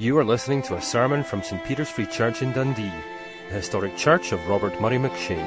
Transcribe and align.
You 0.00 0.16
are 0.16 0.24
listening 0.24 0.62
to 0.62 0.76
a 0.76 0.80
sermon 0.80 1.22
from 1.22 1.42
St 1.42 1.62
Peter's 1.62 1.90
Free 1.90 2.06
Church 2.06 2.40
in 2.40 2.52
Dundee, 2.52 2.90
the 3.50 3.56
historic 3.56 3.98
church 3.98 4.32
of 4.32 4.48
Robert 4.48 4.80
Murray 4.80 4.96
McCheyne. 4.96 5.46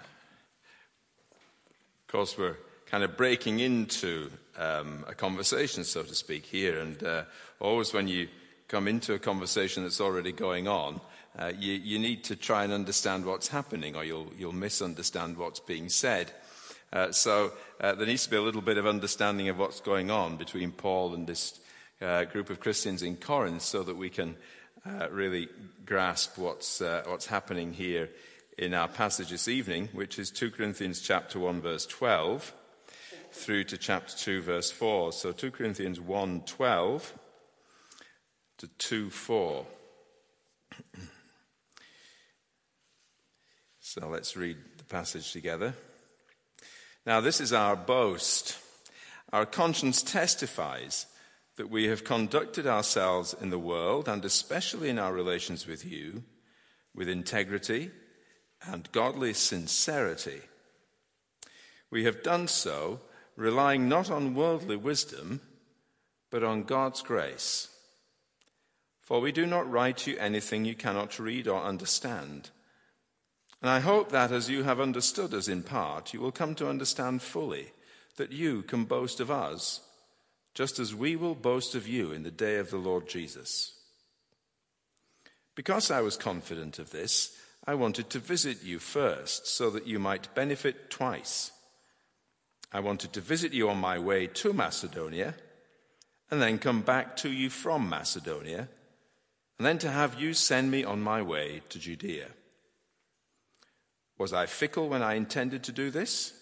of 2.00 2.06
course, 2.08 2.36
we're 2.36 2.56
kind 2.86 3.04
of 3.04 3.16
breaking 3.16 3.60
into 3.60 4.30
um, 4.58 5.04
a 5.06 5.14
conversation, 5.14 5.84
so 5.84 6.02
to 6.02 6.14
speak, 6.14 6.44
here. 6.44 6.80
And 6.80 7.02
uh, 7.02 7.22
always 7.60 7.92
when 7.92 8.08
you 8.08 8.28
come 8.68 8.88
into 8.88 9.14
a 9.14 9.18
conversation 9.18 9.84
that's 9.84 10.00
already 10.00 10.32
going 10.32 10.66
on, 10.66 11.00
uh, 11.38 11.52
you, 11.56 11.74
you, 11.74 11.98
need 11.98 12.24
to 12.24 12.34
try 12.34 12.64
and 12.64 12.72
understand 12.72 13.24
what's 13.24 13.48
happening, 13.48 13.94
or 13.94 14.04
you'll, 14.04 14.32
you'll 14.36 14.52
misunderstand 14.52 15.36
what's 15.36 15.60
being 15.60 15.88
said. 15.88 16.32
Uh, 16.92 17.12
so 17.12 17.52
uh, 17.80 17.94
there 17.94 18.06
needs 18.06 18.24
to 18.24 18.30
be 18.30 18.36
a 18.36 18.42
little 18.42 18.60
bit 18.60 18.76
of 18.76 18.86
understanding 18.86 19.48
of 19.48 19.58
what's 19.58 19.80
going 19.80 20.10
on 20.10 20.36
between 20.36 20.72
Paul 20.72 21.14
and 21.14 21.26
this 21.26 21.60
uh, 22.00 22.24
group 22.24 22.50
of 22.50 22.58
Christians 22.58 23.02
in 23.02 23.16
Corinth 23.16 23.62
so 23.62 23.82
that 23.84 23.96
we 23.96 24.10
can 24.10 24.36
uh, 24.84 25.08
really 25.10 25.48
grasp 25.84 26.36
what's, 26.38 26.80
uh, 26.80 27.02
what's 27.06 27.26
happening 27.26 27.72
here 27.72 28.08
in 28.58 28.74
our 28.74 28.88
passage 28.88 29.30
this 29.30 29.46
evening, 29.46 29.88
which 29.92 30.18
is 30.18 30.30
2 30.30 30.50
Corinthians 30.50 31.00
chapter 31.00 31.38
1, 31.38 31.60
verse 31.60 31.86
12, 31.86 32.52
through 33.32 33.64
to 33.64 33.78
chapter 33.78 34.16
2, 34.16 34.42
verse 34.42 34.70
4. 34.72 35.12
So 35.12 35.30
2 35.32 35.50
Corinthians 35.52 36.00
1, 36.00 36.42
12 36.46 37.14
to 38.58 38.66
2, 38.66 39.10
4. 39.10 39.66
so 43.80 44.08
let's 44.08 44.36
read 44.36 44.56
the 44.76 44.84
passage 44.84 45.32
together. 45.32 45.74
Now, 47.06 47.20
this 47.20 47.40
is 47.40 47.52
our 47.52 47.76
boast. 47.76 48.58
Our 49.32 49.46
conscience 49.46 50.02
testifies 50.02 51.06
that 51.56 51.70
we 51.70 51.84
have 51.88 52.04
conducted 52.04 52.66
ourselves 52.66 53.34
in 53.40 53.50
the 53.50 53.58
world, 53.58 54.08
and 54.08 54.24
especially 54.24 54.88
in 54.88 54.98
our 54.98 55.12
relations 55.12 55.66
with 55.66 55.84
you, 55.84 56.24
with 56.94 57.08
integrity 57.08 57.90
and 58.62 58.90
godly 58.92 59.32
sincerity. 59.32 60.40
We 61.90 62.04
have 62.04 62.22
done 62.22 62.48
so 62.48 63.00
relying 63.36 63.88
not 63.88 64.10
on 64.10 64.34
worldly 64.34 64.76
wisdom, 64.76 65.40
but 66.30 66.44
on 66.44 66.64
God's 66.64 67.02
grace. 67.02 67.68
For 69.00 69.20
we 69.20 69.32
do 69.32 69.46
not 69.46 69.70
write 69.70 70.06
you 70.06 70.16
anything 70.18 70.64
you 70.64 70.74
cannot 70.74 71.18
read 71.18 71.48
or 71.48 71.62
understand 71.62 72.50
and 73.62 73.70
I 73.70 73.80
hope 73.80 74.10
that 74.10 74.32
as 74.32 74.48
you 74.48 74.62
have 74.62 74.80
understood 74.80 75.34
us 75.34 75.48
in 75.48 75.62
part, 75.62 76.14
you 76.14 76.20
will 76.20 76.32
come 76.32 76.54
to 76.56 76.68
understand 76.68 77.22
fully 77.22 77.72
that 78.16 78.32
you 78.32 78.62
can 78.62 78.84
boast 78.84 79.20
of 79.20 79.30
us, 79.30 79.80
just 80.54 80.78
as 80.78 80.94
we 80.94 81.14
will 81.14 81.34
boast 81.34 81.74
of 81.74 81.86
you 81.86 82.10
in 82.12 82.22
the 82.22 82.30
day 82.30 82.56
of 82.56 82.70
the 82.70 82.78
Lord 82.78 83.08
Jesus. 83.08 83.74
Because 85.54 85.90
I 85.90 86.00
was 86.00 86.16
confident 86.16 86.78
of 86.78 86.90
this, 86.90 87.36
I 87.66 87.74
wanted 87.74 88.08
to 88.10 88.18
visit 88.18 88.62
you 88.62 88.78
first 88.78 89.46
so 89.46 89.68
that 89.70 89.86
you 89.86 89.98
might 89.98 90.34
benefit 90.34 90.90
twice. 90.90 91.52
I 92.72 92.80
wanted 92.80 93.12
to 93.12 93.20
visit 93.20 93.52
you 93.52 93.68
on 93.68 93.78
my 93.78 93.98
way 93.98 94.26
to 94.26 94.52
Macedonia 94.52 95.34
and 96.30 96.40
then 96.40 96.58
come 96.58 96.80
back 96.80 97.16
to 97.18 97.30
you 97.30 97.50
from 97.50 97.88
Macedonia 97.88 98.68
and 99.58 99.66
then 99.66 99.78
to 99.78 99.90
have 99.90 100.18
you 100.18 100.32
send 100.32 100.70
me 100.70 100.82
on 100.84 101.02
my 101.02 101.20
way 101.20 101.60
to 101.68 101.78
Judea. 101.78 102.28
Was 104.20 104.34
I 104.34 104.44
fickle 104.44 104.90
when 104.90 105.02
I 105.02 105.14
intended 105.14 105.62
to 105.62 105.72
do 105.72 105.90
this? 105.90 106.34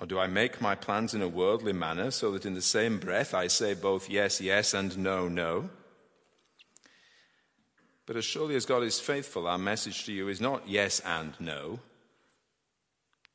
Or 0.00 0.06
do 0.06 0.18
I 0.18 0.26
make 0.26 0.62
my 0.62 0.74
plans 0.74 1.12
in 1.12 1.20
a 1.20 1.28
worldly 1.28 1.74
manner 1.74 2.10
so 2.10 2.30
that 2.30 2.46
in 2.46 2.54
the 2.54 2.62
same 2.62 2.98
breath 2.98 3.34
I 3.34 3.48
say 3.48 3.74
both 3.74 4.08
yes, 4.08 4.40
yes, 4.40 4.72
and 4.72 4.96
no, 4.96 5.28
no? 5.28 5.68
But 8.06 8.16
as 8.16 8.24
surely 8.24 8.56
as 8.56 8.64
God 8.64 8.82
is 8.82 9.00
faithful, 9.00 9.46
our 9.46 9.58
message 9.58 10.06
to 10.06 10.14
you 10.14 10.28
is 10.28 10.40
not 10.40 10.66
yes 10.66 11.00
and 11.00 11.34
no. 11.38 11.80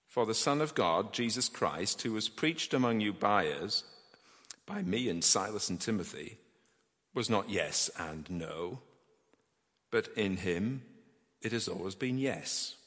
For 0.07 0.25
the 0.25 0.33
Son 0.33 0.59
of 0.59 0.73
God, 0.73 1.13
Jesus 1.13 1.47
Christ, 1.47 2.01
who 2.01 2.13
was 2.13 2.29
preached 2.29 2.73
among 2.73 3.01
you 3.01 3.13
by 3.13 3.49
us, 3.49 3.83
by 4.65 4.81
me 4.81 5.09
and 5.09 5.23
Silas 5.23 5.69
and 5.69 5.79
Timothy, 5.79 6.39
was 7.13 7.29
not 7.29 7.51
yes 7.51 7.91
and 7.99 8.27
no, 8.31 8.79
but 9.91 10.07
in 10.17 10.37
him 10.37 10.81
it 11.43 11.51
has 11.51 11.67
always 11.67 11.93
been 11.93 12.17
yes. 12.17 12.77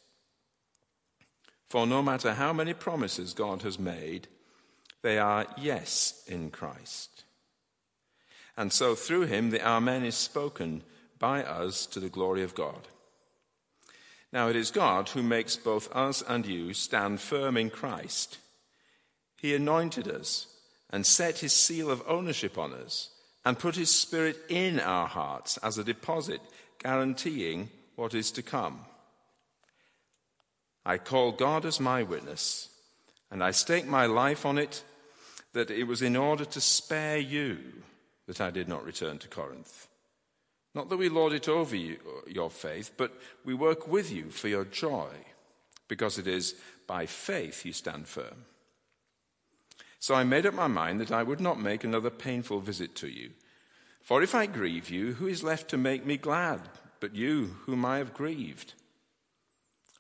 For 1.69 1.87
no 1.87 2.03
matter 2.03 2.35
how 2.35 2.53
many 2.53 2.75
promises 2.75 3.35
God 3.35 3.63
has 3.63 3.79
made, 3.79 4.29
they 5.03 5.19
are 5.19 5.47
yes 5.59 6.25
in 6.27 6.51
Christ. 6.51 7.25
And 8.57 8.73
so 8.73 8.95
through 8.95 9.27
him 9.27 9.51
the 9.51 9.67
Amen 9.67 10.05
is 10.05 10.15
spoken 10.15 10.83
by 11.19 11.43
us 11.43 11.87
to 11.87 12.01
the 12.01 12.09
glory 12.09 12.43
of 12.43 12.55
God. 12.55 12.89
Now 14.33 14.49
it 14.49 14.57
is 14.57 14.71
God 14.71 15.09
who 15.11 15.23
makes 15.23 15.57
both 15.57 15.95
us 15.95 16.23
and 16.27 16.47
you 16.47 16.75
stand 16.75 17.21
firm 17.21 17.57
in 17.57 17.71
Christ. 17.71 18.39
He 19.37 19.55
anointed 19.55 20.09
us 20.09 20.47
and 20.91 21.05
set 21.05 21.39
his 21.39 21.53
seal 21.53 21.91
of 21.91 22.03
ownership 22.07 22.59
on 22.59 22.73
us 22.73 23.11
and 23.45 23.59
put 23.59 23.77
his 23.77 23.95
spirit 23.95 24.39
in 24.49 24.81
our 24.81 25.07
hearts 25.07 25.57
as 25.59 25.79
a 25.79 25.85
deposit 25.85 26.41
guaranteeing 26.79 27.71
what 27.95 28.15
is 28.15 28.31
to 28.33 28.43
come. 28.43 28.81
I 30.87 30.99
call 30.99 31.33
God 31.33 31.67
as 31.67 31.81
my 31.81 32.05
witness, 32.05 32.69
and 33.29 33.43
I 33.43 33.51
stake 33.51 33.89
my 33.89 34.07
life 34.07 34.47
on 34.47 34.57
it 34.57 34.85
that 35.53 35.69
it 35.69 35.83
was 35.85 36.01
in 36.01 36.15
order 36.15 36.45
to 36.45 36.61
spare 36.61 37.19
you 37.19 37.59
that 38.29 38.41
I 38.41 38.53
did 38.53 38.69
not 38.69 38.85
return 38.85 39.19
to 39.19 39.29
Corinth. 39.29 39.89
Not 40.77 40.89
that 40.89 40.97
we 40.97 41.09
lord 41.09 41.33
it 41.33 41.49
over 41.49 41.75
you, 41.75 41.99
your 42.29 42.51
faith, 42.51 42.93
but 42.97 43.13
we 43.45 43.53
work 43.53 43.89
with 43.89 44.13
you 44.13 44.31
for 44.31 44.47
your 44.47 44.65
joy, 44.65 45.09
because 45.89 46.19
it 46.19 46.29
is 46.29 46.55
by 46.87 47.05
faith 47.07 47.67
you 47.67 47.73
stand 47.73 48.07
firm. 48.07 48.45
So 49.99 50.15
I 50.15 50.23
made 50.23 50.47
up 50.47 50.55
my 50.55 50.69
mind 50.69 51.01
that 51.01 51.11
I 51.11 51.25
would 51.25 51.41
not 51.41 51.61
make 51.61 51.83
another 51.83 52.11
painful 52.11 52.61
visit 52.61 52.95
to 52.97 53.09
you. 53.09 53.31
For 54.03 54.23
if 54.23 54.37
I 54.37 54.47
grieve 54.47 54.89
you, 54.89 55.15
who 55.15 55.27
is 55.27 55.43
left 55.43 55.69
to 55.71 55.77
make 55.77 56.07
me 56.07 56.17
glad 56.17 56.61
but 57.01 57.17
you, 57.17 57.57
whom 57.67 57.85
I 57.85 57.99
have 57.99 58.15
grieved? 58.15 58.75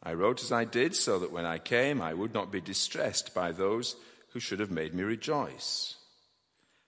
I 0.06 0.14
wrote 0.14 0.40
as 0.40 0.52
I 0.52 0.64
did 0.64 0.94
so 0.94 1.18
that 1.18 1.32
when 1.32 1.44
I 1.44 1.58
came, 1.58 2.00
I 2.00 2.14
would 2.14 2.32
not 2.32 2.52
be 2.52 2.60
distressed 2.60 3.34
by 3.34 3.50
those 3.50 3.96
who 4.30 4.38
should 4.38 4.60
have 4.60 4.70
made 4.70 4.94
me 4.94 5.02
rejoice. 5.02 5.96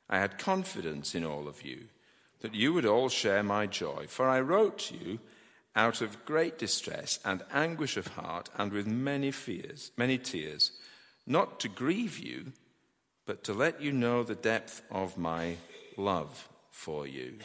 I 0.09 0.21
had 0.21 0.39
confidence 0.39 1.17
in 1.17 1.25
all 1.25 1.49
of 1.49 1.62
you 1.62 1.89
that 2.43 2.55
you 2.55 2.73
would 2.73 2.87
all 2.87 3.09
share 3.09 3.43
my 3.43 3.67
joy, 3.67 4.07
for 4.07 4.28
I 4.28 4.41
wrote 4.41 4.78
to 4.78 4.95
you 4.95 5.19
out 5.75 6.01
of 6.01 6.25
great 6.25 6.59
distress 6.59 7.19
and 7.25 7.43
anguish 7.53 7.97
of 7.97 8.07
heart 8.07 8.51
and 8.57 8.71
with 8.71 8.87
many 8.87 9.33
fears, 9.33 9.91
many 9.97 10.17
tears, 10.17 10.71
not 11.27 11.59
to 11.59 11.69
grieve 11.69 12.21
you, 12.21 12.53
but 13.27 13.43
to 13.43 13.53
let 13.53 13.83
you 13.83 13.91
know 13.91 14.23
the 14.23 14.37
depth 14.37 14.81
of 14.92 15.19
my 15.19 15.57
love 15.97 16.48
for 16.71 17.04
you. 17.04 17.39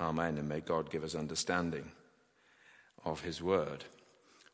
Amen, 0.00 0.38
and 0.38 0.48
may 0.48 0.58
God 0.58 0.90
give 0.90 1.04
us 1.04 1.14
understanding 1.14 1.92
of 3.06 3.22
his 3.22 3.42
word. 3.42 3.84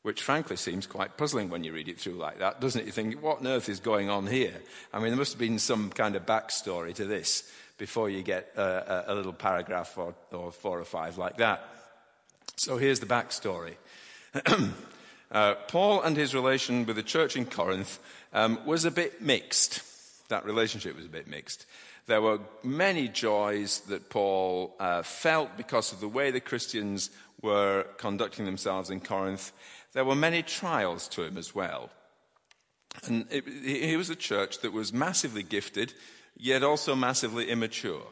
Which 0.03 0.23
frankly 0.23 0.57
seems 0.57 0.87
quite 0.87 1.17
puzzling 1.17 1.49
when 1.49 1.63
you 1.63 1.73
read 1.73 1.89
it 1.89 1.99
through 1.99 2.15
like 2.15 2.41
that, 2.41 2.61
doesn't 2.61 2.81
it? 2.81 2.87
You 2.87 2.93
think, 2.93 3.23
what 3.23 3.39
on 3.39 3.47
earth 3.47 3.69
is 3.69 3.79
going 3.81 4.11
on 4.11 4.27
here? 4.27 4.55
I 4.93 4.99
mean, 4.99 5.09
there 5.09 5.17
must 5.17 5.33
have 5.33 5.39
been 5.39 5.61
some 5.61 5.91
kind 5.91 6.17
of 6.17 6.27
backstory 6.27 6.93
to 6.95 7.05
this 7.05 7.51
before 7.79 8.11
you 8.11 8.23
get 8.23 8.53
a, 8.57 9.13
a 9.13 9.15
little 9.15 9.33
paragraph 9.33 9.97
or, 9.97 10.15
or, 10.33 10.51
four 10.51 10.81
or 10.81 10.85
five 10.85 11.19
like 11.19 11.37
that. 11.37 11.69
So 12.57 12.79
here's 12.79 13.01
the 13.01 13.07
backstory. 13.07 13.75
uh, 15.31 15.55
Paul 15.69 16.03
and 16.03 16.17
his 16.17 16.35
relation 16.35 16.85
with 16.85 16.97
the 16.97 17.03
church 17.03 17.37
in 17.37 17.47
Corinth 17.47 18.01
um, 18.33 18.59
was 18.67 18.85
a 18.85 18.91
bit 18.91 19.23
mixed. 19.23 19.83
That 20.29 20.45
relationship 20.45 20.97
was 20.97 21.07
a 21.07 21.11
bit 21.11 21.29
mixed. 21.29 21.67
There 22.07 22.23
were 22.23 22.41
many 22.63 23.09
joys 23.09 23.81
that 23.81 24.11
Paul 24.11 24.75
uh, 24.81 25.03
felt 25.03 25.57
because 25.57 25.93
of 25.93 26.01
the 26.01 26.09
way 26.09 26.31
the 26.31 26.41
Christians 26.41 27.11
were 27.43 27.87
conducting 27.99 28.45
themselves 28.45 28.91
in 28.91 29.01
Corinth, 29.01 29.53
there 29.93 30.05
were 30.05 30.15
many 30.15 30.43
trials 30.43 31.09
to 31.09 31.23
him 31.23 31.37
as 31.37 31.55
well. 31.55 31.91
And 33.05 33.27
he 33.31 33.97
was 33.97 34.11
a 34.11 34.17
church 34.17 34.61
that 34.61 34.73
was 34.73 34.93
massively 34.93 35.43
gifted, 35.43 35.95
yet 36.37 36.63
also 36.63 36.95
massively 36.95 37.49
immature. 37.51 38.07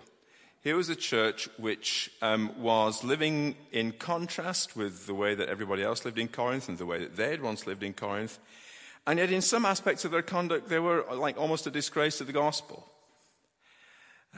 Here 0.62 0.76
was 0.76 0.90
a 0.90 0.96
church 0.96 1.48
which 1.56 2.10
um, 2.20 2.52
was 2.60 3.02
living 3.02 3.56
in 3.72 3.92
contrast 3.92 4.76
with 4.76 5.06
the 5.06 5.14
way 5.14 5.34
that 5.34 5.48
everybody 5.48 5.82
else 5.82 6.04
lived 6.04 6.18
in 6.18 6.28
Corinth 6.28 6.68
and 6.68 6.76
the 6.76 6.86
way 6.86 6.98
that 6.98 7.16
they 7.16 7.30
had 7.30 7.42
once 7.42 7.66
lived 7.66 7.82
in 7.82 7.94
Corinth. 7.94 8.38
And 9.10 9.18
yet, 9.18 9.32
in 9.32 9.42
some 9.42 9.66
aspects 9.66 10.04
of 10.04 10.12
their 10.12 10.22
conduct, 10.22 10.68
they 10.68 10.78
were 10.78 11.04
like 11.12 11.36
almost 11.36 11.66
a 11.66 11.70
disgrace 11.72 12.18
to 12.18 12.24
the 12.24 12.32
gospel. 12.32 12.86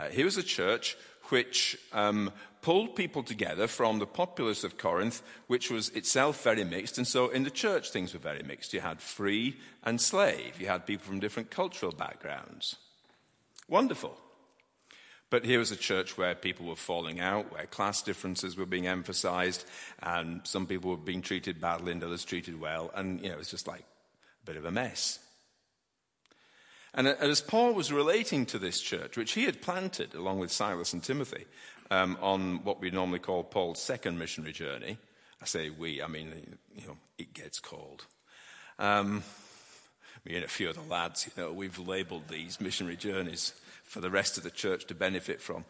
Uh, 0.01 0.09
here 0.09 0.25
was 0.25 0.39
a 0.39 0.43
church 0.43 0.97
which 1.29 1.77
um, 1.93 2.33
pulled 2.63 2.97
people 2.97 3.23
together 3.23 3.67
from 3.67 3.99
the 3.99 4.07
populace 4.07 4.65
of 4.65 4.79
Corinth, 4.79 5.21
which 5.47 5.71
was 5.71 5.91
itself 5.91 6.43
very 6.43 6.65
mixed. 6.65 6.97
And 6.97 7.07
so 7.07 7.29
in 7.29 7.43
the 7.43 7.51
church, 7.51 7.91
things 7.91 8.15
were 8.15 8.19
very 8.19 8.43
mixed. 8.43 8.73
You 8.73 8.81
had 8.81 9.03
free 9.03 9.59
and 9.85 10.01
slave, 10.01 10.59
you 10.59 10.69
had 10.69 10.87
people 10.87 11.05
from 11.05 11.21
different 11.21 11.51
cultural 11.51 11.93
backgrounds. 11.93 12.77
Wonderful. 13.69 14.17
But 15.29 15.45
here 15.45 15.59
was 15.59 15.71
a 15.71 15.77
church 15.77 16.17
where 16.17 16.35
people 16.35 16.65
were 16.65 16.77
falling 16.77 17.21
out, 17.21 17.53
where 17.53 17.67
class 17.67 18.01
differences 18.01 18.57
were 18.57 18.65
being 18.65 18.87
emphasized, 18.87 19.67
and 20.03 20.41
some 20.45 20.67
people 20.67 20.93
were 20.93 20.97
being 20.97 21.21
treated 21.21 21.61
badly 21.61 21.93
and 21.93 22.03
others 22.03 22.25
treated 22.25 22.59
well. 22.59 22.91
And, 22.95 23.21
you 23.21 23.29
know, 23.29 23.35
it 23.35 23.39
was 23.39 23.51
just 23.51 23.69
like 23.69 23.85
bit 24.45 24.57
of 24.57 24.65
a 24.65 24.71
mess. 24.71 25.19
And 26.95 27.09
as 27.09 27.41
Paul 27.41 27.73
was 27.73 27.91
relating 27.91 28.45
to 28.47 28.59
this 28.59 28.81
church, 28.81 29.17
which 29.17 29.33
he 29.33 29.45
had 29.45 29.63
planted 29.63 30.15
along 30.15 30.41
with 30.41 30.53
Silas 30.53 30.93
and 30.93 31.03
Timothy 31.03 31.47
um, 31.91 32.19
on 32.21 32.65
what 32.65 32.81
we 32.81 32.91
normally 32.91 33.19
call 33.19 33.45
Paul's 33.45 33.81
second 33.81 34.19
missionary 34.19 34.53
journey, 34.53 34.99
I 35.41 35.47
say 35.47 35.71
we, 35.71 36.03
I 36.03 36.07
mean, 36.07 36.59
you 36.75 36.87
know, 36.87 36.97
it 37.17 37.33
gets 37.33 37.61
cold. 37.61 38.05
Um, 38.79 39.23
me 40.25 40.37
and 40.37 40.45
a 40.45 40.49
few 40.49 40.69
of 40.69 40.77
the 40.77 40.83
lads, 40.83 41.27
you 41.27 41.43
know, 41.43 41.53
we've 41.53 41.79
labeled 41.79 42.29
these 42.29 42.61
missionary 42.61 42.97
journeys 42.97 43.55
for 43.83 44.01
the 44.01 44.11
rest 44.11 44.37
of 44.37 44.45
the 44.45 44.51
church 44.51 44.87
to 44.87 44.95
benefit 44.95 45.41
from. 45.41 45.65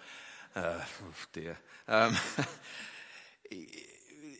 Uh, 0.56 0.80
oh 0.80 1.14
dear. 1.32 1.58
Um, 1.88 2.16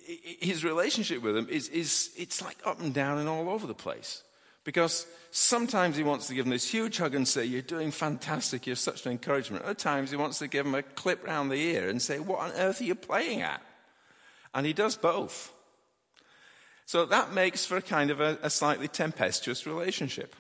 his 0.05 0.65
relationship 0.65 1.23
with 1.23 1.35
them 1.35 1.49
is, 1.51 1.69
is, 1.69 2.11
it's 2.17 2.43
like 2.43 2.59
up 2.65 2.81
and 2.81 2.93
down 2.93 3.19
and 3.19 3.29
all 3.29 3.49
over 3.49 3.67
the 3.67 3.75
place. 3.75 4.23
Because 4.65 5.07
sometimes 5.33 5.97
he 5.97 6.05
wants 6.05 6.29
to 6.29 6.35
give 6.35 6.45
them 6.45 6.53
this 6.53 6.71
huge 6.71 6.99
hug 6.99 7.15
and 7.15 7.27
say, 7.27 7.45
You're 7.45 7.63
doing 7.63 7.91
fantastic, 7.91 8.67
you're 8.67 8.77
such 8.77 9.05
an 9.07 9.13
encouragement. 9.13 9.65
Other 9.65 9.75
times 9.75 10.11
he 10.11 10.17
wants 10.17 10.39
to 10.39 10.47
give 10.47 10.65
them 10.65 10.75
a 10.75 10.83
clip 10.83 11.27
round 11.27 11.51
the 11.51 11.57
ear 11.57 11.89
and 11.89 12.01
say, 12.01 12.21
What 12.21 12.41
on 12.41 12.53
earth 12.53 12.81
are 12.81 12.85
you 12.85 12.95
playing 12.95 13.43
at? 13.43 13.61
And 14.55 14.65
he 14.65 14.73
does 14.73 14.97
both. 14.97 15.53
So 16.87 17.07
that 17.07 17.33
makes 17.33 17.65
for 17.65 17.77
a 17.77 17.83
kind 17.83 18.11
of 18.11 18.21
a, 18.21 18.39
a 18.43 18.51
slightly 18.51 18.87
tempestuous 18.87 19.67
relationship. 19.67 20.37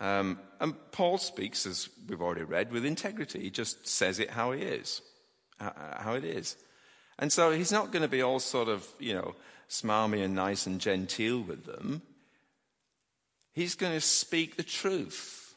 Um, 0.00 0.38
and 0.60 0.74
Paul 0.92 1.18
speaks, 1.18 1.66
as 1.66 1.88
we've 2.08 2.22
already 2.22 2.44
read, 2.44 2.72
with 2.72 2.84
integrity. 2.84 3.40
He 3.40 3.50
just 3.50 3.86
says 3.86 4.18
it 4.18 4.30
how 4.30 4.52
he 4.52 4.62
is, 4.62 5.02
how 5.58 6.14
it 6.14 6.24
is. 6.24 6.56
And 7.18 7.32
so 7.32 7.52
he's 7.52 7.72
not 7.72 7.92
going 7.92 8.02
to 8.02 8.08
be 8.08 8.22
all 8.22 8.40
sort 8.40 8.68
of, 8.68 8.86
you 8.98 9.14
know, 9.14 9.34
smarmy 9.68 10.24
and 10.24 10.34
nice 10.34 10.66
and 10.66 10.80
genteel 10.80 11.40
with 11.40 11.64
them. 11.64 12.02
He's 13.52 13.74
going 13.74 13.92
to 13.92 14.00
speak 14.00 14.56
the 14.56 14.62
truth 14.62 15.54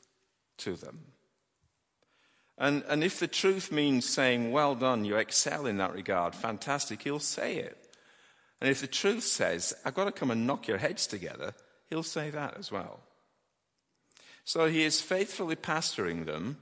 to 0.59 0.75
them. 0.75 0.99
And, 2.57 2.83
and 2.87 3.03
if 3.03 3.19
the 3.19 3.27
truth 3.27 3.71
means 3.71 4.07
saying, 4.07 4.51
well 4.51 4.75
done, 4.75 5.05
you 5.05 5.17
excel 5.17 5.65
in 5.65 5.77
that 5.77 5.93
regard, 5.93 6.33
fantastic, 6.33 7.03
he'll 7.03 7.19
say 7.19 7.57
it. 7.57 7.77
And 8.59 8.69
if 8.69 8.81
the 8.81 8.87
truth 8.87 9.23
says, 9.23 9.75
I've 9.85 9.93
got 9.93 10.05
to 10.05 10.11
come 10.11 10.31
and 10.31 10.47
knock 10.47 10.67
your 10.67 10.79
heads 10.79 11.05
together, 11.05 11.53
he'll 11.89 12.01
say 12.01 12.31
that 12.31 12.57
as 12.57 12.71
well. 12.71 13.01
So 14.43 14.67
he 14.67 14.83
is 14.83 15.01
faithfully 15.01 15.55
pastoring 15.55 16.25
them 16.25 16.57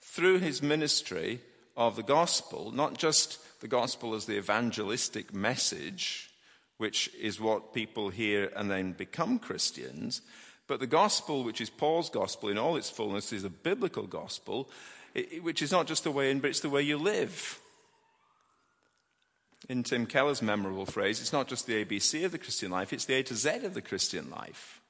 through 0.00 0.38
his 0.38 0.62
ministry 0.62 1.40
of 1.76 1.96
the 1.96 2.02
gospel, 2.02 2.70
not 2.70 2.98
just 2.98 3.38
the 3.60 3.68
gospel 3.68 4.14
as 4.14 4.26
the 4.26 4.36
evangelistic 4.36 5.34
message, 5.34 6.30
which 6.76 7.10
is 7.20 7.40
what 7.40 7.74
people 7.74 8.10
hear 8.10 8.52
and 8.56 8.70
then 8.70 8.92
become 8.92 9.38
Christians, 9.38 10.22
but 10.68 10.80
the 10.80 10.86
gospel, 10.86 11.42
which 11.42 11.60
is 11.60 11.70
Paul's 11.70 12.10
gospel 12.10 12.50
in 12.50 12.58
all 12.58 12.76
its 12.76 12.90
fullness, 12.90 13.32
is 13.32 13.42
a 13.42 13.50
biblical 13.50 14.06
gospel, 14.06 14.68
which 15.40 15.62
is 15.62 15.72
not 15.72 15.86
just 15.86 16.04
the 16.04 16.10
way 16.10 16.30
in, 16.30 16.40
but 16.40 16.50
it's 16.50 16.60
the 16.60 16.68
way 16.68 16.82
you 16.82 16.98
live. 16.98 17.58
In 19.68 19.82
Tim 19.82 20.06
Keller's 20.06 20.42
memorable 20.42 20.86
phrase, 20.86 21.20
it's 21.20 21.32
not 21.32 21.48
just 21.48 21.66
the 21.66 21.84
ABC 21.84 22.24
of 22.24 22.32
the 22.32 22.38
Christian 22.38 22.70
life, 22.70 22.92
it's 22.92 23.06
the 23.06 23.14
A 23.14 23.22
to 23.24 23.34
Z 23.34 23.64
of 23.64 23.74
the 23.74 23.82
Christian 23.82 24.30
life. 24.30 24.80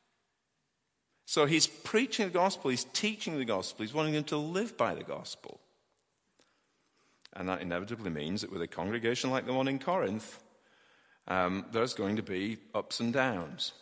So 1.25 1.47
he's 1.47 1.67
preaching 1.67 2.26
the 2.26 2.32
gospel, 2.32 2.71
he's 2.71 2.85
teaching 2.93 3.38
the 3.38 3.44
gospel, 3.44 3.85
he's 3.85 3.94
wanting 3.94 4.14
them 4.14 4.25
to 4.25 4.37
live 4.37 4.76
by 4.76 4.94
the 4.94 5.05
gospel. 5.05 5.61
And 7.38 7.49
that 7.49 7.62
inevitably 7.62 8.11
means 8.11 8.40
that 8.40 8.52
with 8.52 8.62
a 8.62 8.67
congregation 8.67 9.31
like 9.31 9.46
the 9.46 9.52
one 9.52 9.69
in 9.69 9.79
Corinth, 9.79 10.43
um, 11.29 11.67
there's 11.70 11.94
going 11.94 12.17
to 12.17 12.23
be 12.23 12.58
ups 12.75 12.99
and 12.99 13.12
downs. 13.12 13.73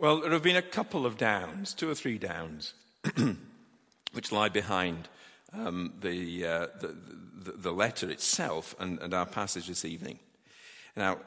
Well, 0.00 0.20
there 0.20 0.32
have 0.32 0.42
been 0.42 0.56
a 0.56 0.62
couple 0.62 1.06
of 1.06 1.16
downs, 1.16 1.74
two 1.74 1.88
or 1.88 1.94
three 1.94 2.18
downs, 2.18 2.74
which 4.12 4.32
lie 4.32 4.48
behind 4.48 5.08
um, 5.52 5.94
the, 6.00 6.44
uh, 6.44 6.66
the, 6.80 6.96
the, 7.36 7.52
the, 7.52 7.72
letter 7.72 8.10
itself 8.10 8.74
and, 8.80 8.98
and, 8.98 9.14
our 9.14 9.24
passage 9.24 9.68
this 9.68 9.84
evening. 9.84 10.18
Now, 10.96 11.18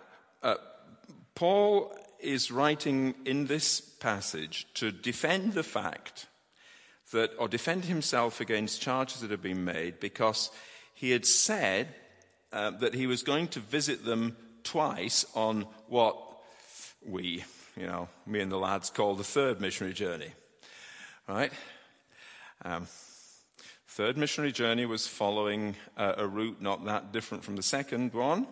uh, 0.44 0.56
Paul 1.36 1.96
is 2.20 2.52
writing 2.52 3.16
in 3.26 3.48
this 3.48 3.80
passage 3.80 4.68
to 4.76 4.92
defend 4.92 5.54
the 5.54 5.64
fact 5.64 6.28
that, 7.12 7.32
or 7.38 7.48
defend 7.48 7.86
himself 7.86 8.42
against 8.42 8.82
charges 8.82 9.22
that 9.22 9.32
have 9.32 9.42
been 9.42 9.64
made 9.64 10.00
because 10.00 10.52
he 10.94 11.12
had 11.12 11.26
said 11.26 11.88
uh, 12.52 12.72
that 12.72 12.94
he 12.94 13.08
was 13.08 13.24
going 13.24 13.48
to 13.50 13.60
visit 13.60 14.06
them 14.06 14.36
twice 14.64 15.26
on 15.36 15.66
what 15.88 16.18
we 17.06 17.44
you 17.78 17.88
know, 17.88 18.08
me 18.26 18.42
and 18.42 18.52
the 18.52 18.58
lads 18.58 18.90
call 18.90 19.16
the 19.16 19.24
third 19.24 19.62
missionary 19.62 19.94
journey. 19.94 20.32
Right? 21.28 21.52
Um, 22.64 22.88
third 23.88 24.18
missionary 24.18 24.52
journey 24.52 24.86
was 24.86 25.08
following 25.08 25.76
uh, 25.98 26.14
a 26.18 26.28
route 26.28 26.62
not 26.62 26.86
that 26.86 27.12
different 27.12 27.44
from 27.44 27.56
the 27.56 27.64
second 27.64 28.14
one, 28.14 28.48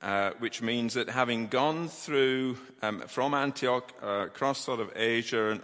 uh, 0.00 0.30
which 0.38 0.62
means 0.62 0.94
that 0.94 1.08
having 1.08 1.48
gone 1.48 1.88
through 1.88 2.58
um, 2.82 3.00
from 3.08 3.34
Antioch 3.34 3.92
uh, 4.02 4.26
across 4.26 4.60
sort 4.60 4.80
of 4.80 4.92
Asia, 4.94 5.50
and 5.50 5.62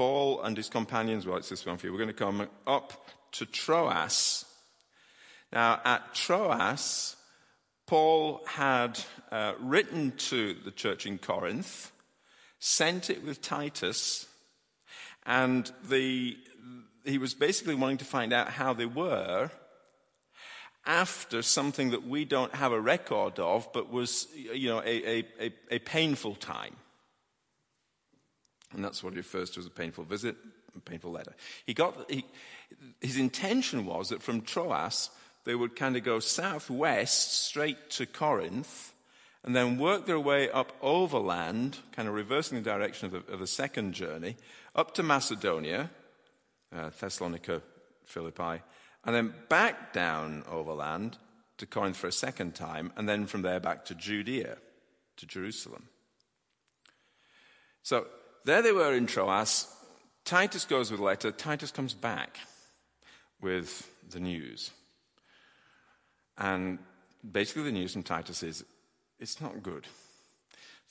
Paul 0.00 0.40
and 0.40 0.56
his 0.56 0.70
companions, 0.70 1.26
it's 1.28 1.50
this 1.50 1.66
one 1.66 1.76
for 1.76 1.84
you, 1.84 1.92
we're 1.92 1.98
going 1.98 2.08
to 2.08 2.14
come 2.14 2.48
up 2.66 3.06
to 3.32 3.44
Troas. 3.44 4.46
Now, 5.52 5.78
at 5.84 6.14
Troas, 6.14 7.16
Paul 7.84 8.40
had 8.46 8.98
uh, 9.30 9.52
written 9.60 10.12
to 10.12 10.54
the 10.54 10.70
church 10.70 11.04
in 11.04 11.18
Corinth 11.18 11.92
sent 12.58 13.10
it 13.10 13.22
with 13.22 13.42
Titus, 13.42 14.26
and 15.26 15.70
the, 15.86 16.34
he 17.04 17.18
was 17.18 17.34
basically 17.34 17.74
wanting 17.74 17.98
to 17.98 18.06
find 18.06 18.32
out 18.32 18.48
how 18.48 18.72
they 18.72 18.86
were 18.86 19.50
after 20.86 21.42
something 21.42 21.90
that 21.90 22.08
we 22.08 22.24
don't 22.24 22.54
have 22.54 22.72
a 22.72 22.80
record 22.80 23.38
of, 23.38 23.70
but 23.74 23.92
was, 23.92 24.28
you 24.34 24.70
know, 24.70 24.80
a, 24.80 25.26
a, 25.38 25.52
a, 25.70 25.78
painful 25.78 26.36
time. 26.36 26.76
And 28.72 28.84
that's 28.84 29.02
what 29.02 29.12
he 29.12 29.18
refers 29.18 29.50
to 29.50 29.60
as 29.60 29.66
a 29.66 29.70
painful 29.70 30.04
visit, 30.04 30.36
a 30.76 30.80
painful 30.80 31.10
letter. 31.10 31.34
He 31.66 31.74
got, 31.74 32.10
he, 32.10 32.24
his 33.00 33.16
intention 33.16 33.84
was 33.84 34.10
that 34.10 34.22
from 34.22 34.42
Troas, 34.42 35.10
they 35.44 35.54
would 35.54 35.74
kind 35.74 35.96
of 35.96 36.04
go 36.04 36.20
southwest 36.20 37.32
straight 37.46 37.90
to 37.90 38.06
Corinth 38.06 38.92
and 39.42 39.56
then 39.56 39.78
work 39.78 40.06
their 40.06 40.20
way 40.20 40.50
up 40.50 40.72
overland, 40.82 41.78
kind 41.92 42.06
of 42.06 42.14
reversing 42.14 42.58
the 42.58 42.70
direction 42.70 43.06
of 43.06 43.26
the, 43.26 43.32
of 43.32 43.40
the 43.40 43.46
second 43.46 43.94
journey, 43.94 44.36
up 44.76 44.94
to 44.94 45.02
Macedonia, 45.02 45.90
uh, 46.74 46.90
Thessalonica, 46.90 47.62
Philippi, 48.04 48.62
and 49.04 49.14
then 49.14 49.34
back 49.48 49.92
down 49.92 50.44
overland 50.48 51.16
to 51.56 51.66
Corinth 51.66 51.96
for 51.96 52.06
a 52.06 52.12
second 52.12 52.54
time, 52.54 52.92
and 52.96 53.08
then 53.08 53.26
from 53.26 53.42
there 53.42 53.60
back 53.60 53.84
to 53.86 53.94
Judea, 53.94 54.58
to 55.16 55.26
Jerusalem. 55.26 55.88
So 57.82 58.06
there 58.50 58.62
they 58.62 58.72
were 58.72 58.94
in 58.94 59.06
Troas. 59.06 59.66
Titus 60.24 60.64
goes 60.64 60.90
with 60.90 60.98
a 60.98 61.04
letter. 61.04 61.30
Titus 61.30 61.70
comes 61.70 61.94
back 61.94 62.38
with 63.40 63.88
the 64.10 64.18
news. 64.18 64.72
And 66.36 66.78
basically, 67.30 67.62
the 67.62 67.72
news 67.72 67.92
from 67.92 68.02
Titus 68.02 68.42
is 68.42 68.64
it's 69.20 69.40
not 69.40 69.62
good. 69.62 69.86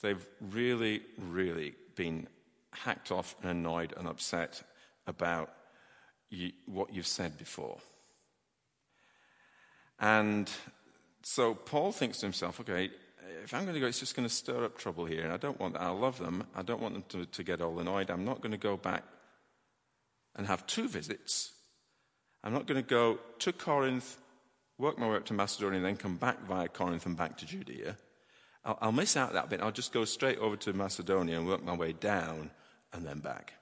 They've 0.00 0.24
really, 0.40 1.02
really 1.18 1.74
been 1.96 2.28
hacked 2.72 3.12
off 3.12 3.34
and 3.42 3.50
annoyed 3.50 3.92
and 3.96 4.08
upset 4.08 4.62
about 5.06 5.52
you, 6.30 6.52
what 6.64 6.94
you've 6.94 7.06
said 7.06 7.36
before. 7.36 7.78
And 9.98 10.50
so 11.22 11.52
Paul 11.54 11.92
thinks 11.92 12.20
to 12.20 12.26
himself, 12.26 12.58
okay, 12.60 12.90
if 13.42 13.54
I'm 13.54 13.62
going 13.62 13.74
to 13.74 13.80
go, 13.80 13.86
it's 13.86 14.00
just 14.00 14.16
going 14.16 14.28
to 14.28 14.34
stir 14.34 14.64
up 14.64 14.78
trouble 14.78 15.04
here. 15.04 15.22
And 15.22 15.32
I 15.32 15.36
don't 15.36 15.58
want 15.58 15.74
that. 15.74 15.82
I 15.82 15.90
love 15.90 16.18
them. 16.18 16.44
I 16.54 16.62
don't 16.62 16.80
want 16.80 16.94
them 16.94 17.04
to, 17.10 17.26
to 17.26 17.42
get 17.42 17.60
all 17.60 17.78
annoyed. 17.78 18.10
I'm 18.10 18.24
not 18.24 18.40
going 18.40 18.52
to 18.52 18.58
go 18.58 18.76
back 18.76 19.04
and 20.36 20.46
have 20.46 20.66
two 20.66 20.88
visits. 20.88 21.52
I'm 22.42 22.52
not 22.52 22.66
going 22.66 22.82
to 22.82 22.88
go 22.88 23.18
to 23.40 23.52
Corinth, 23.52 24.18
work 24.78 24.98
my 24.98 25.08
way 25.08 25.16
up 25.16 25.26
to 25.26 25.34
Macedonia, 25.34 25.78
and 25.78 25.86
then 25.86 25.96
come 25.96 26.16
back 26.16 26.40
via 26.46 26.68
Corinth 26.68 27.06
and 27.06 27.16
back 27.16 27.36
to 27.38 27.46
Judea. 27.46 27.96
I'll, 28.64 28.78
I'll 28.80 28.92
miss 28.92 29.16
out 29.16 29.32
that 29.32 29.50
bit. 29.50 29.60
I'll 29.60 29.72
just 29.72 29.92
go 29.92 30.04
straight 30.04 30.38
over 30.38 30.56
to 30.56 30.72
Macedonia 30.72 31.38
and 31.38 31.46
work 31.46 31.64
my 31.64 31.74
way 31.74 31.92
down 31.92 32.50
and 32.92 33.06
then 33.06 33.18
back. 33.18 33.54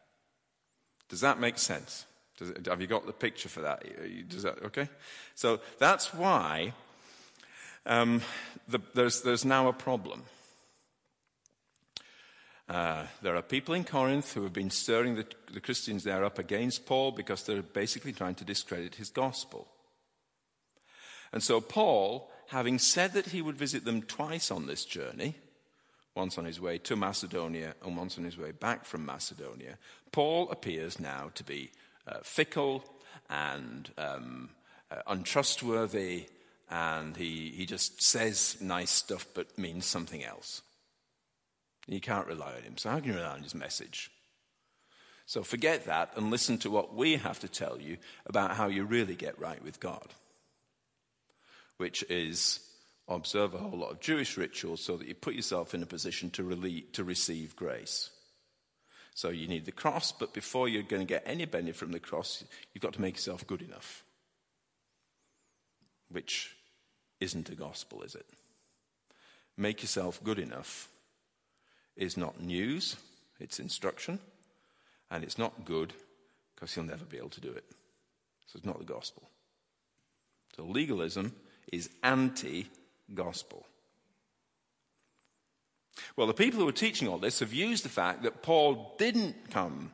Does 1.09 1.21
that 1.21 1.41
make 1.41 1.59
sense? 1.59 2.07
It, 2.41 2.67
have 2.67 2.81
you 2.81 2.87
got 2.87 3.07
the 3.07 3.13
picture 3.13 3.49
for 3.49 3.63
that? 3.63 3.85
Does 4.29 4.43
that 4.43 4.63
okay? 4.63 4.89
So 5.35 5.61
that's 5.79 6.15
why 6.15 6.73
um, 7.88 8.23
the, 8.68 8.80
there's, 8.95 9.23
there's 9.23 9.45
now 9.45 9.68
a 9.68 9.73
problem. 9.73 10.23
Uh, 12.68 13.07
there 13.23 13.35
are 13.35 13.42
people 13.42 13.75
in 13.75 13.83
Corinth 13.83 14.35
who 14.35 14.42
have 14.42 14.52
been 14.52 14.71
stirring 14.71 15.14
the, 15.14 15.25
the 15.50 15.61
Christians 15.61 16.04
there 16.04 16.23
up 16.23 16.38
against 16.38 16.85
Paul 16.85 17.12
because 17.12 17.42
they're 17.42 17.62
basically 17.62 18.12
trying 18.12 18.35
to 18.37 18.45
discredit 18.45 18.97
his 18.97 19.09
gospel. 19.09 19.68
And 21.33 21.42
so 21.42 21.62
Paul, 21.62 22.30
having 22.49 22.78
said 22.78 23.14
that 23.14 23.28
he 23.28 23.40
would 23.40 23.57
visit 23.57 23.87
them 23.87 24.02
twice 24.02 24.50
on 24.50 24.66
this 24.66 24.85
journey, 24.85 25.35
once 26.14 26.37
on 26.37 26.45
his 26.45 26.61
way 26.61 26.76
to 26.78 26.97
Macedonia 26.97 27.75
and 27.83 27.97
once 27.97 28.18
on 28.18 28.25
his 28.25 28.37
way 28.37 28.52
back 28.52 28.85
from 28.85 29.07
Macedonia, 29.07 29.78
Paul 30.12 30.50
appears 30.50 31.00
now 31.00 31.30
to 31.37 31.45
be 31.45 31.71
uh, 32.07 32.18
fickle 32.23 32.85
and 33.30 33.90
um, 33.97 34.50
uh, 34.90 34.97
untrustworthy, 35.07 36.26
and 36.71 37.17
he, 37.17 37.51
he 37.51 37.67
just 37.67 38.03
says 38.03 38.57
nice 38.61 38.91
stuff 38.91 39.27
but 39.35 39.59
means 39.59 39.87
something 39.87 40.25
else. 40.25 40.63
You 41.87 42.01
can't 42.01 42.27
rely 42.27 42.55
on 42.57 42.63
him. 42.63 42.77
So, 42.77 42.91
how 42.91 43.01
can 43.01 43.09
you 43.09 43.17
rely 43.17 43.33
on 43.33 43.43
his 43.43 43.55
message? 43.55 44.11
So, 45.25 45.43
forget 45.43 45.87
that 45.87 46.13
and 46.17 46.31
listen 46.31 46.59
to 46.59 46.71
what 46.71 46.95
we 46.95 47.17
have 47.17 47.41
to 47.41 47.49
tell 47.49 47.81
you 47.81 47.97
about 48.27 48.57
how 48.57 48.69
you 48.69 48.85
really 48.85 49.15
get 49.15 49.41
right 49.41 49.63
with 49.65 49.81
God, 49.81 50.15
which 51.79 52.03
is 52.11 52.61
observe 53.09 53.55
a 53.55 53.59
whole 53.59 53.79
lot 53.79 53.91
of 53.91 54.01
Jewish 54.01 54.37
rituals 54.37 54.83
so 54.83 54.99
that 54.99 55.09
you 55.09 55.15
put 55.15 55.35
yourself 55.35 55.73
in 55.75 55.83
a 55.83 55.87
position 55.87 56.29
to, 56.31 56.45
relieve, 56.45 56.93
to 56.93 57.05
receive 57.05 57.57
grace. 57.57 58.11
So 59.15 59.31
you 59.31 59.49
need 59.49 59.65
the 59.65 59.73
cross, 59.73 60.13
but 60.13 60.35
before 60.35 60.69
you're 60.69 60.83
going 60.83 61.03
to 61.03 61.07
get 61.07 61.25
any 61.27 61.47
benefit 61.47 61.77
from 61.77 61.93
the 61.93 61.99
cross, 61.99 62.45
you've 62.73 62.83
got 62.83 62.93
to 62.93 63.01
make 63.01 63.15
yourself 63.15 63.47
good 63.47 63.63
enough. 63.63 64.05
Which 66.11 66.55
isn't 67.21 67.49
a 67.51 67.55
gospel, 67.55 68.03
is 68.03 68.15
it? 68.15 68.27
Make 69.57 69.83
yourself 69.83 70.23
good 70.23 70.39
enough 70.39 70.89
is 71.97 72.17
not 72.17 72.41
news, 72.41 72.97
it's 73.41 73.59
instruction, 73.59 74.21
and 75.11 75.25
it's 75.25 75.39
not 75.39 75.65
good 75.65 75.93
because 76.55 76.75
you'll 76.77 76.85
never 76.85 77.05
be 77.05 77.19
able 77.19 77.29
to 77.31 77.41
do 77.41 77.51
it. 77.51 77.65
So 78.47 78.57
it's 78.57 78.67
not 78.67 78.79
the 78.79 78.85
gospel. 78.85 79.29
So 80.57 80.65
legalism 80.65 81.35
is 81.73 81.91
anti 82.03 82.69
gospel. 83.15 83.67
Well, 86.17 86.27
the 86.27 86.35
people 86.35 86.61
who 86.61 86.69
are 86.69 86.73
teaching 86.73 87.09
all 87.09 87.19
this 87.19 87.41
have 87.41 87.53
used 87.53 87.85
the 87.85 87.89
fact 87.89 88.23
that 88.23 88.43
Paul 88.43 88.95
didn't 88.99 89.51
come 89.51 89.93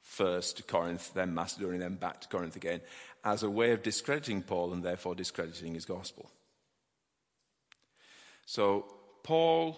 first 0.00 0.56
to 0.56 0.62
Corinth, 0.62 1.12
then 1.14 1.34
Macedonia, 1.34 1.78
then 1.78 1.94
back 1.96 2.20
to 2.22 2.28
Corinth 2.28 2.56
again, 2.56 2.80
as 3.24 3.42
a 3.42 3.50
way 3.50 3.72
of 3.72 3.82
discrediting 3.82 4.42
Paul 4.42 4.72
and 4.72 4.82
therefore 4.82 5.14
discrediting 5.14 5.74
his 5.74 5.84
gospel. 5.84 6.30
So, 8.46 8.86
Paul 9.22 9.76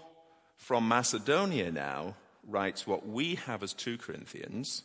from 0.56 0.88
Macedonia 0.88 1.70
now 1.70 2.16
writes 2.46 2.86
what 2.86 3.06
we 3.06 3.36
have 3.36 3.62
as 3.62 3.72
2 3.72 3.98
Corinthians, 3.98 4.82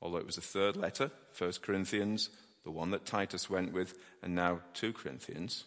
although 0.00 0.18
it 0.18 0.26
was 0.26 0.38
a 0.38 0.42
third 0.42 0.76
letter, 0.76 1.10
1 1.36 1.52
Corinthians, 1.62 2.30
the 2.64 2.70
one 2.70 2.90
that 2.90 3.06
Titus 3.06 3.48
went 3.48 3.72
with, 3.72 3.98
and 4.22 4.34
now 4.34 4.60
2 4.74 4.92
Corinthians. 4.92 5.64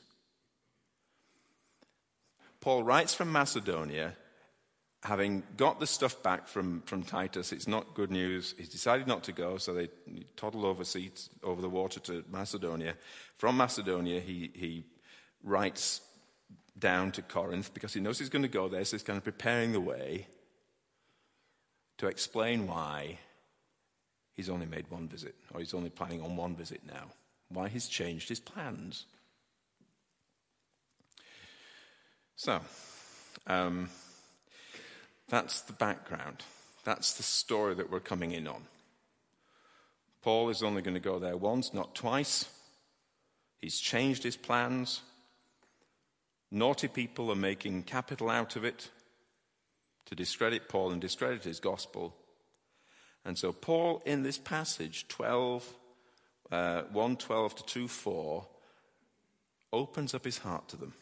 Paul 2.62 2.84
writes 2.84 3.14
from 3.14 3.32
Macedonia, 3.32 4.16
having 5.04 5.44
got 5.56 5.80
the 5.80 5.88
stuff 5.88 6.22
back 6.22 6.48
from, 6.48 6.82
from 6.82 7.04
Titus. 7.04 7.54
It's 7.54 7.68
not 7.68 7.94
good 7.94 8.12
news. 8.12 8.54
He's 8.58 8.68
decided 8.68 9.08
not 9.08 9.24
to 9.24 9.32
go, 9.32 9.58
so 9.58 9.74
they 9.74 9.90
toddle 10.36 10.66
over, 10.66 10.72
overseas 10.72 11.30
over 11.42 11.62
the 11.62 11.70
water 11.70 12.02
to 12.02 12.26
Macedonia. 12.30 12.96
From 13.36 13.56
Macedonia, 13.56 14.20
he, 14.20 14.52
he 14.54 14.84
writes 15.42 16.02
down 16.80 17.12
to 17.14 17.22
Corinth 17.22 17.74
because 17.74 17.94
he 17.94 18.00
knows 18.00 18.20
he's 18.20 18.30
going 18.30 18.44
to 18.44 18.48
go 18.48 18.68
there, 18.68 18.84
so 18.86 18.96
he's 18.96 19.04
kind 19.04 19.18
of 19.18 19.24
preparing 19.24 19.72
the 19.72 19.82
way 19.82 20.28
to 21.98 22.08
explain 22.08 22.68
why 22.68 23.20
he's 24.34 24.50
only 24.50 24.66
made 24.66 24.90
one 24.90 25.08
visit, 25.08 25.36
or 25.54 25.60
he's 25.60 25.74
only 25.74 25.90
planning 25.90 26.22
on 26.22 26.38
one 26.38 26.56
visit 26.56 26.82
now, 26.88 27.06
why 27.50 27.68
he's 27.68 27.88
changed 27.88 28.30
his 28.30 28.40
plans. 28.40 29.06
So, 32.36 32.62
um, 33.48 33.90
that's 35.28 35.62
the 35.62 35.74
background. 35.74 36.44
That's 36.86 37.14
the 37.14 37.24
story 37.24 37.76
that 37.76 37.92
we're 37.92 38.00
coming 38.00 38.32
in 38.32 38.48
on. 38.48 38.64
Paul 40.22 40.50
is 40.50 40.64
only 40.64 40.82
going 40.82 40.94
to 40.94 41.02
go 41.02 41.20
there 41.20 41.36
once, 41.36 41.74
not 41.74 41.96
twice. 41.96 42.46
He's 43.60 43.78
changed 43.78 44.24
his 44.24 44.38
plans. 44.38 45.02
Naughty 46.52 46.88
people 46.88 47.32
are 47.32 47.36
making 47.36 47.84
capital 47.84 48.30
out 48.30 48.56
of 48.56 48.64
it 48.64 48.90
to 50.06 50.16
discredit 50.16 50.68
Paul 50.68 50.92
and 50.92 51.00
discredit 51.00 51.44
his 51.44 51.60
gospel. 51.60 52.16
And 53.24 53.38
so, 53.38 53.54
Paul, 53.54 54.02
in 54.06 54.24
this 54.24 54.40
passage, 54.40 55.08
12, 55.08 55.72
uh, 56.52 56.82
112 56.92 57.56
to 57.56 57.66
2 57.66 57.88
4, 57.88 58.48
opens 59.72 60.16
up 60.16 60.26
his 60.26 60.40
heart 60.40 60.68
to 60.70 60.78
them. 60.78 60.94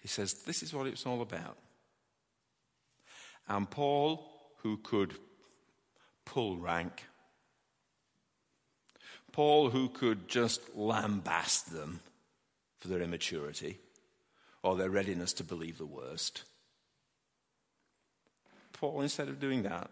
He 0.00 0.08
says, 0.08 0.34
This 0.34 0.62
is 0.62 0.72
what 0.72 0.86
it's 0.86 1.06
all 1.06 1.22
about. 1.22 1.56
And 3.48 3.68
Paul, 3.68 4.24
who 4.62 4.76
could 4.76 5.14
pull 6.24 6.58
rank, 6.58 7.06
Paul, 9.32 9.70
who 9.70 9.88
could 9.88 10.28
just 10.28 10.76
lambast 10.76 11.72
them 11.72 12.00
for 12.82 12.88
their 12.88 13.00
immaturity 13.00 13.78
or 14.60 14.74
their 14.74 14.90
readiness 14.90 15.32
to 15.34 15.44
believe 15.44 15.78
the 15.78 15.86
worst. 15.86 16.42
Paul, 18.72 19.02
instead 19.02 19.28
of 19.28 19.38
doing 19.38 19.62
that, 19.62 19.88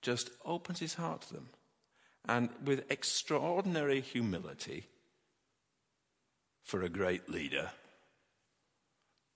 just 0.00 0.30
opens 0.46 0.78
his 0.78 0.94
heart 0.94 1.20
to 1.20 1.34
them 1.34 1.48
and 2.26 2.48
with 2.64 2.90
extraordinary 2.90 4.00
humility 4.00 4.86
for 6.62 6.82
a 6.82 6.88
great 6.88 7.28
leader 7.28 7.70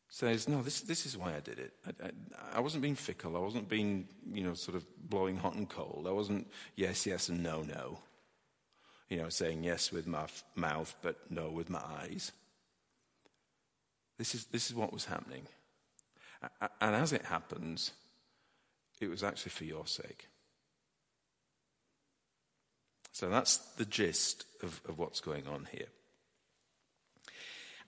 says, 0.09 0.49
No, 0.49 0.62
this, 0.62 0.80
this 0.80 1.04
is 1.04 1.18
why 1.18 1.35
I 1.37 1.40
did 1.40 1.59
it. 1.59 1.73
I, 1.87 2.06
I, 2.06 2.11
I, 2.54 2.61
wasn't 2.61 2.83
being 2.83 2.94
fickle. 2.94 3.37
I 3.37 3.40
wasn't 3.40 3.68
being, 3.68 4.09
you 4.33 4.42
know, 4.42 4.54
sort 4.54 4.76
of 4.76 4.87
blowing 4.97 5.37
hot 5.37 5.54
and 5.54 5.68
cold. 5.68 6.06
I 6.09 6.12
wasn't 6.12 6.47
yes, 6.76 7.04
yes, 7.04 7.28
and 7.28 7.42
no, 7.42 7.62
no. 7.62 7.99
You 9.11 9.18
know, 9.18 9.28
saying 9.28 9.64
yes 9.64 9.92
with 9.92 10.06
my 10.06 10.23
f- 10.23 10.44
mouth, 10.54 10.94
but 11.02 11.30
no 11.30 11.50
with 11.50 11.68
my 11.68 11.83
eyes. 12.00 12.33
This 14.18 14.35
is, 14.35 14.47
this 14.47 14.71
is 14.71 14.75
what 14.75 14.92
was 14.92 15.06
happening. 15.06 15.47
And 16.80 16.94
as 16.94 17.12
it 17.12 17.25
happens, 17.25 17.92
it 19.00 19.09
was 19.09 19.23
actually 19.23 19.50
for 19.50 19.64
your 19.64 19.87
sake. 19.87 20.28
So 23.12 23.28
that's 23.28 23.56
the 23.56 23.85
gist 23.85 24.44
of, 24.62 24.80
of 24.88 24.99
what's 24.99 25.21
going 25.21 25.47
on 25.47 25.68
here. 25.71 25.87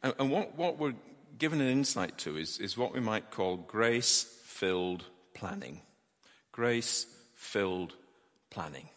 And, 0.03 0.15
and 0.19 0.31
what, 0.31 0.57
what 0.57 0.79
we're 0.79 0.95
given 1.39 1.61
an 1.61 1.69
insight 1.69 2.17
to 2.19 2.37
is, 2.37 2.59
is 2.59 2.79
what 2.79 2.95
we 2.95 3.01
might 3.01 3.31
call 3.31 3.57
grace 3.57 4.23
filled 4.45 5.05
planning. 5.35 5.81
Grace 6.53 7.07
filled 7.35 7.95
planning. 8.51 8.89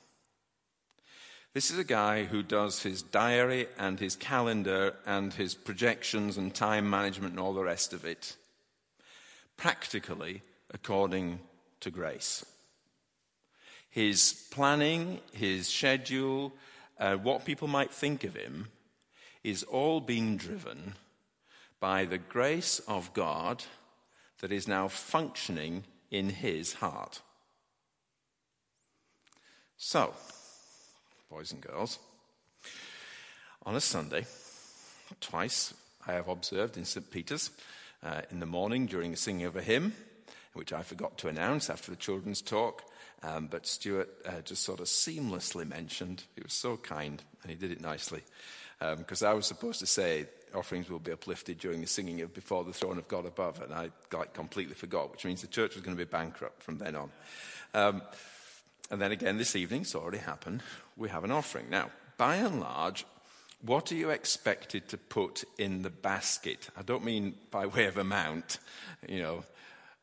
This 1.54 1.72
is 1.72 1.80
a 1.80 1.84
guy 1.84 2.26
who 2.26 2.44
does 2.44 2.84
his 2.84 3.02
diary 3.02 3.68
and 3.78 4.00
his 4.00 4.16
calendar 4.16 4.96
and 5.06 5.34
his 5.34 5.56
projections 5.56 6.38
and 6.38 6.54
time 6.54 6.88
management 6.88 7.32
and 7.32 7.40
all 7.40 7.54
the 7.54 7.64
rest 7.64 7.92
of 7.92 8.06
it 8.06 8.36
practically 9.58 10.42
according 10.72 11.40
to 11.80 11.90
grace. 11.90 12.46
His 13.90 14.46
planning, 14.52 15.22
his 15.34 15.68
schedule, 15.68 16.54
uh, 17.00 17.16
what 17.16 17.46
people 17.46 17.68
might 17.68 17.92
think 17.92 18.24
of 18.24 18.36
him 18.36 18.68
is 19.44 19.64
all 19.64 20.02
being 20.02 20.38
driven 20.38 20.94
by 21.80 22.06
the 22.06 22.20
grace 22.20 22.80
of 22.88 23.14
God 23.14 23.64
that 24.40 24.52
is 24.52 24.68
now 24.68 24.88
functioning 24.88 25.84
in 26.12 26.30
his 26.30 26.74
heart. 26.74 27.22
So, 29.78 30.14
boys 31.30 31.52
and 31.52 31.62
girls, 31.62 32.00
on 33.64 33.76
a 33.76 33.82
Sunday, 33.82 34.26
twice 35.22 35.76
I 36.08 36.14
have 36.14 36.28
observed 36.28 36.76
in 36.76 36.86
St. 36.86 37.12
Peter's, 37.12 37.52
uh, 38.02 38.22
in 38.32 38.40
the 38.40 38.48
morning 38.48 38.88
during 38.88 39.12
the 39.12 39.18
singing 39.18 39.46
of 39.46 39.56
a 39.56 39.62
hymn, 39.62 39.94
which 40.54 40.74
I 40.74 40.82
forgot 40.82 41.20
to 41.20 41.28
announce 41.28 41.70
after 41.70 41.92
the 41.92 41.98
children's 41.98 42.42
talk. 42.42 42.84
Um, 43.22 43.46
but 43.46 43.68
Stuart 43.68 44.10
uh, 44.26 44.42
just 44.42 44.64
sort 44.64 44.80
of 44.80 44.88
seamlessly 44.88 45.68
mentioned. 45.68 46.24
He 46.36 46.42
was 46.42 46.54
so 46.54 46.78
kind, 46.78 47.22
and 47.44 47.52
he 47.52 47.58
did 47.58 47.72
it 47.72 47.82
nicely. 47.82 48.24
Because 48.80 49.22
um, 49.22 49.30
I 49.30 49.34
was 49.34 49.46
supposed 49.46 49.82
to 49.82 49.86
say 49.86 50.26
offerings 50.56 50.90
will 50.90 50.98
be 50.98 51.12
uplifted 51.12 51.60
during 51.60 51.82
the 51.82 51.88
singing 51.88 52.22
of 52.22 52.34
Before 52.34 52.64
the 52.64 52.74
Throne 52.74 52.98
of 52.98 53.08
God 53.08 53.28
Above, 53.28 53.62
and 53.62 53.72
I 53.72 53.92
like, 54.12 54.34
completely 54.34 54.74
forgot, 54.74 55.12
which 55.12 55.26
means 55.26 55.42
the 55.42 55.48
church 55.48 55.76
was 55.76 55.84
going 55.84 55.96
to 55.96 56.04
be 56.04 56.10
bankrupt 56.10 56.64
from 56.64 56.80
then 56.80 56.96
on. 56.96 57.12
Um, 57.76 58.02
and 58.92 59.02
then 59.02 59.12
again 59.12 59.38
this 59.38 59.56
evening, 59.56 59.82
it's 59.82 59.96
already 59.96 60.18
happened, 60.20 60.62
we 60.98 61.10
have 61.10 61.24
an 61.24 61.32
offering. 61.32 61.70
Now, 61.70 61.92
by 62.18 62.36
and 62.36 62.60
large, 62.60 63.06
what 63.62 63.92
are 63.92 63.96
you 63.96 64.10
expected 64.10 64.88
to 64.90 64.98
put 64.98 65.44
in 65.58 65.82
the 65.82 65.90
basket? 65.90 66.70
I 66.78 66.82
don't 66.82 67.04
mean 67.04 67.36
by 67.52 67.66
way 67.66 67.86
of 67.86 67.98
amount, 67.98 68.60
you 69.08 69.22
know, 69.22 69.44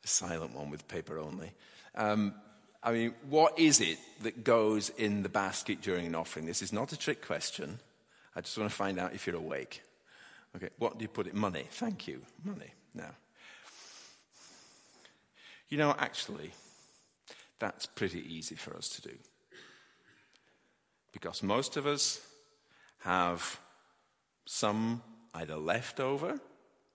a 0.04 0.06
silent 0.06 0.54
one 0.54 0.70
with 0.70 0.86
paper 0.88 1.18
only. 1.18 1.52
Um, 1.94 2.34
I 2.82 2.92
mean, 2.92 3.14
what 3.28 3.58
is 3.58 3.80
it 3.80 3.98
that 4.22 4.44
goes 4.44 4.90
in 4.90 5.22
the 5.22 5.28
basket 5.28 5.80
during 5.80 6.06
an 6.06 6.14
offering? 6.14 6.46
This 6.46 6.62
is 6.62 6.72
not 6.72 6.92
a 6.92 6.96
trick 6.96 7.24
question. 7.24 7.78
I 8.36 8.42
just 8.42 8.56
want 8.58 8.70
to 8.70 8.76
find 8.76 9.00
out 9.00 9.14
if 9.14 9.26
you're 9.26 9.36
awake. 9.36 9.82
Okay, 10.54 10.68
what 10.78 10.98
do 10.98 11.02
you 11.02 11.08
put 11.08 11.26
in? 11.26 11.36
Money. 11.36 11.66
Thank 11.70 12.06
you. 12.06 12.22
Money. 12.44 12.70
Now, 12.94 13.10
you 15.68 15.78
know, 15.78 15.94
actually, 15.98 16.52
that's 17.58 17.86
pretty 17.86 18.20
easy 18.20 18.54
for 18.54 18.76
us 18.76 18.88
to 18.90 19.02
do. 19.02 19.14
Because 21.12 21.42
most 21.42 21.76
of 21.76 21.86
us 21.86 22.20
have 23.00 23.58
some 24.44 25.02
either 25.34 25.56
leftover 25.56 26.40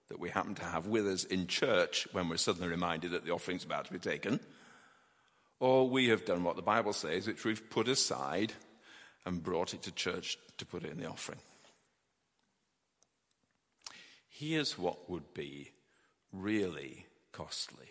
that 0.08 0.20
we 0.20 0.30
happen 0.30 0.54
to 0.54 0.64
have 0.64 0.86
with 0.86 1.06
us 1.06 1.24
in 1.24 1.46
church 1.46 2.06
when 2.12 2.28
we're 2.28 2.36
suddenly 2.36 2.68
reminded 2.68 3.12
that 3.12 3.24
the 3.24 3.32
offering's 3.32 3.64
about 3.64 3.86
to 3.86 3.92
be 3.92 3.98
taken 3.98 4.40
or 5.62 5.88
we 5.88 6.08
have 6.08 6.24
done 6.24 6.42
what 6.42 6.56
the 6.56 6.62
Bible 6.62 6.92
says, 6.92 7.28
which 7.28 7.44
we've 7.44 7.70
put 7.70 7.86
aside 7.86 8.52
and 9.24 9.44
brought 9.44 9.74
it 9.74 9.82
to 9.82 9.92
church 9.92 10.36
to 10.58 10.66
put 10.66 10.82
it 10.82 10.90
in 10.90 10.98
the 10.98 11.08
offering. 11.08 11.38
Here's 14.28 14.76
what 14.76 15.08
would 15.08 15.32
be 15.34 15.70
really 16.32 17.06
costly. 17.30 17.86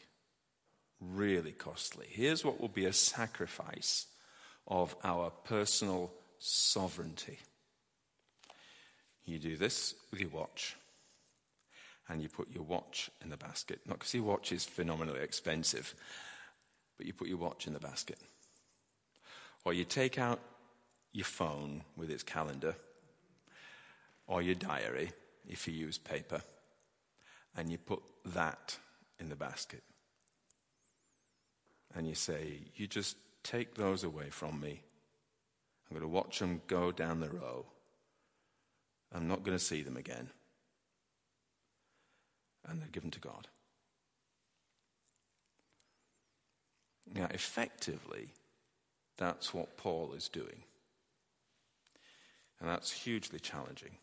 Really 1.01 1.51
costly. 1.51 2.05
Here's 2.09 2.45
what 2.45 2.61
will 2.61 2.69
be 2.69 2.85
a 2.85 2.93
sacrifice 2.93 4.05
of 4.67 4.95
our 5.03 5.31
personal 5.31 6.11
sovereignty. 6.37 7.39
You 9.25 9.39
do 9.39 9.57
this 9.57 9.95
with 10.11 10.21
your 10.21 10.29
watch, 10.29 10.75
and 12.07 12.21
you 12.21 12.29
put 12.29 12.51
your 12.51 12.63
watch 12.63 13.09
in 13.23 13.31
the 13.31 13.37
basket. 13.37 13.79
Not 13.87 13.99
because 13.99 14.13
your 14.13 14.23
watch 14.23 14.51
is 14.51 14.63
phenomenally 14.63 15.21
expensive, 15.21 15.95
but 16.97 17.07
you 17.07 17.13
put 17.13 17.27
your 17.27 17.37
watch 17.37 17.65
in 17.65 17.73
the 17.73 17.79
basket. 17.79 18.19
Or 19.65 19.73
you 19.73 19.85
take 19.85 20.19
out 20.19 20.39
your 21.13 21.25
phone 21.25 21.83
with 21.97 22.11
its 22.11 22.23
calendar, 22.23 22.75
or 24.27 24.41
your 24.41 24.55
diary, 24.55 25.13
if 25.47 25.67
you 25.67 25.73
use 25.73 25.97
paper, 25.97 26.41
and 27.57 27.71
you 27.71 27.77
put 27.79 28.01
that 28.25 28.77
in 29.19 29.29
the 29.29 29.35
basket. 29.35 29.83
And 31.95 32.07
you 32.07 32.15
say, 32.15 32.59
You 32.75 32.87
just 32.87 33.17
take 33.43 33.75
those 33.75 34.03
away 34.03 34.29
from 34.29 34.59
me. 34.59 34.81
I'm 35.89 35.97
going 35.97 36.09
to 36.09 36.15
watch 36.15 36.39
them 36.39 36.61
go 36.67 36.91
down 36.91 37.19
the 37.19 37.29
row. 37.29 37.65
I'm 39.13 39.27
not 39.27 39.43
going 39.43 39.57
to 39.57 39.63
see 39.63 39.81
them 39.81 39.97
again. 39.97 40.29
And 42.65 42.79
they're 42.79 42.87
given 42.91 43.11
to 43.11 43.19
God. 43.19 43.47
Now, 47.13 47.27
effectively, 47.31 48.29
that's 49.17 49.53
what 49.53 49.75
Paul 49.75 50.13
is 50.15 50.29
doing. 50.29 50.63
And 52.59 52.69
that's 52.69 52.91
hugely 52.91 53.39
challenging 53.39 53.97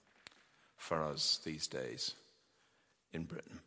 for 0.76 1.02
us 1.02 1.40
these 1.44 1.66
days 1.66 2.14
in 3.12 3.22
Britain. 3.22 3.60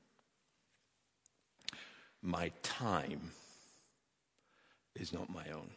My 2.21 2.51
time 2.61 3.31
is 4.95 5.13
not 5.13 5.29
my 5.29 5.45
own. 5.53 5.71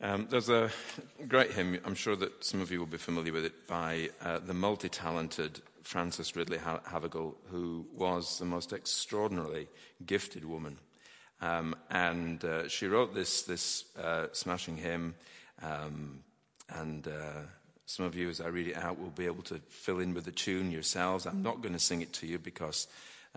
Um, 0.00 0.26
there's 0.28 0.50
a 0.50 0.70
great 1.28 1.52
hymn, 1.52 1.78
I'm 1.84 1.94
sure 1.94 2.16
that 2.16 2.44
some 2.44 2.60
of 2.60 2.70
you 2.70 2.78
will 2.78 2.86
be 2.86 2.98
familiar 2.98 3.32
with 3.32 3.44
it, 3.44 3.66
by 3.66 4.10
uh, 4.20 4.40
the 4.40 4.52
multi 4.52 4.88
talented 4.88 5.62
Frances 5.82 6.34
Ridley 6.34 6.58
Havergal, 6.58 7.36
who 7.50 7.86
was 7.94 8.38
the 8.38 8.44
most 8.44 8.72
extraordinarily 8.72 9.68
gifted 10.04 10.44
woman. 10.44 10.78
Um, 11.40 11.76
and 11.90 12.44
uh, 12.44 12.68
she 12.68 12.86
wrote 12.86 13.14
this, 13.14 13.42
this 13.42 13.84
uh, 13.98 14.26
smashing 14.32 14.76
hymn, 14.76 15.14
um, 15.62 16.24
and 16.68 17.06
uh, 17.06 17.42
some 17.86 18.06
of 18.06 18.16
you, 18.16 18.28
as 18.28 18.40
I 18.40 18.48
read 18.48 18.68
it 18.68 18.76
out, 18.76 18.98
will 18.98 19.10
be 19.10 19.26
able 19.26 19.42
to 19.44 19.60
fill 19.68 20.00
in 20.00 20.14
with 20.14 20.24
the 20.24 20.32
tune 20.32 20.70
yourselves. 20.70 21.26
I'm 21.26 21.42
not 21.42 21.60
going 21.60 21.74
to 21.74 21.78
sing 21.78 22.00
it 22.00 22.12
to 22.14 22.26
you 22.26 22.38
because 22.38 22.88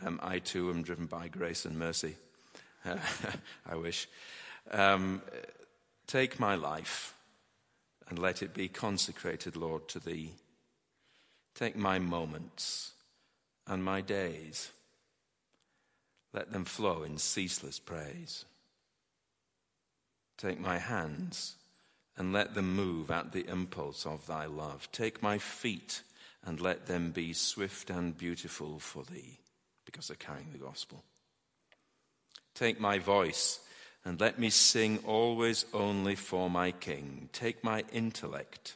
um, 0.05 0.19
I 0.21 0.39
too 0.39 0.69
am 0.69 0.83
driven 0.83 1.07
by 1.07 1.27
grace 1.27 1.65
and 1.65 1.77
mercy. 1.77 2.15
I 3.65 3.75
wish. 3.75 4.07
Um, 4.71 5.21
take 6.05 6.39
my 6.39 6.55
life 6.55 7.15
and 8.07 8.19
let 8.19 8.41
it 8.41 8.53
be 8.53 8.67
consecrated, 8.67 9.55
Lord, 9.55 9.87
to 9.89 9.99
thee. 9.99 10.33
Take 11.55 11.75
my 11.75 11.99
moments 11.99 12.91
and 13.65 13.83
my 13.83 14.01
days. 14.01 14.71
Let 16.33 16.51
them 16.51 16.65
flow 16.65 17.03
in 17.03 17.17
ceaseless 17.17 17.79
praise. 17.79 18.45
Take 20.37 20.59
my 20.59 20.77
hands 20.77 21.55
and 22.15 22.31
let 22.31 22.53
them 22.53 22.75
move 22.75 23.09
at 23.09 23.31
the 23.31 23.47
impulse 23.47 24.05
of 24.05 24.27
thy 24.27 24.45
love. 24.45 24.87
Take 24.91 25.23
my 25.23 25.39
feet 25.39 26.03
and 26.45 26.61
let 26.61 26.85
them 26.85 27.11
be 27.11 27.33
swift 27.33 27.89
and 27.89 28.15
beautiful 28.15 28.79
for 28.79 29.03
thee 29.03 29.39
because 29.87 30.09
they're 30.09 30.17
carrying 30.17 30.51
the 30.51 30.59
gospel. 30.59 31.03
Take 32.53 32.79
my 32.79 32.99
voice 32.99 33.59
and 34.05 34.19
let 34.19 34.37
me 34.37 34.49
sing 34.49 34.99
always 35.05 35.65
only 35.73 36.15
for 36.15 36.49
my 36.49 36.71
King. 36.71 37.29
Take 37.31 37.63
my 37.63 37.83
intellect 37.91 38.75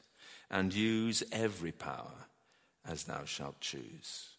and 0.50 0.74
use 0.74 1.21
every 1.32 1.71
power 1.71 2.28
as 2.88 3.04
thou 3.04 3.26
shalt 3.26 3.60
choose. 3.60 4.30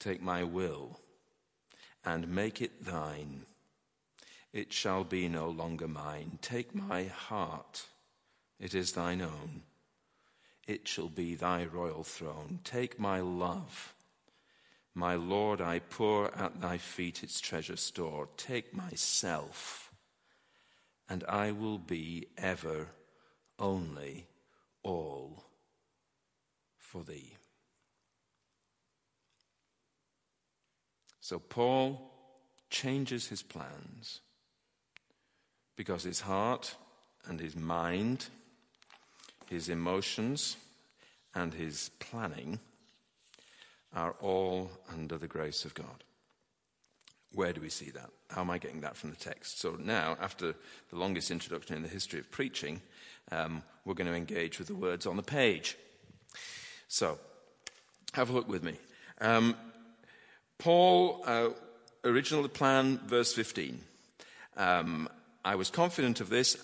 Take 0.00 0.20
my 0.20 0.42
will 0.42 0.98
and 2.04 2.28
make 2.28 2.60
it 2.60 2.84
thine. 2.84 3.42
It 4.52 4.72
shall 4.72 5.04
be 5.04 5.28
no 5.28 5.48
longer 5.48 5.88
mine. 5.88 6.38
Take 6.42 6.74
my 6.74 7.04
heart, 7.04 7.86
it 8.60 8.74
is 8.74 8.92
thine 8.92 9.22
own. 9.22 9.62
It 10.66 10.88
shall 10.88 11.08
be 11.08 11.34
thy 11.34 11.64
royal 11.64 12.04
throne. 12.04 12.60
Take 12.64 12.98
my 12.98 13.20
love. 13.20 13.94
My 14.94 15.16
Lord, 15.16 15.60
I 15.60 15.80
pour 15.80 16.32
at 16.36 16.60
thy 16.60 16.78
feet 16.78 17.24
its 17.24 17.40
treasure 17.40 17.76
store. 17.76 18.28
Take 18.36 18.72
myself, 18.72 19.92
and 21.08 21.24
I 21.28 21.50
will 21.50 21.78
be 21.78 22.28
ever 22.38 22.88
only 23.58 24.26
all 24.84 25.44
for 26.78 27.02
thee. 27.02 27.34
So 31.20 31.40
Paul 31.40 32.12
changes 32.70 33.28
his 33.28 33.42
plans 33.42 34.20
because 35.76 36.04
his 36.04 36.20
heart 36.20 36.76
and 37.26 37.40
his 37.40 37.56
mind, 37.56 38.26
his 39.48 39.68
emotions, 39.68 40.56
and 41.34 41.54
his 41.54 41.90
planning 41.98 42.60
are 43.94 44.14
all 44.20 44.70
under 44.92 45.18
the 45.18 45.28
grace 45.28 45.64
of 45.64 45.74
God. 45.74 46.04
Where 47.32 47.52
do 47.52 47.60
we 47.60 47.68
see 47.68 47.90
that? 47.90 48.10
How 48.30 48.42
am 48.42 48.50
I 48.50 48.58
getting 48.58 48.80
that 48.82 48.96
from 48.96 49.10
the 49.10 49.16
text? 49.16 49.60
So 49.60 49.76
now, 49.78 50.16
after 50.20 50.54
the 50.90 50.96
longest 50.96 51.30
introduction 51.30 51.76
in 51.76 51.82
the 51.82 51.88
history 51.88 52.20
of 52.20 52.30
preaching, 52.30 52.80
um, 53.32 53.62
we're 53.84 53.94
going 53.94 54.10
to 54.10 54.16
engage 54.16 54.58
with 54.58 54.68
the 54.68 54.74
words 54.74 55.06
on 55.06 55.16
the 55.16 55.22
page. 55.22 55.76
So, 56.88 57.18
have 58.12 58.30
a 58.30 58.32
look 58.32 58.48
with 58.48 58.62
me. 58.62 58.74
Um, 59.20 59.56
Paul 60.58 61.22
uh, 61.26 61.48
originally 62.04 62.48
planned 62.48 63.00
verse 63.02 63.32
15. 63.34 63.80
Um, 64.56 65.08
I 65.44 65.56
was 65.56 65.70
confident 65.70 66.20
of 66.20 66.30
this. 66.30 66.56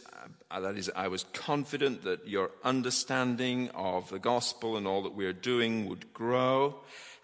Uh, 0.50 0.60
that 0.60 0.76
is, 0.76 0.90
I 0.94 1.08
was 1.08 1.24
confident 1.32 2.04
that 2.04 2.26
your 2.26 2.50
understanding 2.64 3.70
of 3.70 4.08
the 4.10 4.18
gospel 4.18 4.76
and 4.76 4.86
all 4.86 5.02
that 5.02 5.14
we 5.14 5.26
are 5.26 5.32
doing 5.32 5.88
would 5.88 6.12
grow, 6.12 6.76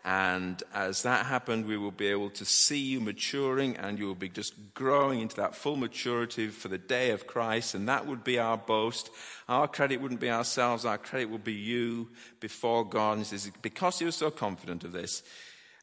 And 0.06 0.62
as 0.72 1.02
that 1.02 1.26
happened, 1.26 1.66
we 1.66 1.76
will 1.76 1.90
be 1.90 2.06
able 2.06 2.30
to 2.30 2.44
see 2.44 2.78
you 2.78 3.00
maturing 3.00 3.76
and 3.76 3.98
you 3.98 4.06
will 4.06 4.14
be 4.14 4.28
just 4.28 4.54
growing 4.72 5.20
into 5.20 5.34
that 5.36 5.56
full 5.56 5.74
maturity 5.74 6.46
for 6.46 6.68
the 6.68 6.78
day 6.78 7.10
of 7.10 7.26
Christ. 7.26 7.74
And 7.74 7.88
that 7.88 8.06
would 8.06 8.22
be 8.22 8.38
our 8.38 8.56
boast. 8.56 9.10
Our 9.48 9.66
credit 9.66 10.00
wouldn't 10.00 10.20
be 10.20 10.30
ourselves, 10.30 10.84
our 10.84 10.96
credit 10.96 11.28
would 11.30 11.42
be 11.42 11.54
you 11.54 12.08
before 12.38 12.88
God. 12.88 13.14
And 13.14 13.22
he 13.22 13.24
says, 13.24 13.50
because 13.62 13.98
he 13.98 14.04
was 14.04 14.14
so 14.14 14.30
confident 14.30 14.84
of 14.84 14.92
this, 14.92 15.24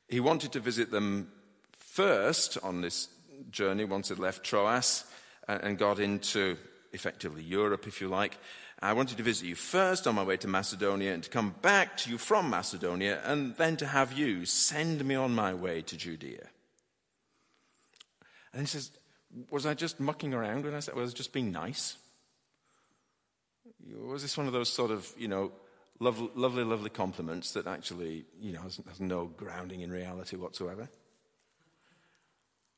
he 0.07 0.21
wanted 0.21 0.53
to 0.53 0.61
visit 0.61 0.89
them 0.89 1.29
first 1.77 2.57
on 2.63 2.79
this 2.79 3.09
journey 3.51 3.83
once 3.83 4.07
he'd 4.07 4.19
left 4.19 4.45
Troas 4.45 5.03
uh, 5.49 5.59
and 5.61 5.77
got 5.77 5.99
into 5.99 6.55
effectively 6.93 7.43
Europe, 7.43 7.87
if 7.87 7.99
you 7.99 8.07
like. 8.07 8.37
I 8.83 8.91
wanted 8.91 9.15
to 9.15 9.23
visit 9.23 9.47
you 9.47 9.55
first 9.55 10.07
on 10.07 10.15
my 10.15 10.23
way 10.23 10.35
to 10.35 10.47
Macedonia 10.49 11.13
and 11.13 11.23
to 11.23 11.29
come 11.29 11.55
back 11.61 11.95
to 11.99 12.09
you 12.09 12.17
from 12.17 12.49
Macedonia 12.49 13.21
and 13.23 13.55
then 13.55 13.77
to 13.77 13.87
have 13.87 14.11
you 14.11 14.45
send 14.45 15.05
me 15.05 15.15
on 15.15 15.33
my 15.33 15.53
way 15.53 15.81
to 15.83 15.95
Judea. 15.95 16.49
And 18.51 18.61
he 18.61 18.65
says, 18.67 18.91
Was 19.49 19.65
I 19.65 19.73
just 19.73 20.01
mucking 20.01 20.33
around 20.33 20.65
when 20.65 20.73
I 20.73 20.81
said, 20.81 20.95
was 20.95 21.13
I 21.13 21.15
just 21.15 21.31
being 21.31 21.49
nice? 21.49 21.95
Was 24.01 24.21
this 24.21 24.37
one 24.37 24.47
of 24.47 24.53
those 24.53 24.67
sort 24.67 24.91
of, 24.91 25.09
you 25.17 25.29
know, 25.29 25.53
lovely, 26.01 26.29
lovely, 26.35 26.65
lovely 26.65 26.89
compliments 26.89 27.53
that 27.53 27.67
actually, 27.67 28.25
you 28.41 28.51
know, 28.51 28.63
has, 28.63 28.81
has 28.89 28.99
no 28.99 29.27
grounding 29.27 29.79
in 29.79 29.91
reality 29.91 30.35
whatsoever? 30.35 30.89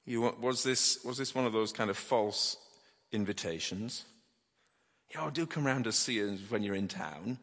You, 0.06 0.36
was, 0.40 0.62
this, 0.62 1.04
was 1.04 1.18
this 1.18 1.34
one 1.34 1.46
of 1.46 1.54
those 1.54 1.72
kind 1.72 1.90
of 1.90 1.98
false 1.98 2.58
invitations? 3.12 4.06
Oh, 5.20 5.30
do 5.30 5.46
come 5.46 5.66
round 5.66 5.86
to 5.86 5.92
see 5.92 6.24
us 6.24 6.40
when 6.50 6.64
you're 6.64 6.76
in 6.76 6.88
town. 6.88 7.38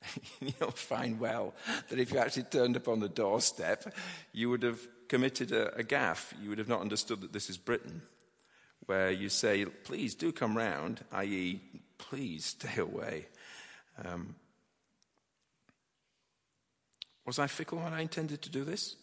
You'll 0.40 0.70
find 0.70 1.18
well 1.18 1.54
that 1.88 1.98
if 1.98 2.12
you 2.12 2.18
actually 2.18 2.44
turned 2.44 2.76
up 2.76 2.88
on 2.88 3.00
the 3.00 3.08
doorstep, 3.08 3.92
you 4.32 4.50
would 4.50 4.62
have 4.62 4.80
committed 5.08 5.52
a, 5.52 5.74
a 5.76 5.82
gaffe. 5.82 6.32
You 6.42 6.50
would 6.50 6.58
have 6.58 6.68
not 6.68 6.80
understood 6.80 7.20
that 7.22 7.32
this 7.32 7.50
is 7.50 7.56
Britain, 7.56 8.02
where 8.86 9.10
you 9.10 9.28
say, 9.28 9.64
please 9.64 10.14
do 10.14 10.32
come 10.32 10.56
round, 10.56 11.04
i.e., 11.12 11.60
please 11.98 12.44
stay 12.44 12.80
away. 12.80 13.26
Um, 14.04 14.34
was 17.24 17.38
I 17.38 17.46
fickle 17.46 17.78
when 17.78 17.92
I 17.92 18.02
intended 18.02 18.42
to 18.42 18.50
do 18.50 18.64
this? 18.64 18.96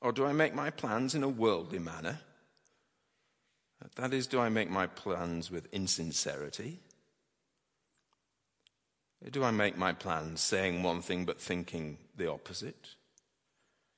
Or 0.00 0.12
do 0.12 0.26
I 0.26 0.32
make 0.32 0.54
my 0.54 0.70
plans 0.70 1.14
in 1.14 1.22
a 1.22 1.28
worldly 1.28 1.78
manner? 1.78 2.18
That 3.96 4.14
is, 4.14 4.26
do 4.26 4.40
I 4.40 4.48
make 4.48 4.70
my 4.70 4.86
plans 4.86 5.50
with 5.50 5.72
insincerity? 5.72 6.80
Do 9.30 9.42
I 9.44 9.50
make 9.50 9.78
my 9.78 9.92
plans 9.92 10.40
saying 10.40 10.82
one 10.82 11.00
thing 11.00 11.24
but 11.24 11.40
thinking 11.40 11.98
the 12.16 12.30
opposite? 12.30 12.88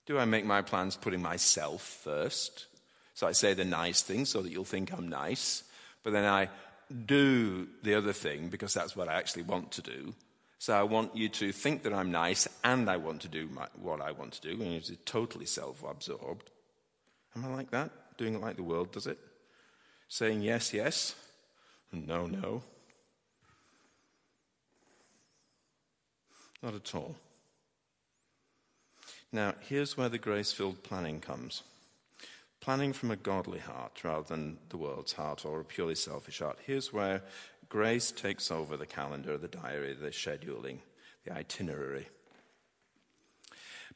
Do 0.07 0.19
I 0.19 0.25
make 0.25 0.45
my 0.45 0.63
plans 0.63 0.97
putting 0.97 1.23
myself 1.23 1.83
first? 1.83 2.67
So 3.15 3.27
I 3.27 3.33
say 3.33 3.55
the 3.55 3.65
nice 3.65 4.03
thing 4.03 4.25
so 4.25 4.43
that 4.43 4.53
you'll 4.53 4.65
think 4.65 4.93
I'm 4.93 5.09
nice, 5.09 5.65
but 6.05 6.13
then 6.13 6.25
I 6.25 6.49
do 7.07 7.67
the 7.83 7.95
other 7.95 8.13
thing 8.13 8.49
because 8.49 8.73
that's 8.73 8.95
what 8.95 9.09
I 9.09 9.15
actually 9.15 9.43
want 9.43 9.73
to 9.73 9.83
do. 9.83 10.15
So 10.59 10.75
I 10.75 10.85
want 10.85 11.17
you 11.17 11.29
to 11.29 11.53
think 11.53 11.83
that 11.83 11.93
I'm 11.93 12.11
nice 12.11 12.49
and 12.63 12.89
I 12.89 12.97
want 12.97 13.23
to 13.23 13.29
do 13.29 13.49
my, 13.49 13.67
what 13.75 14.01
I 14.01 14.13
want 14.13 14.33
to 14.35 14.41
do, 14.41 14.63
and 14.63 14.75
it's 14.75 14.93
totally 15.05 15.47
self 15.47 15.83
absorbed. 15.83 16.51
Am 17.35 17.45
I 17.45 17.49
like 17.49 17.71
that? 17.73 17.91
Doing 18.17 18.35
it 18.35 18.41
like 18.41 18.57
the 18.57 18.63
world 18.63 18.93
does 18.93 19.07
it? 19.07 19.19
Saying 20.09 20.43
yes, 20.43 20.73
yes, 20.73 21.15
no, 21.93 22.27
no. 22.27 22.63
Not 26.63 26.75
at 26.75 26.95
all. 26.95 27.17
Now, 29.33 29.55
here's 29.61 29.97
where 29.97 30.09
the 30.09 30.19
grace 30.19 30.53
filled 30.53 30.83
planning 30.83 31.21
comes 31.21 31.63
planning 32.67 32.93
from 32.93 33.13
a 33.13 33.17
godly 33.17 33.61
heart 33.61 34.03
rather 34.03 34.27
than 34.27 34.59
the 34.71 34.77
world's 34.77 35.13
heart 35.13 35.45
or 35.45 35.61
a 35.61 35.65
purely 35.65 35.95
selfish 35.95 36.41
heart. 36.41 36.59
Here's 36.67 36.93
where 36.93 37.23
grace 37.69 38.11
takes 38.11 38.51
over 38.51 38.77
the 38.77 38.87
calendar, 38.87 39.39
the 39.39 39.47
diary, 39.47 39.95
the 39.95 40.09
scheduling, 40.09 40.79
the 41.25 41.33
itinerary. 41.33 42.09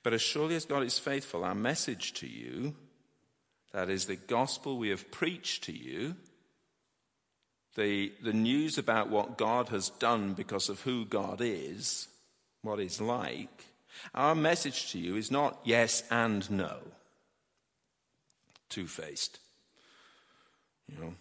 But 0.04 0.12
as 0.12 0.22
surely 0.22 0.54
as 0.54 0.66
God 0.66 0.84
is 0.84 1.00
faithful, 1.00 1.42
our 1.42 1.54
message 1.54 2.12
to 2.14 2.28
you 2.28 2.76
that 3.72 3.88
is 3.88 4.06
the 4.06 4.16
gospel 4.16 4.78
we 4.78 4.88
have 4.88 5.10
preached 5.10 5.64
to 5.64 5.72
you, 5.72 6.16
the, 7.76 8.12
the 8.22 8.32
news 8.32 8.78
about 8.78 9.10
what 9.10 9.38
God 9.38 9.68
has 9.68 9.90
done 9.90 10.34
because 10.34 10.68
of 10.68 10.80
who 10.82 11.04
God 11.04 11.40
is, 11.40 12.08
what 12.62 12.78
He's 12.78 13.00
like. 13.00 13.66
Our 14.14 14.34
message 14.34 14.90
to 14.92 14.98
you 14.98 15.16
is 15.16 15.30
not 15.30 15.60
yes 15.64 16.02
and 16.10 16.50
no. 16.50 16.78
Two 18.68 18.86
faced. 18.86 19.38
You 20.88 21.00
know, 21.00 21.14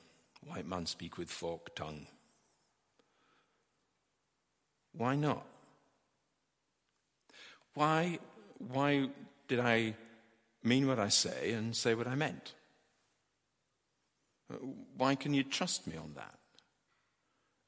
white 0.45 0.67
man 0.67 0.85
speak 0.85 1.17
with 1.17 1.29
forked 1.29 1.75
tongue. 1.75 2.07
Why 4.93 5.15
not? 5.15 5.45
Why, 7.75 8.19
why 8.57 9.09
did 9.47 9.59
I 9.59 9.95
mean 10.63 10.87
what 10.87 10.99
I 10.99 11.09
say 11.09 11.51
and 11.53 11.75
say 11.75 11.95
what 11.95 12.07
I 12.07 12.15
meant? 12.15 12.53
Uh, 14.51 14.57
why 14.97 15.15
can 15.15 15.33
you 15.33 15.43
trust 15.43 15.87
me 15.87 15.95
on 15.97 16.13
that? 16.15 16.35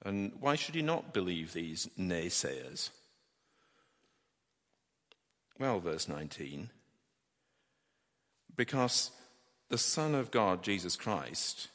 And 0.04 0.34
why 0.40 0.56
should 0.56 0.76
you 0.76 0.82
not 0.82 1.14
believe 1.14 1.54
these 1.54 1.88
naysayers? 1.98 2.90
Well, 5.60 5.80
verse 5.80 6.08
19. 6.08 6.72
Because 8.56 9.12
the 9.70 9.78
Son 9.78 10.16
of 10.16 10.32
God, 10.32 10.64
Jesus 10.64 10.96
Christ, 10.96 11.70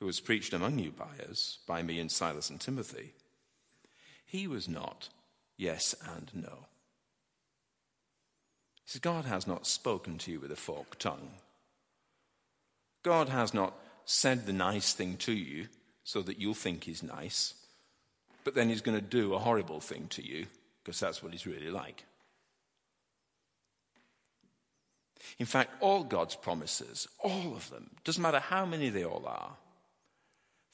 who 0.00 0.06
was 0.06 0.18
preached 0.18 0.54
among 0.54 0.78
you 0.78 0.90
by 0.90 1.24
us, 1.30 1.58
by 1.66 1.82
me 1.82 2.00
and 2.00 2.10
Silas 2.10 2.48
and 2.48 2.58
Timothy, 2.58 3.12
he 4.24 4.46
was 4.46 4.66
not 4.66 5.10
yes 5.58 5.94
and 6.16 6.30
no. 6.34 6.66
Says, 8.92 9.00
God 9.00 9.24
has 9.24 9.46
not 9.46 9.66
spoken 9.66 10.18
to 10.18 10.32
you 10.32 10.38
with 10.38 10.52
a 10.52 10.56
forked 10.56 11.00
tongue. 11.00 11.30
God 13.02 13.30
has 13.30 13.54
not 13.54 13.72
said 14.04 14.44
the 14.44 14.52
nice 14.52 14.92
thing 14.92 15.16
to 15.16 15.32
you 15.32 15.68
so 16.04 16.20
that 16.20 16.38
you'll 16.38 16.52
think 16.52 16.84
he's 16.84 17.02
nice, 17.02 17.54
but 18.44 18.54
then 18.54 18.68
he's 18.68 18.82
going 18.82 18.98
to 18.98 19.02
do 19.02 19.32
a 19.32 19.38
horrible 19.38 19.80
thing 19.80 20.08
to 20.08 20.22
you 20.22 20.44
because 20.84 21.00
that's 21.00 21.22
what 21.22 21.32
he's 21.32 21.46
really 21.46 21.70
like. 21.70 22.04
In 25.38 25.46
fact, 25.46 25.70
all 25.80 26.04
God's 26.04 26.36
promises, 26.36 27.08
all 27.18 27.56
of 27.56 27.70
them, 27.70 27.92
doesn't 28.04 28.22
matter 28.22 28.40
how 28.40 28.66
many 28.66 28.90
they 28.90 29.06
all 29.06 29.24
are, 29.26 29.56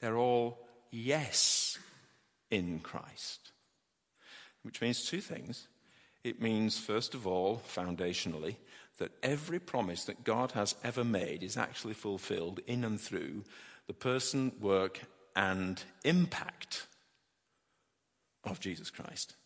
they're 0.01 0.19
all 0.19 0.59
yes 0.91 1.79
in 2.51 2.81
Christ. 2.81 3.53
Which 4.65 4.81
means 4.81 5.05
two 5.05 5.21
things. 5.21 5.69
It 6.29 6.43
means, 6.43 6.79
first 6.79 7.15
of 7.15 7.27
all, 7.27 7.63
foundationally, 7.75 8.57
that 8.99 9.13
every 9.23 9.59
promise 9.59 10.05
that 10.05 10.25
God 10.25 10.53
has 10.53 10.75
ever 10.85 11.03
made 11.03 11.43
is 11.43 11.57
actually 11.57 11.95
fulfilled 11.95 12.61
in 12.67 12.85
and 12.85 13.01
through 13.01 13.45
the 13.87 13.95
person, 13.95 14.53
work, 14.61 15.01
and 15.35 15.83
impact 16.05 16.87
of 18.45 18.61
Jesus 18.61 18.91
Christ. 18.91 19.37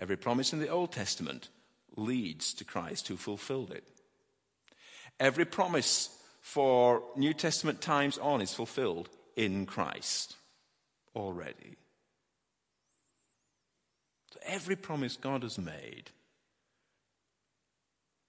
Every 0.00 0.16
promise 0.16 0.52
in 0.52 0.58
the 0.58 0.68
Old 0.68 0.90
Testament 0.90 1.48
leads 1.96 2.52
to 2.54 2.64
Christ 2.64 3.06
who 3.06 3.16
fulfilled 3.16 3.70
it. 3.70 3.84
Every 5.20 5.44
promise 5.44 6.08
for 6.40 7.04
New 7.14 7.34
Testament 7.34 7.80
times 7.80 8.18
on 8.18 8.40
is 8.40 8.52
fulfilled 8.52 9.10
in 9.36 9.64
Christ 9.64 10.34
already 11.14 11.76
every 14.46 14.76
promise 14.76 15.16
God 15.16 15.42
has 15.42 15.58
made 15.58 16.10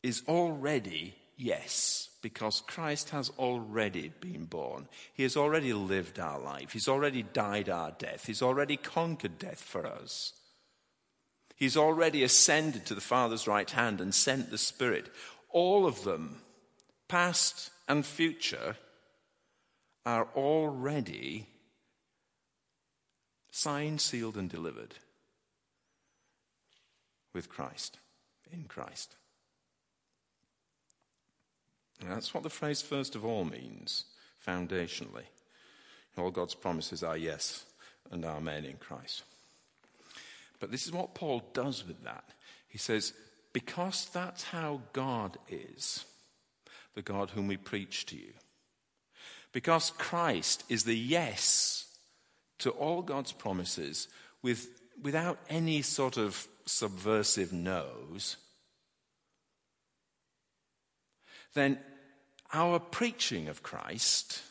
is 0.04 0.24
already 0.28 1.16
yes, 1.38 2.10
because 2.22 2.62
Christ 2.62 3.10
has 3.10 3.32
already 3.38 4.12
been 4.20 4.46
born. 4.46 4.88
He 5.14 5.24
has 5.24 5.36
already 5.36 5.74
lived 5.74 6.20
our 6.20 6.40
life. 6.40 6.72
He's 6.72 6.88
already 6.88 7.24
died 7.24 7.70
our 7.70 7.92
death. 7.92 8.26
He's 8.26 8.42
already 8.42 8.78
conquered 8.78 9.38
death 9.38 9.62
for 9.62 9.86
us. 9.86 10.34
He's 11.56 11.78
already 11.78 12.24
ascended 12.24 12.86
to 12.86 12.96
the 12.96 13.02
Father's 13.02 13.48
right 13.48 13.70
hand 13.70 14.02
and 14.02 14.14
sent 14.14 14.52
the 14.52 14.58
Spirit. 14.58 15.10
All 15.50 15.86
of 15.86 16.04
them, 16.04 16.42
past 17.08 17.72
and 17.88 18.06
future, 18.06 18.76
are 20.06 20.28
already 20.36 21.48
signed, 23.52 24.02
sealed, 24.02 24.36
and 24.36 24.50
delivered 24.50 24.96
with 27.36 27.50
Christ, 27.50 28.00
in 28.52 28.64
Christ. 28.64 29.16
And 32.02 32.10
that's 32.10 32.34
what 32.34 32.44
the 32.44 32.50
phrase 32.50 32.82
first 32.82 33.16
of 33.16 33.24
all 33.24 33.46
means, 33.46 34.06
foundationally. 34.46 35.26
All 36.18 36.32
God's 36.32 36.56
promises 36.56 37.04
are 37.04 37.18
yes 37.18 37.66
and 38.10 38.26
amen 38.26 38.66
in 38.66 38.78
Christ. 38.78 39.24
But 40.60 40.72
this 40.72 40.86
is 40.86 40.94
what 40.94 41.14
Paul 41.14 41.44
does 41.54 41.86
with 41.86 42.04
that. 42.06 42.24
He 42.70 42.78
says, 42.78 43.14
because 43.52 44.10
that's 44.14 44.44
how 44.44 44.82
God 44.94 45.38
is, 45.50 46.06
the 46.94 47.02
God 47.02 47.32
whom 47.32 47.48
we 47.48 47.58
preach 47.58 48.06
to 48.08 48.16
you. 48.16 48.34
Because 49.52 49.92
Christ 49.92 50.64
is 50.70 50.84
the 50.84 50.98
yes 50.98 51.86
to 52.60 52.72
all 52.72 53.02
God's 53.02 53.32
promises 53.32 54.08
with, 54.42 54.70
without 55.02 55.40
any 55.50 55.82
sort 55.82 56.18
of 56.18 56.48
subversive 56.66 57.54
no's, 57.54 58.38
then 61.54 61.80
our 62.54 62.80
preaching 62.80 63.48
of 63.48 63.64
Christ 63.64 64.42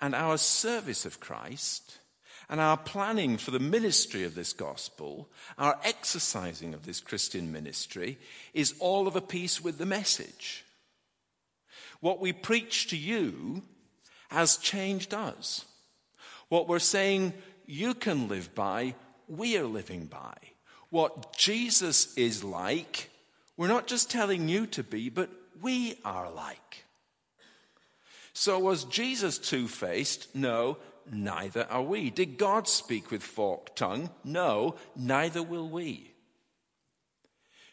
and 0.00 0.14
our 0.14 0.38
service 0.38 1.04
of 1.04 1.20
Christ 1.20 1.98
and 2.48 2.60
our 2.60 2.76
planning 2.76 3.38
for 3.38 3.50
the 3.50 3.58
ministry 3.58 4.24
of 4.24 4.34
this 4.34 4.52
gospel, 4.52 5.30
our 5.58 5.78
exercising 5.84 6.74
of 6.74 6.84
this 6.84 7.00
Christian 7.00 7.52
ministry, 7.52 8.18
is 8.52 8.74
all 8.78 9.06
of 9.06 9.16
a 9.16 9.20
piece 9.20 9.62
with 9.62 9.78
the 9.78 9.86
message. 9.86 10.64
What 12.00 12.20
we 12.20 12.32
preach 12.32 12.88
to 12.88 12.96
you 12.96 13.62
has 14.28 14.56
changed 14.56 15.14
us. 15.14 15.64
What 16.48 16.68
we're 16.68 16.78
saying 16.78 17.32
you 17.66 17.94
can 17.94 18.28
live 18.28 18.54
by, 18.54 18.96
we 19.28 19.56
are 19.56 19.64
living 19.64 20.06
by. 20.06 20.34
What 20.92 21.34
Jesus 21.34 22.14
is 22.18 22.44
like, 22.44 23.08
we're 23.56 23.66
not 23.66 23.86
just 23.86 24.10
telling 24.10 24.50
you 24.50 24.66
to 24.66 24.82
be, 24.82 25.08
but 25.08 25.30
we 25.62 25.94
are 26.04 26.30
like. 26.30 26.84
So 28.34 28.58
was 28.58 28.84
Jesus 28.84 29.38
two 29.38 29.68
faced? 29.68 30.34
No, 30.34 30.76
neither 31.10 31.66
are 31.70 31.80
we. 31.80 32.10
Did 32.10 32.36
God 32.36 32.68
speak 32.68 33.10
with 33.10 33.22
forked 33.22 33.74
tongue? 33.74 34.10
No, 34.22 34.74
neither 34.94 35.42
will 35.42 35.66
we. 35.66 36.10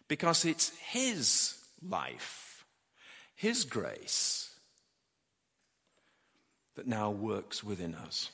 Because 0.08 0.46
it's 0.46 0.70
His 0.78 1.58
life, 1.86 2.64
His 3.36 3.66
grace 3.66 4.50
that 6.78 6.88
now 6.88 7.12
works 7.12 7.66
within 7.66 7.96
us. 7.96 8.32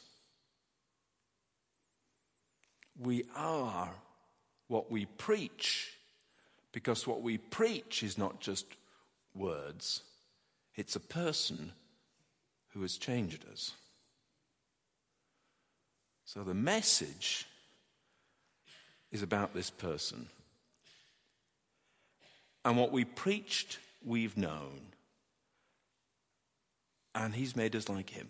We 3.00 3.24
are 3.36 3.96
what 4.68 4.92
we 4.92 5.06
preach 5.06 5.92
because 6.76 7.08
what 7.08 7.22
we 7.22 7.38
preach 7.38 8.04
is 8.04 8.18
not 8.18 8.42
just 8.42 8.66
words, 9.34 10.02
it's 10.76 10.98
a 10.98 11.00
person 11.00 11.72
who 12.74 12.82
has 12.82 12.98
changed 12.98 13.46
us. 13.50 13.72
So 16.26 16.44
the 16.44 16.54
message 16.54 17.46
is 19.10 19.24
about 19.24 19.54
this 19.54 19.70
person. 19.70 20.28
And 22.66 22.76
what 22.76 22.92
we 22.92 23.06
preached, 23.06 23.80
we've 24.04 24.36
known. 24.36 24.82
And 27.14 27.34
he's 27.34 27.56
made 27.56 27.74
us 27.74 27.88
like 27.88 28.10
him. 28.10 28.28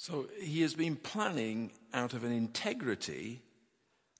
So 0.00 0.28
he 0.40 0.62
has 0.62 0.72
been 0.72 0.96
planning 0.96 1.72
out 1.92 2.14
of 2.14 2.24
an 2.24 2.32
integrity 2.32 3.42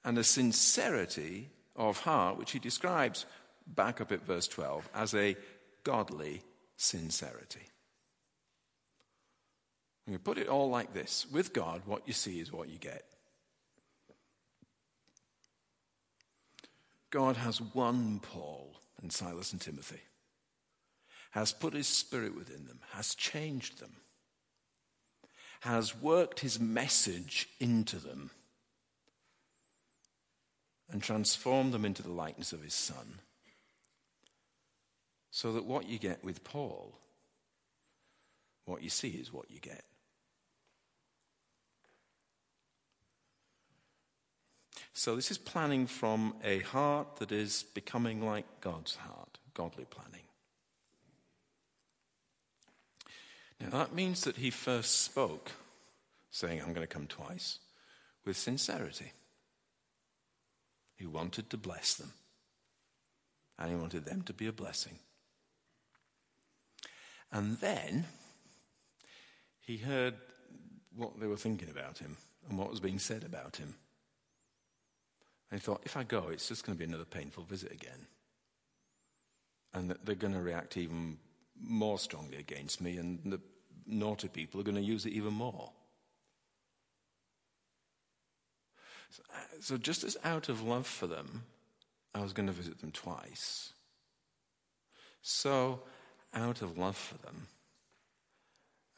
and 0.04 0.18
a 0.18 0.22
sincerity 0.22 1.48
of 1.74 2.00
heart, 2.00 2.36
which 2.36 2.50
he 2.50 2.58
describes 2.58 3.24
back 3.66 3.98
up 3.98 4.12
at 4.12 4.26
verse 4.26 4.46
12 4.46 4.90
as 4.94 5.14
a 5.14 5.38
godly 5.82 6.42
sincerity. 6.76 7.62
When 10.04 10.12
you 10.12 10.18
put 10.18 10.36
it 10.36 10.48
all 10.48 10.68
like 10.68 10.92
this 10.92 11.26
with 11.32 11.54
God, 11.54 11.80
what 11.86 12.06
you 12.06 12.12
see 12.12 12.40
is 12.40 12.52
what 12.52 12.68
you 12.68 12.76
get. 12.76 13.06
God 17.08 17.38
has 17.38 17.58
won 17.58 18.20
Paul 18.20 18.74
and 19.00 19.10
Silas 19.10 19.52
and 19.52 19.62
Timothy, 19.62 20.02
has 21.30 21.54
put 21.54 21.72
his 21.72 21.86
spirit 21.86 22.36
within 22.36 22.66
them, 22.66 22.80
has 22.92 23.14
changed 23.14 23.80
them, 23.80 23.92
has 25.60 25.96
worked 25.96 26.40
his 26.40 26.58
message 26.58 27.48
into 27.58 27.96
them, 27.96 28.30
and 30.90 31.02
transformed 31.02 31.72
them 31.72 31.84
into 31.84 32.02
the 32.02 32.10
likeness 32.10 32.52
of 32.52 32.62
his 32.62 32.74
son. 32.74 33.20
So 35.30 35.52
that 35.52 35.64
what 35.64 35.88
you 35.88 35.98
get 35.98 36.24
with 36.24 36.42
Paul, 36.42 36.98
what 38.64 38.82
you 38.82 38.90
see 38.90 39.10
is 39.10 39.32
what 39.32 39.50
you 39.50 39.60
get. 39.60 39.84
So, 44.92 45.16
this 45.16 45.30
is 45.30 45.38
planning 45.38 45.86
from 45.86 46.34
a 46.44 46.58
heart 46.58 47.16
that 47.16 47.32
is 47.32 47.62
becoming 47.74 48.22
like 48.22 48.44
God's 48.60 48.96
heart, 48.96 49.38
godly 49.54 49.86
planning. 49.86 50.19
Now, 53.60 53.68
that 53.70 53.94
means 53.94 54.22
that 54.22 54.36
he 54.36 54.50
first 54.50 55.02
spoke, 55.02 55.52
saying, 56.30 56.60
I'm 56.60 56.72
going 56.72 56.86
to 56.86 56.92
come 56.92 57.06
twice, 57.06 57.58
with 58.24 58.36
sincerity. 58.36 59.12
He 60.96 61.06
wanted 61.06 61.50
to 61.50 61.56
bless 61.58 61.94
them, 61.94 62.12
and 63.58 63.70
he 63.70 63.76
wanted 63.76 64.06
them 64.06 64.22
to 64.22 64.32
be 64.32 64.46
a 64.46 64.52
blessing. 64.52 64.98
And 67.30 67.58
then 67.58 68.06
he 69.60 69.76
heard 69.76 70.14
what 70.96 71.20
they 71.20 71.26
were 71.26 71.36
thinking 71.36 71.70
about 71.70 71.98
him 71.98 72.16
and 72.48 72.58
what 72.58 72.70
was 72.70 72.80
being 72.80 72.98
said 72.98 73.24
about 73.24 73.56
him. 73.56 73.74
And 75.50 75.60
he 75.60 75.64
thought, 75.64 75.82
if 75.84 75.96
I 75.96 76.02
go, 76.02 76.28
it's 76.28 76.48
just 76.48 76.64
going 76.64 76.76
to 76.76 76.78
be 76.78 76.88
another 76.88 77.04
painful 77.04 77.44
visit 77.44 77.72
again. 77.72 78.06
And 79.72 79.90
that 79.90 80.04
they're 80.04 80.14
going 80.14 80.34
to 80.34 80.40
react 80.40 80.76
even 80.76 81.18
more 81.60 81.98
strongly 81.98 82.38
against 82.38 82.80
me, 82.80 82.96
and 82.96 83.20
the 83.24 83.40
naughty 83.86 84.28
people 84.28 84.60
are 84.60 84.64
going 84.64 84.76
to 84.76 84.82
use 84.82 85.06
it 85.06 85.12
even 85.12 85.32
more. 85.32 85.70
So, 89.60 89.76
just 89.76 90.04
as 90.04 90.16
out 90.24 90.48
of 90.48 90.62
love 90.62 90.86
for 90.86 91.06
them, 91.06 91.44
I 92.14 92.20
was 92.20 92.32
going 92.32 92.46
to 92.46 92.52
visit 92.52 92.80
them 92.80 92.92
twice. 92.92 93.72
So, 95.20 95.80
out 96.32 96.62
of 96.62 96.78
love 96.78 96.96
for 96.96 97.18
them, 97.18 97.48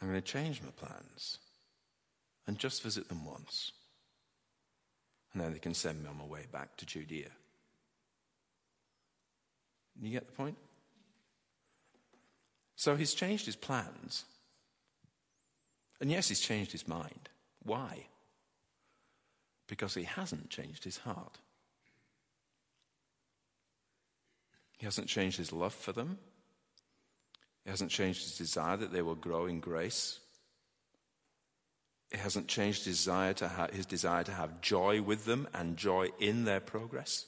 I'm 0.00 0.08
going 0.08 0.20
to 0.20 0.26
change 0.26 0.60
my 0.62 0.70
plans 0.70 1.38
and 2.46 2.58
just 2.58 2.82
visit 2.82 3.08
them 3.08 3.24
once 3.24 3.72
and 5.32 5.42
then 5.42 5.52
they 5.52 5.58
can 5.58 5.74
send 5.74 6.02
me 6.02 6.08
on 6.08 6.18
my 6.18 6.24
way 6.24 6.46
back 6.52 6.76
to 6.76 6.86
Judea. 6.86 7.30
You 10.00 10.10
get 10.10 10.26
the 10.26 10.32
point? 10.32 10.56
So 12.82 12.96
he's 12.96 13.14
changed 13.14 13.46
his 13.46 13.54
plans. 13.54 14.24
And 16.00 16.10
yes, 16.10 16.28
he's 16.28 16.40
changed 16.40 16.72
his 16.72 16.88
mind. 16.88 17.28
Why? 17.62 18.06
Because 19.68 19.94
he 19.94 20.02
hasn't 20.02 20.50
changed 20.50 20.82
his 20.82 20.96
heart. 20.96 21.38
He 24.78 24.84
hasn't 24.84 25.06
changed 25.06 25.38
his 25.38 25.52
love 25.52 25.72
for 25.72 25.92
them. 25.92 26.18
He 27.62 27.70
hasn't 27.70 27.92
changed 27.92 28.24
his 28.24 28.36
desire 28.36 28.76
that 28.76 28.92
they 28.92 29.02
will 29.02 29.14
grow 29.14 29.46
in 29.46 29.60
grace 29.60 30.18
He 32.10 32.18
hasn't 32.18 32.48
changed 32.48 32.84
his 32.84 32.96
desire, 32.96 33.32
to 33.34 33.46
have, 33.46 33.70
his 33.70 33.86
desire 33.86 34.24
to 34.24 34.32
have 34.32 34.60
joy 34.60 35.00
with 35.00 35.24
them 35.24 35.46
and 35.54 35.76
joy 35.76 36.08
in 36.18 36.46
their 36.46 36.58
progress. 36.58 37.26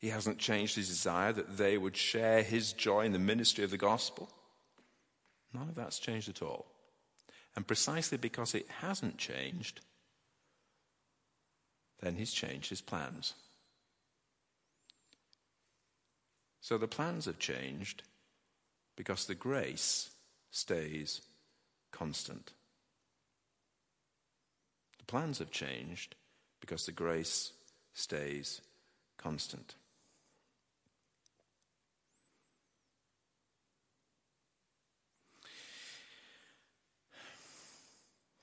He 0.00 0.08
hasn't 0.08 0.38
changed 0.38 0.76
his 0.76 0.88
desire 0.88 1.32
that 1.32 1.58
they 1.58 1.76
would 1.76 1.96
share 1.96 2.42
his 2.42 2.72
joy 2.72 3.04
in 3.04 3.12
the 3.12 3.18
ministry 3.18 3.64
of 3.64 3.70
the 3.70 3.76
gospel. 3.76 4.30
None 5.52 5.68
of 5.68 5.74
that's 5.74 5.98
changed 5.98 6.28
at 6.30 6.40
all. 6.40 6.66
And 7.54 7.66
precisely 7.66 8.16
because 8.16 8.54
it 8.54 8.66
hasn't 8.80 9.18
changed, 9.18 9.80
then 12.00 12.16
he's 12.16 12.32
changed 12.32 12.70
his 12.70 12.80
plans. 12.80 13.34
So 16.62 16.78
the 16.78 16.88
plans 16.88 17.26
have 17.26 17.38
changed 17.38 18.02
because 18.96 19.26
the 19.26 19.34
grace 19.34 20.10
stays 20.50 21.20
constant. 21.90 22.52
The 24.98 25.04
plans 25.04 25.40
have 25.40 25.50
changed 25.50 26.14
because 26.60 26.86
the 26.86 26.92
grace 26.92 27.52
stays 27.92 28.62
constant. 29.18 29.74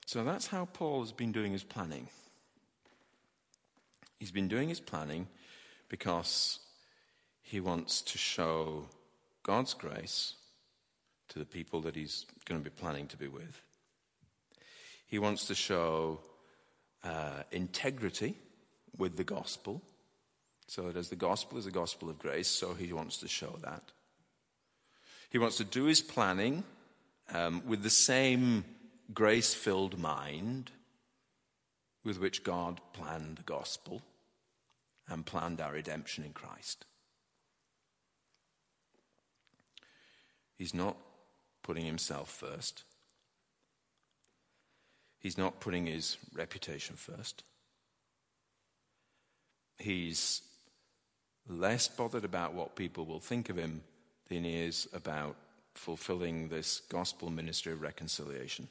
So 0.08 0.24
that's 0.24 0.46
how 0.46 0.64
Paul 0.64 1.00
has 1.00 1.12
been 1.12 1.32
doing 1.32 1.52
his 1.52 1.62
planning. 1.62 2.08
He's 4.18 4.30
been 4.30 4.48
doing 4.48 4.70
his 4.70 4.80
planning 4.80 5.26
because 5.90 6.60
he 7.42 7.60
wants 7.60 8.00
to 8.00 8.16
show 8.16 8.86
God's 9.42 9.74
grace 9.74 10.32
to 11.28 11.38
the 11.38 11.44
people 11.44 11.82
that 11.82 11.94
he's 11.94 12.24
going 12.46 12.58
to 12.58 12.64
be 12.64 12.74
planning 12.74 13.06
to 13.08 13.18
be 13.18 13.28
with. 13.28 13.60
He 15.06 15.18
wants 15.18 15.46
to 15.48 15.54
show 15.54 16.20
uh, 17.04 17.42
integrity 17.52 18.34
with 18.96 19.18
the 19.18 19.24
gospel. 19.24 19.82
So 20.68 20.84
that 20.84 20.96
as 20.96 21.10
the 21.10 21.16
gospel 21.16 21.58
is 21.58 21.66
a 21.66 21.70
gospel 21.70 22.08
of 22.08 22.18
grace, 22.18 22.48
so 22.48 22.72
he 22.72 22.94
wants 22.94 23.18
to 23.18 23.28
show 23.28 23.58
that. 23.60 23.82
He 25.28 25.36
wants 25.36 25.58
to 25.58 25.64
do 25.64 25.84
his 25.84 26.00
planning 26.00 26.64
um, 27.30 27.62
with 27.66 27.82
the 27.82 27.90
same 27.90 28.64
grace 29.12 29.54
filled 29.54 29.98
mind 29.98 30.70
with 32.04 32.18
which 32.18 32.44
God 32.44 32.80
planned 32.92 33.36
the 33.36 33.42
gospel 33.42 34.02
and 35.08 35.24
planned 35.24 35.60
our 35.60 35.72
redemption 35.72 36.24
in 36.24 36.32
Christ. 36.32 36.84
He's 40.56 40.74
not 40.74 40.96
putting 41.62 41.86
himself 41.86 42.28
first. 42.28 42.84
He's 45.18 45.38
not 45.38 45.60
putting 45.60 45.86
his 45.86 46.16
reputation 46.34 46.96
first. 46.96 47.44
He's 49.78 50.42
less 51.48 51.88
bothered 51.88 52.24
about 52.24 52.54
what 52.54 52.76
people 52.76 53.06
will 53.06 53.20
think 53.20 53.48
of 53.48 53.56
him 53.56 53.82
than 54.28 54.44
he 54.44 54.60
is 54.60 54.88
about 54.92 55.36
fulfilling 55.74 56.48
this 56.48 56.80
gospel 56.88 57.30
ministry 57.30 57.72
of 57.72 57.80
reconciliation. 57.80 58.68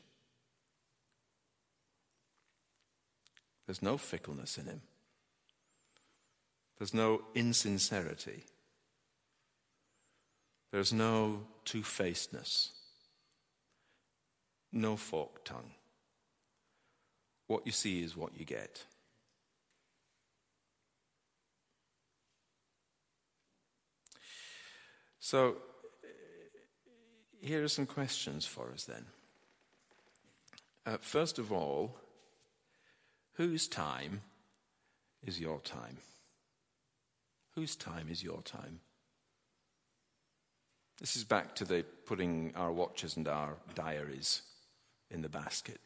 There's 3.67 3.81
no 3.81 3.97
fickleness 3.97 4.57
in 4.57 4.65
him. 4.65 4.81
There's 6.77 6.93
no 6.93 7.23
insincerity. 7.35 8.45
There's 10.71 10.93
no 10.93 11.41
two 11.65 11.83
facedness. 11.83 12.71
No 14.71 14.95
forked 14.95 15.45
tongue. 15.45 15.71
What 17.47 17.65
you 17.65 17.71
see 17.71 18.03
is 18.03 18.15
what 18.15 18.37
you 18.37 18.45
get. 18.45 18.85
So, 25.19 25.57
here 27.41 27.63
are 27.63 27.67
some 27.67 27.85
questions 27.85 28.45
for 28.45 28.71
us 28.71 28.85
then. 28.85 29.05
Uh, 30.85 30.97
first 31.01 31.37
of 31.37 31.51
all, 31.51 31.97
whose 33.37 33.67
time 33.67 34.21
is 35.25 35.39
your 35.39 35.59
time? 35.59 35.97
Whose 37.55 37.75
time 37.75 38.07
is 38.09 38.23
your 38.23 38.41
time? 38.41 38.79
This 40.99 41.15
is 41.15 41.23
back 41.23 41.55
to 41.55 41.65
the 41.65 41.85
putting 42.05 42.53
our 42.55 42.71
watches 42.71 43.15
and 43.15 43.27
our 43.27 43.57
diaries 43.75 44.41
in 45.11 45.21
the 45.21 45.29
basket. 45.29 45.79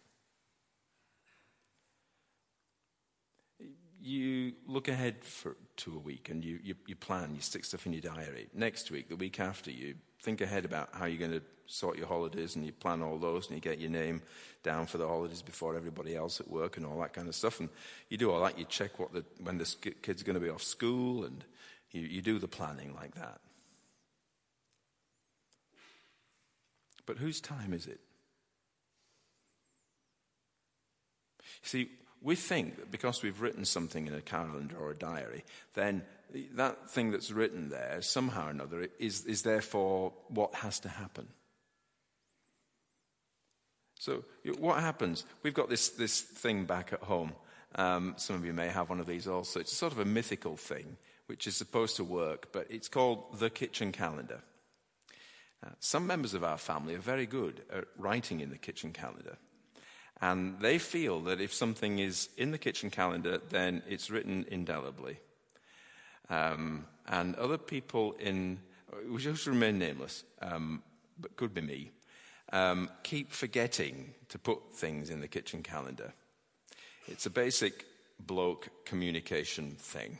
You 4.01 4.53
look 4.65 4.87
ahead 4.87 5.23
for, 5.23 5.57
to 5.77 5.95
a 5.95 5.99
week 5.99 6.29
and 6.29 6.43
you, 6.43 6.59
you, 6.63 6.75
you 6.87 6.95
plan, 6.95 7.35
you 7.35 7.41
stick 7.41 7.65
stuff 7.65 7.85
in 7.85 7.93
your 7.93 8.01
diary. 8.01 8.47
Next 8.53 8.89
week, 8.89 9.09
the 9.09 9.15
week 9.15 9.39
after, 9.39 9.69
you 9.69 9.95
think 10.21 10.41
ahead 10.41 10.65
about 10.65 10.89
how 10.93 11.05
you're 11.05 11.19
going 11.19 11.39
to 11.39 11.43
sort 11.71 11.97
your 11.97 12.07
holidays 12.07 12.55
and 12.55 12.65
you 12.65 12.71
plan 12.71 13.01
all 13.01 13.17
those 13.17 13.47
and 13.47 13.55
you 13.55 13.61
get 13.61 13.79
your 13.79 13.89
name 13.89 14.21
down 14.63 14.85
for 14.85 14.97
the 14.97 15.07
holidays 15.07 15.41
before 15.41 15.75
everybody 15.75 16.15
else 16.15 16.39
at 16.39 16.49
work 16.49 16.77
and 16.77 16.85
all 16.85 16.99
that 16.99 17.13
kind 17.13 17.27
of 17.27 17.35
stuff. 17.35 17.59
And 17.59 17.69
you 18.09 18.17
do 18.17 18.31
all 18.31 18.41
that. 18.43 18.59
You 18.59 18.65
check 18.65 18.99
what 18.99 19.13
the, 19.13 19.23
when 19.41 19.57
the 19.57 19.75
kids 20.01 20.23
going 20.23 20.35
to 20.35 20.39
be 20.39 20.49
off 20.49 20.63
school 20.63 21.23
and 21.23 21.43
you, 21.91 22.01
you 22.01 22.21
do 22.21 22.39
the 22.39 22.47
planning 22.47 22.93
like 22.93 23.15
that. 23.15 23.39
But 27.05 27.17
whose 27.17 27.41
time 27.41 27.73
is 27.73 27.87
it? 27.87 27.99
See, 31.63 31.89
we 32.21 32.35
think 32.35 32.77
that 32.77 32.91
because 32.91 33.23
we've 33.23 33.41
written 33.41 33.65
something 33.65 34.07
in 34.07 34.13
a 34.13 34.21
calendar 34.21 34.75
or 34.77 34.91
a 34.91 34.97
diary, 34.97 35.43
then 35.73 36.03
that 36.53 36.89
thing 36.89 37.11
that's 37.11 37.31
written 37.31 37.69
there, 37.69 38.01
somehow 38.01 38.47
or 38.47 38.49
another, 38.51 38.87
is, 38.99 39.25
is 39.25 39.41
therefore 39.41 40.13
what 40.27 40.53
has 40.55 40.79
to 40.81 40.89
happen. 40.89 41.27
So, 44.01 44.23
what 44.57 44.79
happens? 44.79 45.25
We've 45.43 45.53
got 45.53 45.69
this, 45.69 45.89
this 45.89 46.21
thing 46.21 46.65
back 46.65 46.91
at 46.91 47.01
home. 47.01 47.33
Um, 47.75 48.15
some 48.17 48.35
of 48.35 48.43
you 48.43 48.51
may 48.51 48.67
have 48.69 48.89
one 48.89 48.99
of 48.99 49.05
these 49.05 49.27
also. 49.27 49.59
It's 49.59 49.71
sort 49.71 49.93
of 49.93 49.99
a 49.99 50.05
mythical 50.05 50.57
thing 50.57 50.97
which 51.27 51.45
is 51.45 51.55
supposed 51.55 51.97
to 51.97 52.03
work, 52.03 52.47
but 52.51 52.65
it's 52.71 52.89
called 52.89 53.37
the 53.37 53.51
kitchen 53.51 53.91
calendar. 53.91 54.41
Uh, 55.63 55.69
some 55.79 56.07
members 56.07 56.33
of 56.33 56.43
our 56.43 56.57
family 56.57 56.95
are 56.95 56.97
very 56.97 57.27
good 57.27 57.61
at 57.71 57.85
writing 57.95 58.39
in 58.39 58.49
the 58.49 58.57
kitchen 58.57 58.91
calendar. 58.91 59.37
And 60.19 60.59
they 60.61 60.79
feel 60.79 61.19
that 61.21 61.39
if 61.39 61.53
something 61.53 61.99
is 61.99 62.29
in 62.37 62.49
the 62.49 62.57
kitchen 62.57 62.89
calendar, 62.89 63.39
then 63.51 63.83
it's 63.87 64.09
written 64.09 64.45
indelibly. 64.49 65.19
Um, 66.27 66.87
and 67.05 67.35
other 67.35 67.59
people 67.59 68.13
in, 68.13 68.61
we 69.07 69.19
just 69.19 69.45
remain 69.45 69.77
nameless, 69.77 70.23
um, 70.41 70.81
but 71.19 71.35
could 71.35 71.53
be 71.53 71.61
me, 71.61 71.91
um, 72.51 72.89
keep 73.03 73.31
forgetting 73.31 74.13
to 74.29 74.39
put 74.39 74.73
things 74.73 75.09
in 75.09 75.21
the 75.21 75.27
kitchen 75.27 75.63
calendar. 75.63 76.13
It's 77.07 77.25
a 77.25 77.29
basic 77.29 77.85
bloke 78.19 78.69
communication 78.85 79.71
thing. 79.71 80.17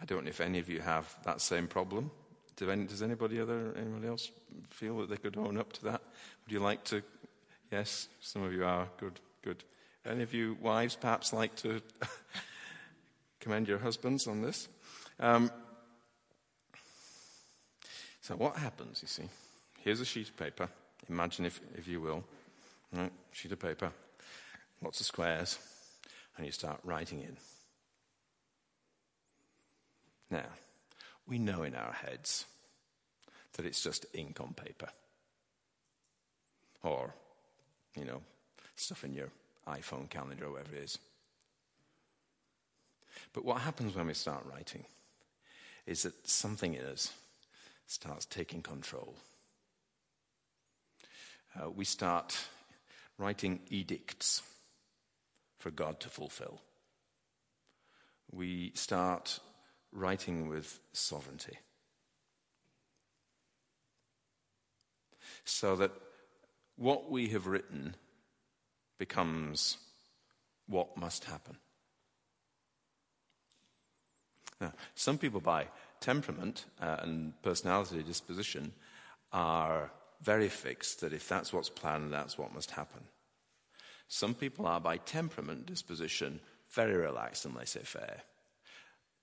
I 0.00 0.04
don't 0.04 0.24
know 0.24 0.30
if 0.30 0.40
any 0.40 0.58
of 0.58 0.68
you 0.68 0.80
have 0.80 1.12
that 1.24 1.40
same 1.40 1.68
problem. 1.68 2.10
Does 2.56 3.02
anybody 3.02 3.40
other 3.40 3.74
anybody 3.76 4.08
else 4.08 4.30
feel 4.70 4.98
that 4.98 5.10
they 5.10 5.16
could 5.16 5.36
own 5.36 5.58
up 5.58 5.72
to 5.74 5.84
that? 5.84 6.02
Would 6.44 6.52
you 6.52 6.60
like 6.60 6.84
to? 6.84 7.02
Yes, 7.70 8.08
some 8.20 8.42
of 8.42 8.52
you 8.52 8.64
are 8.64 8.88
good. 8.98 9.20
Good. 9.42 9.64
Any 10.06 10.22
of 10.22 10.32
you 10.32 10.56
wives 10.60 10.96
perhaps 10.96 11.32
like 11.32 11.54
to 11.56 11.82
commend 13.40 13.68
your 13.68 13.78
husbands 13.78 14.26
on 14.26 14.40
this? 14.40 14.68
Um, 15.20 15.50
so 18.22 18.36
what 18.36 18.56
happens? 18.56 19.00
You 19.02 19.08
see, 19.08 19.28
here's 19.80 20.00
a 20.00 20.04
sheet 20.04 20.28
of 20.28 20.36
paper. 20.36 20.68
Imagine 21.08 21.44
if, 21.44 21.60
if 21.76 21.86
you 21.86 22.00
will, 22.00 22.24
sheet 23.32 23.52
of 23.52 23.60
paper, 23.60 23.92
lots 24.82 25.00
of 25.00 25.06
squares, 25.06 25.58
and 26.36 26.44
you 26.44 26.52
start 26.52 26.80
writing 26.84 27.20
in. 27.20 27.36
Now, 30.30 30.46
we 31.26 31.38
know 31.38 31.62
in 31.62 31.74
our 31.74 31.92
heads 31.92 32.46
that 33.52 33.66
it's 33.66 33.82
just 33.82 34.06
ink 34.12 34.40
on 34.40 34.54
paper. 34.54 34.88
Or, 36.82 37.14
you 37.96 38.04
know, 38.04 38.22
stuff 38.74 39.04
in 39.04 39.14
your 39.14 39.28
iPhone 39.66 40.08
calendar 40.10 40.46
or 40.46 40.52
whatever 40.52 40.76
it 40.76 40.84
is. 40.84 40.98
But 43.32 43.44
what 43.44 43.62
happens 43.62 43.94
when 43.94 44.06
we 44.06 44.14
start 44.14 44.44
writing 44.52 44.84
is 45.86 46.02
that 46.02 46.28
something 46.28 46.74
in 46.74 46.84
us 46.84 47.12
starts 47.86 48.26
taking 48.26 48.62
control. 48.62 49.14
Uh, 51.56 51.70
we 51.70 51.84
start 51.84 52.36
writing 53.18 53.60
edicts 53.70 54.42
for 55.58 55.70
God 55.70 56.00
to 56.00 56.08
fulfill. 56.08 56.60
We 58.30 58.72
start 58.74 59.40
writing 59.92 60.48
with 60.48 60.80
sovereignty. 60.92 61.58
So 65.44 65.76
that 65.76 65.92
what 66.76 67.10
we 67.10 67.28
have 67.28 67.46
written 67.46 67.94
becomes 68.98 69.78
what 70.66 70.96
must 70.96 71.24
happen. 71.24 71.56
Now, 74.60 74.72
some 74.94 75.18
people, 75.18 75.40
by 75.40 75.68
temperament 76.00 76.64
uh, 76.80 76.96
and 77.00 77.40
personality 77.42 78.02
disposition, 78.02 78.72
are 79.32 79.90
very 80.22 80.48
fixed 80.48 81.00
that 81.00 81.12
if 81.12 81.28
that's 81.28 81.52
what's 81.52 81.68
planned, 81.68 82.12
that's 82.12 82.38
what 82.38 82.54
must 82.54 82.72
happen. 82.72 83.02
Some 84.08 84.34
people 84.34 84.66
are, 84.66 84.80
by 84.80 84.98
temperament 84.98 85.66
disposition, 85.66 86.40
very 86.72 86.94
relaxed 86.94 87.44
and 87.44 87.54
laissez 87.54 87.80
faire. 87.82 88.22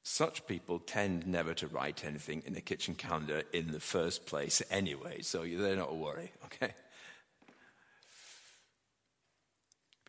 Such 0.03 0.45
people 0.47 0.79
tend 0.79 1.25
never 1.25 1.53
to 1.53 1.67
write 1.67 2.03
anything 2.03 2.43
in 2.45 2.53
the 2.53 2.61
kitchen 2.61 2.93
calendar 2.93 3.43
in 3.53 3.71
the 3.71 3.79
first 3.79 4.25
place 4.25 4.61
anyway, 4.69 5.21
so 5.21 5.45
they're 5.45 5.77
not 5.77 5.91
a 5.91 5.95
worry, 5.95 6.31
okay? 6.45 6.73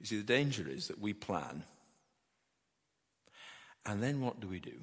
You 0.01 0.07
see, 0.07 0.17
the 0.19 0.25
danger 0.25 0.69
is 0.69 0.89
that 0.89 1.01
we 1.01 1.13
plan, 1.13 1.63
and 3.87 4.03
then 4.03 4.21
what 4.21 4.41
do 4.41 4.49
we 4.49 4.59
do? 4.59 4.75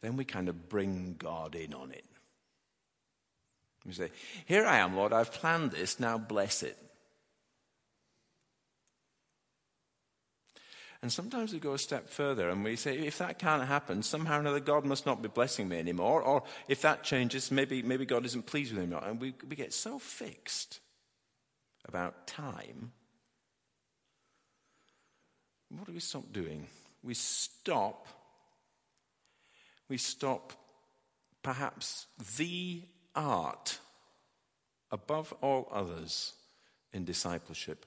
Then 0.00 0.16
we 0.16 0.24
kind 0.24 0.48
of 0.48 0.68
bring 0.68 1.14
God 1.18 1.54
in 1.54 1.72
on 1.72 1.92
it. 1.92 2.04
We 3.86 3.92
say, 3.92 4.10
Here 4.46 4.66
I 4.66 4.78
am, 4.78 4.96
Lord, 4.96 5.12
I've 5.12 5.32
planned 5.32 5.70
this, 5.70 6.00
now 6.00 6.18
bless 6.18 6.62
it. 6.62 6.76
And 11.02 11.12
sometimes 11.12 11.52
we 11.52 11.58
go 11.58 11.74
a 11.74 11.78
step 11.78 12.08
further 12.08 12.48
and 12.48 12.64
we 12.64 12.74
say, 12.74 12.98
if 12.98 13.18
that 13.18 13.38
can't 13.38 13.64
happen, 13.64 14.02
somehow 14.02 14.38
or 14.38 14.40
another 14.40 14.60
God 14.60 14.84
must 14.84 15.06
not 15.06 15.22
be 15.22 15.28
blessing 15.28 15.68
me 15.68 15.78
anymore. 15.78 16.22
Or 16.22 16.42
if 16.68 16.82
that 16.82 17.04
changes, 17.04 17.50
maybe, 17.50 17.82
maybe 17.82 18.06
God 18.06 18.24
isn't 18.24 18.46
pleased 18.46 18.74
with 18.74 18.88
me. 18.88 18.96
And 19.00 19.20
we, 19.20 19.34
we 19.48 19.54
get 19.54 19.72
so 19.72 19.98
fixed 19.98 20.80
about 21.86 22.26
time 22.26 22.92
what 25.70 25.86
do 25.86 25.92
we 25.92 26.00
stop 26.00 26.32
doing? 26.32 26.66
We 27.02 27.14
stop, 27.14 28.06
we 29.88 29.98
stop 29.98 30.52
perhaps 31.42 32.06
the 32.36 32.82
art 33.16 33.80
above 34.92 35.32
all 35.40 35.68
others 35.72 36.34
in 36.92 37.04
discipleship. 37.04 37.84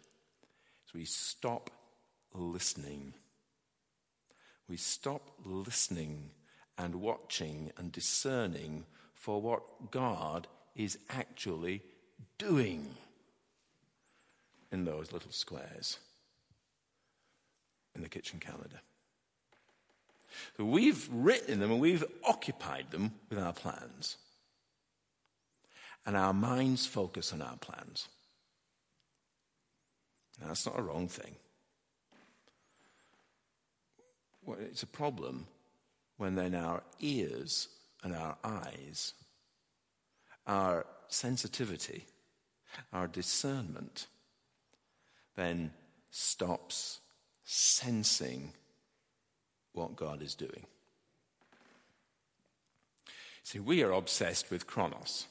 So 0.85 0.97
we 0.97 1.05
stop 1.05 1.69
listening. 2.33 3.13
We 4.67 4.77
stop 4.77 5.31
listening 5.45 6.31
and 6.77 6.95
watching 6.95 7.71
and 7.77 7.91
discerning 7.91 8.85
for 9.13 9.41
what 9.41 9.91
God 9.91 10.47
is 10.75 10.97
actually 11.09 11.81
doing 12.37 12.95
in 14.71 14.85
those 14.85 15.11
little 15.11 15.31
squares 15.31 15.97
in 17.95 18.01
the 18.01 18.09
kitchen 18.09 18.39
calendar. 18.39 18.79
So 20.57 20.63
we've 20.63 21.09
written 21.11 21.59
them 21.59 21.71
and 21.71 21.79
we've 21.79 22.05
occupied 22.23 22.91
them 22.91 23.11
with 23.29 23.39
our 23.39 23.53
plans. 23.53 24.17
And 26.05 26.17
our 26.17 26.33
minds 26.33 26.85
focus 26.85 27.33
on 27.33 27.41
our 27.41 27.57
plans. 27.57 28.07
Now, 30.39 30.47
that's 30.47 30.65
not 30.65 30.79
a 30.79 30.81
wrong 30.81 31.07
thing. 31.07 31.35
Well, 34.45 34.57
it's 34.59 34.83
a 34.83 34.87
problem 34.87 35.45
when 36.17 36.35
then 36.35 36.55
our 36.55 36.81
ears 36.99 37.67
and 38.03 38.15
our 38.15 38.37
eyes, 38.43 39.13
our 40.47 40.85
sensitivity, 41.07 42.05
our 42.93 43.07
discernment, 43.07 44.07
then 45.35 45.71
stops 46.11 46.99
sensing 47.43 48.53
what 49.73 49.95
God 49.95 50.21
is 50.21 50.35
doing. 50.35 50.65
See, 53.43 53.59
we 53.59 53.83
are 53.83 53.91
obsessed 53.91 54.51
with 54.51 54.67
chronos. 54.67 55.25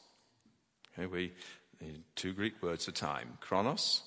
We 1.06 1.32
eh, 1.80 1.84
two 2.16 2.32
Greek 2.32 2.60
words 2.60 2.86
for 2.86 2.90
time. 2.90 3.38
Chronos 3.40 4.02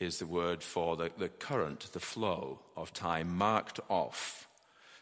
is 0.00 0.18
the 0.18 0.26
word 0.26 0.62
for 0.62 0.96
the, 0.96 1.10
the 1.18 1.28
current, 1.28 1.92
the 1.92 2.00
flow 2.00 2.60
of 2.74 2.92
time 2.94 3.36
marked 3.36 3.80
off. 3.90 4.48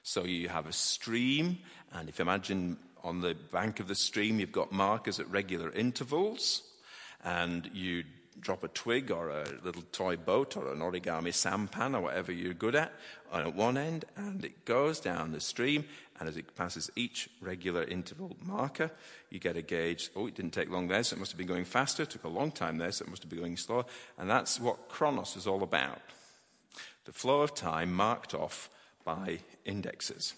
So 0.03 0.25
you 0.25 0.49
have 0.49 0.67
a 0.67 0.73
stream, 0.73 1.59
and 1.93 2.09
if 2.09 2.19
you 2.19 2.23
imagine 2.23 2.79
on 3.05 3.21
the 3.21 3.35
bank 3.53 3.79
of 3.79 3.87
the 3.87 3.95
stream, 3.95 4.41
you've 4.41 4.51
got 4.51 4.73
markers 4.73 5.21
at 5.21 5.31
regular 5.31 5.71
intervals, 5.71 6.63
and 7.25 7.71
you 7.73 8.03
drop 8.43 8.63
a 8.65 8.69
twig 8.69 9.11
or 9.11 9.31
a 9.31 9.47
little 9.65 9.83
toy 9.93 10.17
boat 10.17 10.57
or 10.57 10.71
an 10.73 10.81
origami 10.81 11.33
sampan 11.33 11.95
or 11.95 12.03
whatever 12.03 12.33
you're 12.33 12.53
good 12.53 12.75
at 12.75 12.93
on 13.31 13.57
one 13.57 13.79
end, 13.79 14.05
and 14.17 14.45
it 14.45 14.67
goes 14.67 15.01
down 15.01 15.33
the 15.33 15.41
stream. 15.41 15.85
And 16.21 16.29
as 16.29 16.37
it 16.37 16.55
passes 16.55 16.91
each 16.95 17.31
regular 17.41 17.85
interval 17.85 18.37
marker, 18.45 18.91
you 19.31 19.39
get 19.39 19.57
a 19.57 19.63
gauge. 19.63 20.11
Oh, 20.15 20.27
it 20.27 20.35
didn't 20.35 20.53
take 20.53 20.71
long 20.71 20.89
there, 20.89 21.03
so 21.03 21.17
it 21.17 21.19
must 21.19 21.33
have 21.33 21.39
been 21.39 21.47
going 21.47 21.65
faster. 21.65 22.03
It 22.03 22.11
took 22.11 22.25
a 22.25 22.29
long 22.29 22.53
time 22.53 22.77
there, 22.77 22.93
so 22.93 23.05
it 23.05 23.09
must 23.09 23.23
have 23.23 23.31
been 23.31 23.41
going 23.41 23.57
slower. 23.57 23.87
And 24.19 24.29
that's 24.29 24.61
what 24.61 24.89
Chronos 24.89 25.37
is 25.37 25.47
all 25.47 25.63
about 25.63 26.01
the 27.05 27.13
flow 27.13 27.41
of 27.41 27.55
time 27.55 27.93
marked 27.93 28.35
off 28.35 28.71
by 29.05 29.41
indexes. 29.65 30.35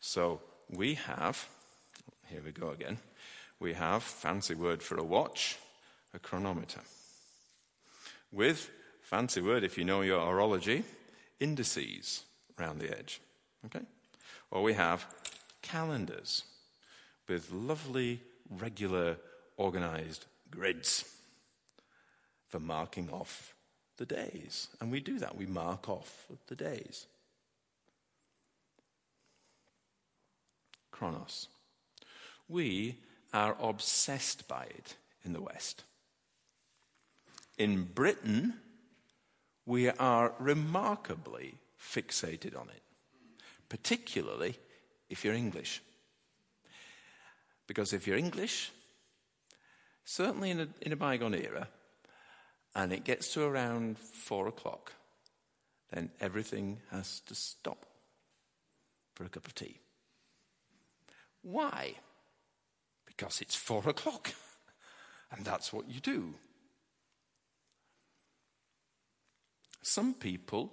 So 0.00 0.40
we 0.70 0.94
have, 0.94 1.48
here 2.28 2.42
we 2.44 2.52
go 2.52 2.70
again, 2.70 2.98
we 3.58 3.72
have, 3.74 4.02
fancy 4.02 4.54
word 4.54 4.82
for 4.82 4.96
a 4.98 5.04
watch, 5.04 5.58
a 6.14 6.18
chronometer. 6.18 6.80
With, 8.30 8.70
fancy 9.02 9.40
word 9.40 9.64
if 9.64 9.76
you 9.76 9.84
know 9.84 10.02
your 10.02 10.20
horology, 10.20 10.84
indices 11.40 12.24
around 12.58 12.78
the 12.78 12.96
edge. 12.96 13.20
Okay? 13.66 13.84
Or 14.50 14.62
we 14.62 14.74
have 14.74 15.06
calendars 15.62 16.44
with 17.28 17.52
lovely, 17.52 18.20
regular, 18.50 19.16
organized 19.56 20.26
grids 20.50 21.04
for 22.48 22.60
marking 22.60 23.08
off 23.10 23.54
the 23.96 24.06
days. 24.06 24.68
And 24.80 24.90
we 24.90 25.00
do 25.00 25.18
that, 25.18 25.36
we 25.36 25.46
mark 25.46 25.88
off 25.88 26.26
the 26.48 26.56
days. 26.56 27.06
Chronos. 30.90 31.48
We 32.48 32.98
are 33.32 33.56
obsessed 33.60 34.46
by 34.46 34.64
it 34.64 34.96
in 35.24 35.32
the 35.32 35.40
West. 35.40 35.84
In 37.62 37.84
Britain, 37.84 38.54
we 39.66 39.88
are 39.88 40.34
remarkably 40.40 41.54
fixated 41.80 42.58
on 42.58 42.68
it, 42.68 42.82
particularly 43.68 44.56
if 45.08 45.24
you're 45.24 45.32
English. 45.32 45.80
Because 47.68 47.92
if 47.92 48.04
you're 48.04 48.16
English, 48.16 48.72
certainly 50.04 50.50
in 50.50 50.58
a, 50.58 50.68
in 50.80 50.90
a 50.90 50.96
bygone 50.96 51.36
era, 51.36 51.68
and 52.74 52.92
it 52.92 53.04
gets 53.04 53.32
to 53.34 53.44
around 53.44 53.96
four 53.96 54.48
o'clock, 54.48 54.94
then 55.92 56.10
everything 56.20 56.80
has 56.90 57.20
to 57.28 57.34
stop 57.36 57.86
for 59.14 59.24
a 59.24 59.28
cup 59.28 59.46
of 59.46 59.54
tea. 59.54 59.78
Why? 61.42 61.94
Because 63.06 63.40
it's 63.40 63.54
four 63.54 63.88
o'clock, 63.88 64.34
and 65.30 65.44
that's 65.44 65.72
what 65.72 65.88
you 65.88 66.00
do. 66.00 66.34
Some 69.82 70.14
people 70.14 70.72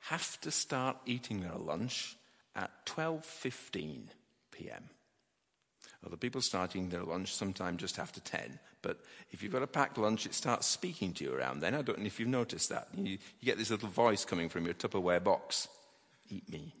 have 0.00 0.40
to 0.42 0.50
start 0.50 0.98
eating 1.06 1.40
their 1.40 1.56
lunch 1.56 2.16
at 2.54 2.70
12:15 2.86 4.08
p.m. 4.52 4.90
Other 6.06 6.16
people 6.16 6.42
start 6.42 6.76
eating 6.76 6.90
their 6.90 7.02
lunch 7.02 7.34
sometime 7.34 7.78
just 7.78 7.98
after 7.98 8.20
10. 8.20 8.58
But 8.82 9.00
if 9.30 9.42
you've 9.42 9.52
got 9.52 9.62
a 9.62 9.66
packed 9.66 9.96
lunch, 9.96 10.26
it 10.26 10.34
starts 10.34 10.66
speaking 10.66 11.14
to 11.14 11.24
you 11.24 11.34
around 11.34 11.60
then. 11.60 11.74
I 11.74 11.80
don't 11.80 11.98
know 11.98 12.04
if 12.04 12.20
you've 12.20 12.28
noticed 12.28 12.68
that. 12.68 12.88
You, 12.94 13.12
you 13.40 13.46
get 13.46 13.56
this 13.56 13.70
little 13.70 13.88
voice 13.88 14.26
coming 14.26 14.50
from 14.50 14.66
your 14.66 14.74
Tupperware 14.74 15.24
box 15.24 15.68
Eat 16.30 16.48
me. 16.50 16.74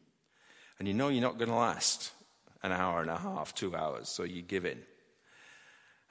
And 0.78 0.88
you 0.88 0.94
know 0.94 1.08
you're 1.08 1.22
not 1.22 1.38
going 1.38 1.50
to 1.50 1.56
last 1.56 2.12
an 2.62 2.72
hour 2.72 3.00
and 3.00 3.10
a 3.10 3.18
half, 3.18 3.54
two 3.54 3.76
hours, 3.76 4.08
so 4.08 4.22
you 4.24 4.42
give 4.42 4.64
in. 4.64 4.80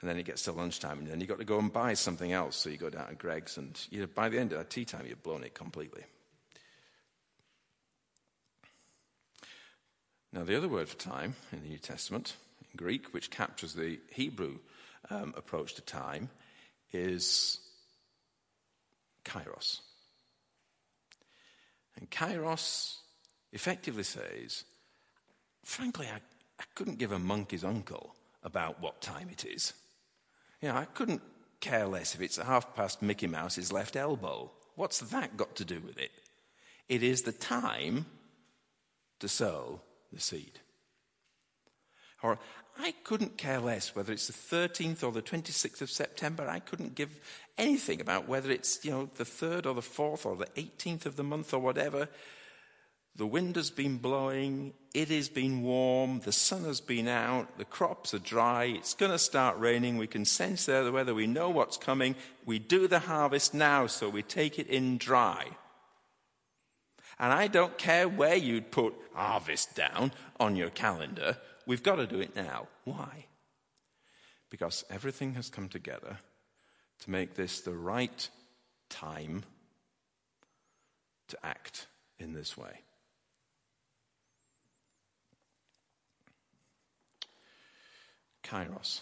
And 0.04 0.10
then 0.10 0.18
it 0.18 0.26
gets 0.26 0.42
to 0.42 0.52
lunchtime, 0.52 0.98
and 0.98 1.06
then 1.06 1.18
you've 1.18 1.30
got 1.30 1.38
to 1.38 1.46
go 1.46 1.58
and 1.58 1.72
buy 1.72 1.94
something 1.94 2.30
else. 2.30 2.56
So 2.56 2.68
you 2.68 2.76
go 2.76 2.90
down 2.90 3.08
to 3.08 3.14
Greggs, 3.14 3.56
and 3.56 3.80
you 3.88 4.00
know, 4.00 4.06
by 4.06 4.28
the 4.28 4.38
end 4.38 4.52
of 4.52 4.58
that 4.58 4.68
tea 4.68 4.84
time, 4.84 5.06
you've 5.08 5.22
blown 5.22 5.42
it 5.42 5.54
completely. 5.54 6.02
Now, 10.30 10.44
the 10.44 10.58
other 10.58 10.68
word 10.68 10.90
for 10.90 10.98
time 10.98 11.36
in 11.52 11.62
the 11.62 11.68
New 11.68 11.78
Testament, 11.78 12.36
in 12.60 12.76
Greek, 12.76 13.14
which 13.14 13.30
captures 13.30 13.72
the 13.72 13.98
Hebrew 14.12 14.58
um, 15.08 15.32
approach 15.38 15.72
to 15.76 15.80
time, 15.80 16.28
is 16.92 17.60
kairos. 19.24 19.80
And 21.98 22.10
kairos 22.10 22.96
effectively 23.54 24.02
says, 24.02 24.64
frankly, 25.64 26.08
I, 26.08 26.18
I 26.60 26.64
couldn't 26.74 26.98
give 26.98 27.12
a 27.12 27.18
monkey's 27.18 27.64
uncle 27.64 28.14
about 28.42 28.82
what 28.82 29.00
time 29.00 29.30
it 29.30 29.46
is. 29.46 29.72
You 30.64 30.72
know, 30.72 30.78
I 30.78 30.86
couldn't 30.86 31.20
care 31.60 31.86
less 31.86 32.14
if 32.14 32.22
it's 32.22 32.38
half 32.38 32.74
past 32.74 33.02
Mickey 33.02 33.26
Mouse's 33.26 33.70
left 33.70 33.96
elbow. 33.96 34.50
What's 34.76 34.98
that 35.00 35.36
got 35.36 35.56
to 35.56 35.64
do 35.66 35.78
with 35.78 35.98
it? 35.98 36.10
It 36.88 37.02
is 37.02 37.20
the 37.20 37.32
time 37.32 38.06
to 39.20 39.28
sow 39.28 39.82
the 40.10 40.20
seed. 40.20 40.60
Or 42.22 42.38
I 42.78 42.94
couldn't 43.04 43.36
care 43.36 43.60
less 43.60 43.94
whether 43.94 44.10
it's 44.10 44.26
the 44.26 44.32
13th 44.32 45.04
or 45.04 45.12
the 45.12 45.20
26th 45.20 45.82
of 45.82 45.90
September. 45.90 46.48
I 46.48 46.60
couldn't 46.60 46.94
give 46.94 47.20
anything 47.58 48.00
about 48.00 48.26
whether 48.26 48.50
it's, 48.50 48.82
you 48.86 48.90
know, 48.90 49.10
the 49.16 49.24
3rd 49.24 49.66
or 49.66 49.74
the 49.74 49.82
4th 49.82 50.24
or 50.24 50.34
the 50.34 50.46
18th 50.56 51.04
of 51.04 51.16
the 51.16 51.22
month 51.22 51.52
or 51.52 51.58
whatever. 51.58 52.08
The 53.16 53.26
wind 53.26 53.54
has 53.54 53.70
been 53.70 53.98
blowing, 53.98 54.72
it 54.92 55.08
has 55.08 55.28
been 55.28 55.62
warm, 55.62 56.20
the 56.20 56.32
sun 56.32 56.64
has 56.64 56.80
been 56.80 57.06
out, 57.06 57.58
the 57.58 57.64
crops 57.64 58.12
are 58.12 58.18
dry, 58.18 58.64
it's 58.64 58.94
going 58.94 59.12
to 59.12 59.18
start 59.18 59.56
raining, 59.58 59.96
we 59.96 60.08
can 60.08 60.24
sense 60.24 60.66
there 60.66 60.82
the 60.82 60.90
weather, 60.90 61.14
we 61.14 61.28
know 61.28 61.48
what's 61.48 61.76
coming. 61.76 62.16
We 62.44 62.58
do 62.58 62.88
the 62.88 62.98
harvest 62.98 63.54
now, 63.54 63.86
so 63.86 64.08
we 64.08 64.22
take 64.22 64.58
it 64.58 64.66
in 64.66 64.98
dry. 64.98 65.46
And 67.20 67.32
I 67.32 67.46
don't 67.46 67.78
care 67.78 68.08
where 68.08 68.34
you'd 68.34 68.72
put 68.72 68.94
harvest 69.14 69.76
down 69.76 70.12
on 70.40 70.56
your 70.56 70.70
calendar, 70.70 71.36
we've 71.66 71.84
got 71.84 71.96
to 71.96 72.08
do 72.08 72.18
it 72.18 72.34
now. 72.34 72.66
Why? 72.82 73.26
Because 74.50 74.84
everything 74.90 75.34
has 75.34 75.50
come 75.50 75.68
together 75.68 76.18
to 77.00 77.10
make 77.10 77.34
this 77.34 77.60
the 77.60 77.74
right 77.74 78.28
time 78.90 79.44
to 81.28 81.38
act 81.46 81.86
in 82.18 82.32
this 82.32 82.56
way. 82.56 82.83
Kairos. 88.44 89.00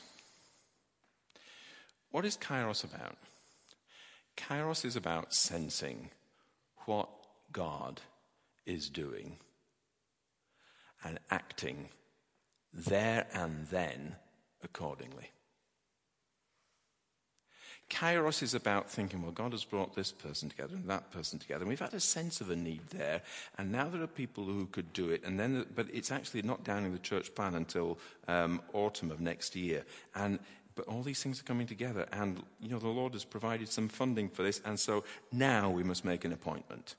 What 2.11 2.24
is 2.24 2.36
Kairos 2.36 2.84
about? 2.84 3.16
Kairos 4.36 4.84
is 4.84 4.97
about 4.97 5.34
sensing 5.34 6.11
what 6.86 7.09
God 7.53 8.01
is 8.64 8.88
doing 8.88 9.36
and 11.05 11.18
acting 11.30 11.88
there 12.72 13.26
and 13.34 13.66
then 13.68 14.16
accordingly. 14.62 15.30
Kairos 17.93 18.43
is 18.43 18.55
about 18.55 18.90
thinking, 18.90 19.22
well, 19.22 19.32
God 19.32 19.53
has 19.53 19.64
brought 19.64 19.95
this 19.95 20.11
person 20.12 20.49
together 20.49 20.74
and 20.74 20.88
that 20.88 21.11
person 21.11 21.38
together. 21.38 21.61
And 21.61 21.68
we've 21.68 21.78
had 21.78 21.93
a 21.93 22.01
sense 22.01 22.40
of 22.40 22.49
a 22.51 22.57
need 22.57 22.80
there. 22.88 23.20
And 23.59 23.70
now 23.70 23.88
there 23.88 24.03
are 24.03 24.07
people 24.07 24.45
who 24.45 24.66
could 24.66 24.93
do 24.95 25.11
it. 25.11 25.22
And 25.24 25.38
then, 25.38 25.66
but 25.74 25.86
it's 25.93 26.11
actually 26.11 26.43
not 26.43 26.64
down 26.64 26.84
in 26.84 26.93
the 26.93 26.99
church 26.99 27.34
plan 27.34 27.55
until 27.55 27.99
um, 28.28 28.62
autumn 28.72 29.11
of 29.11 29.20
next 29.20 29.55
year. 29.55 29.84
And 30.14 30.38
but 30.74 30.86
all 30.88 31.03
these 31.03 31.22
things 31.22 31.38
are 31.38 31.45
coming 31.45 31.66
together. 31.66 32.07
And, 32.12 32.43
you 32.59 32.70
know, 32.70 32.78
the 32.78 32.88
Lord 32.88 33.12
has 33.12 33.24
provided 33.24 33.68
some 33.68 33.88
funding 33.88 34.30
for 34.30 34.43
this. 34.43 34.62
And 34.64 34.80
so 34.80 35.05
now 35.30 35.68
we 35.68 35.82
must 35.82 36.03
make 36.03 36.24
an 36.24 36.32
appointment. 36.32 36.97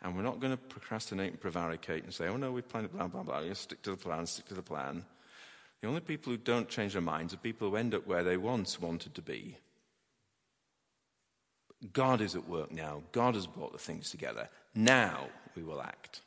And 0.00 0.16
we're 0.16 0.22
not 0.22 0.40
going 0.40 0.52
to 0.52 0.56
procrastinate 0.56 1.32
and 1.32 1.40
prevaricate 1.40 2.04
and 2.04 2.14
say, 2.14 2.28
oh 2.28 2.38
no, 2.38 2.52
we've 2.52 2.66
planned 2.66 2.86
it 2.86 2.96
blah, 2.96 3.06
blah, 3.06 3.22
blah. 3.22 3.40
You 3.40 3.54
stick 3.54 3.82
to 3.82 3.90
the 3.90 3.96
plan, 3.98 4.24
stick 4.24 4.46
to 4.46 4.54
the 4.54 4.62
plan. 4.62 5.04
The 5.82 5.88
only 5.88 6.00
people 6.00 6.32
who 6.32 6.38
don't 6.38 6.70
change 6.70 6.94
their 6.94 7.02
minds 7.02 7.34
are 7.34 7.36
people 7.36 7.68
who 7.68 7.76
end 7.76 7.94
up 7.94 8.06
where 8.06 8.24
they 8.24 8.38
once 8.38 8.80
wanted 8.80 9.14
to 9.14 9.20
be. 9.20 9.58
God 11.92 12.20
is 12.20 12.34
at 12.34 12.48
work 12.48 12.72
now. 12.72 13.02
God 13.12 13.34
has 13.34 13.46
brought 13.46 13.72
the 13.72 13.78
things 13.78 14.10
together. 14.10 14.48
Now 14.74 15.28
we 15.54 15.62
will 15.62 15.80
act. 15.80 16.20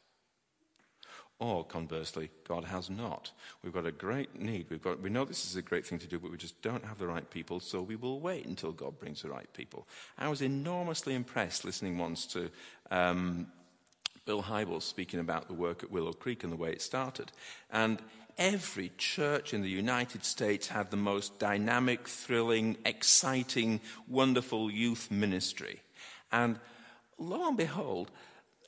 Or 1.39 1.63
conversely, 1.63 2.29
God 2.45 2.65
has 2.65 2.89
not. 2.89 3.31
We've 3.63 3.73
got 3.73 3.85
a 3.85 3.93
great 3.93 4.39
need. 4.39 4.65
We've 4.69 4.81
got, 4.81 4.99
we 4.99 5.09
know 5.09 5.23
this 5.23 5.45
is 5.45 5.55
a 5.55 5.61
great 5.61 5.87
thing 5.87 5.97
to 5.99 6.07
do, 6.07 6.19
but 6.19 6.31
we 6.31 6.37
just 6.37 6.61
don't 6.61 6.83
have 6.83 6.97
the 6.97 7.07
right 7.07 7.29
people, 7.29 7.61
so 7.61 7.81
we 7.81 7.95
will 7.95 8.19
wait 8.19 8.45
until 8.45 8.73
God 8.73 8.99
brings 8.99 9.21
the 9.21 9.29
right 9.29 9.51
people. 9.53 9.87
I 10.17 10.27
was 10.27 10.41
enormously 10.41 11.15
impressed 11.15 11.63
listening 11.63 11.97
once 11.97 12.25
to 12.27 12.51
um, 12.91 13.47
Bill 14.25 14.43
Hybels 14.43 14.83
speaking 14.83 15.21
about 15.21 15.47
the 15.47 15.53
work 15.53 15.81
at 15.81 15.89
Willow 15.89 16.11
Creek 16.11 16.43
and 16.43 16.51
the 16.51 16.57
way 16.57 16.71
it 16.71 16.81
started. 16.81 17.31
And 17.71 18.01
every 18.39 18.91
church 18.97 19.53
in 19.53 19.61
the 19.61 19.69
United 19.69 20.23
States 20.23 20.69
had 20.69 20.89
the 20.89 20.97
most 20.97 21.37
dynamic, 21.37 22.07
thrilling, 22.07 22.77
exciting, 22.85 23.81
wonderful 24.07 24.71
youth 24.71 25.11
ministry. 25.11 25.81
And 26.31 26.57
lo 27.19 27.49
and 27.49 27.57
behold, 27.57 28.09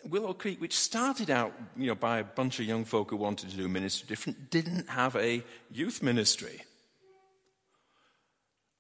Willow 0.04 0.34
Creek, 0.34 0.60
which 0.60 0.78
started 0.78 1.32
out 1.32 1.54
you 1.78 1.88
know, 1.88 1.96
by 1.96 2.20
a 2.20 2.24
bunch 2.24 2.60
of 2.60 2.66
young 2.66 2.84
folk 2.84 3.12
who 3.12 3.16
wanted 3.16 3.50
to 3.52 3.56
do 3.58 3.70
ministry 3.70 4.08
different, 4.08 4.50
didn't 4.50 4.90
have 4.90 5.16
a 5.16 5.44
youth 5.72 6.04
ministry. 6.04 6.62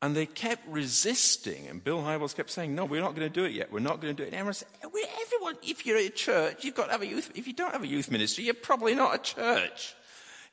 And 0.03 0.15
they 0.15 0.25
kept 0.25 0.67
resisting, 0.67 1.67
and 1.67 1.83
Bill 1.83 1.99
Hybels 1.99 2.35
kept 2.35 2.49
saying, 2.49 2.73
No, 2.73 2.85
we're 2.85 3.01
not 3.01 3.15
going 3.15 3.31
to 3.31 3.33
do 3.33 3.45
it 3.45 3.51
yet. 3.51 3.71
We're 3.71 3.79
not 3.79 4.01
going 4.01 4.15
to 4.15 4.17
do 4.17 4.23
it. 4.23 4.33
And 4.33 4.35
everyone 4.35 4.55
said, 4.55 4.67
Everyone, 4.83 5.57
if 5.61 5.85
you're 5.85 5.97
a 5.97 6.09
church, 6.09 6.63
you've 6.63 6.73
got 6.73 6.87
to 6.87 6.93
have 6.93 7.03
a 7.03 7.07
youth. 7.07 7.31
If 7.35 7.45
you 7.45 7.53
don't 7.53 7.71
have 7.71 7.83
a 7.83 7.87
youth 7.87 8.09
ministry, 8.09 8.43
you're 8.45 8.55
probably 8.55 8.95
not 8.95 9.13
a 9.13 9.19
church. 9.19 9.95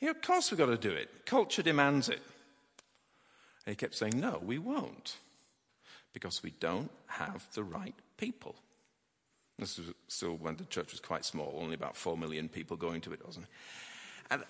Know, 0.00 0.10
of 0.10 0.22
course 0.22 0.50
we've 0.50 0.58
got 0.58 0.66
to 0.66 0.76
do 0.76 0.90
it. 0.90 1.26
Culture 1.26 1.62
demands 1.62 2.08
it. 2.08 2.20
And 3.66 3.72
he 3.72 3.76
kept 3.76 3.94
saying, 3.94 4.18
No, 4.18 4.40
we 4.44 4.58
won't. 4.58 5.16
Because 6.12 6.42
we 6.42 6.52
don't 6.58 6.90
have 7.06 7.46
the 7.54 7.62
right 7.62 7.94
people. 8.16 8.54
This 9.58 9.78
was 9.78 9.88
still 10.06 10.36
when 10.36 10.56
the 10.56 10.64
church 10.64 10.92
was 10.92 11.00
quite 11.00 11.24
small, 11.24 11.58
only 11.60 11.74
about 11.74 11.96
four 11.96 12.16
million 12.16 12.48
people 12.48 12.76
going 12.76 13.00
to 13.02 13.12
it, 13.12 13.24
wasn't 13.24 13.46
it? 14.30 14.40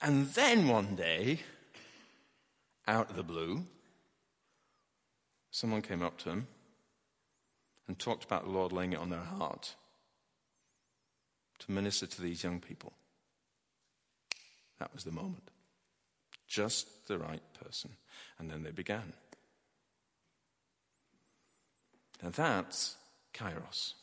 And 0.00 0.28
then 0.28 0.68
one 0.68 0.94
day, 0.94 1.40
out 2.86 3.10
of 3.10 3.16
the 3.16 3.22
blue, 3.22 3.64
someone 5.50 5.82
came 5.82 6.02
up 6.02 6.18
to 6.18 6.30
him 6.30 6.46
and 7.88 7.98
talked 7.98 8.24
about 8.24 8.44
the 8.44 8.50
Lord 8.50 8.72
laying 8.72 8.92
it 8.92 8.98
on 8.98 9.10
their 9.10 9.18
heart 9.18 9.74
to 11.60 11.72
minister 11.72 12.06
to 12.06 12.22
these 12.22 12.44
young 12.44 12.60
people. 12.60 12.92
That 14.78 14.92
was 14.94 15.04
the 15.04 15.12
moment. 15.12 15.50
Just 16.46 17.08
the 17.08 17.18
right 17.18 17.42
person. 17.62 17.90
And 18.38 18.50
then 18.50 18.62
they 18.62 18.70
began. 18.70 19.12
Now 22.22 22.30
that's 22.30 22.96
kairos. 23.34 23.94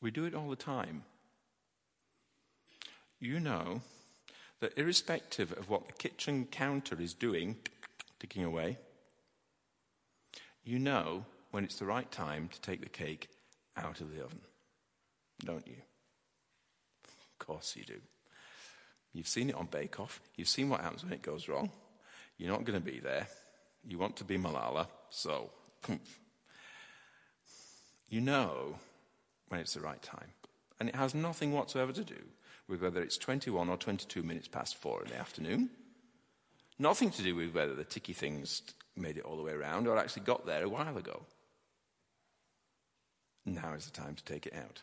We 0.00 0.10
do 0.10 0.24
it 0.24 0.34
all 0.34 0.50
the 0.50 0.56
time. 0.56 1.04
You 3.18 3.40
know 3.40 3.80
that 4.60 4.76
irrespective 4.76 5.52
of 5.52 5.68
what 5.70 5.86
the 5.86 5.92
kitchen 5.92 6.46
counter 6.46 7.00
is 7.00 7.14
doing, 7.14 7.56
ticking 8.18 8.44
away, 8.44 8.78
you 10.64 10.78
know 10.78 11.24
when 11.50 11.64
it's 11.64 11.78
the 11.78 11.86
right 11.86 12.10
time 12.10 12.48
to 12.52 12.60
take 12.60 12.82
the 12.82 12.88
cake 12.88 13.28
out 13.76 14.00
of 14.00 14.14
the 14.14 14.22
oven, 14.22 14.40
don't 15.44 15.66
you? 15.66 15.76
Of 17.38 17.46
course 17.46 17.76
you 17.76 17.84
do. 17.84 18.00
You've 19.12 19.28
seen 19.28 19.50
it 19.50 19.56
on 19.56 19.66
Bake 19.66 20.00
Off. 20.00 20.20
You've 20.36 20.48
seen 20.48 20.68
what 20.68 20.80
happens 20.80 21.02
when 21.02 21.12
it 21.12 21.22
goes 21.22 21.48
wrong. 21.48 21.70
You're 22.38 22.52
not 22.52 22.64
going 22.64 22.78
to 22.78 22.84
be 22.84 22.98
there. 23.00 23.26
You 23.86 23.98
want 23.98 24.16
to 24.16 24.24
be 24.24 24.36
Malala, 24.36 24.88
so 25.10 25.50
you 28.08 28.20
know 28.20 28.76
when 29.48 29.60
it's 29.60 29.74
the 29.74 29.80
right 29.80 30.02
time. 30.02 30.32
And 30.78 30.88
it 30.88 30.94
has 30.96 31.14
nothing 31.14 31.52
whatsoever 31.52 31.92
to 31.92 32.04
do 32.04 32.18
with 32.68 32.82
whether 32.82 33.00
it's 33.00 33.16
21 33.16 33.68
or 33.68 33.76
22 33.76 34.22
minutes 34.22 34.48
past 34.48 34.76
four 34.76 35.02
in 35.04 35.10
the 35.10 35.18
afternoon. 35.18 35.70
Nothing 36.78 37.10
to 37.12 37.22
do 37.22 37.34
with 37.34 37.54
whether 37.54 37.74
the 37.74 37.84
ticky 37.84 38.12
things 38.12 38.62
made 38.96 39.16
it 39.16 39.24
all 39.24 39.36
the 39.36 39.42
way 39.42 39.52
around 39.52 39.86
or 39.86 39.96
actually 39.96 40.24
got 40.24 40.46
there 40.46 40.64
a 40.64 40.68
while 40.68 40.98
ago. 40.98 41.22
Now 43.46 43.74
is 43.74 43.86
the 43.86 43.92
time 43.92 44.14
to 44.14 44.24
take 44.24 44.46
it 44.46 44.54
out. 44.54 44.82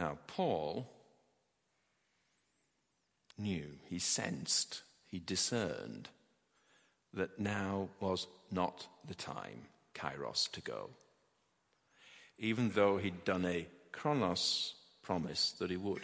Now, 0.00 0.16
Paul 0.26 0.88
knew, 3.36 3.66
he 3.90 3.98
sensed, 3.98 4.80
he 5.06 5.18
discerned 5.18 6.08
that 7.12 7.38
now 7.38 7.90
was 8.00 8.26
not 8.50 8.86
the 9.06 9.14
time, 9.14 9.66
kairos, 9.94 10.50
to 10.52 10.62
go. 10.62 10.88
Even 12.38 12.70
though 12.70 12.96
he'd 12.96 13.26
done 13.26 13.44
a 13.44 13.66
Chronos 13.92 14.74
promise 15.02 15.52
that 15.58 15.70
he 15.70 15.76
would. 15.76 16.02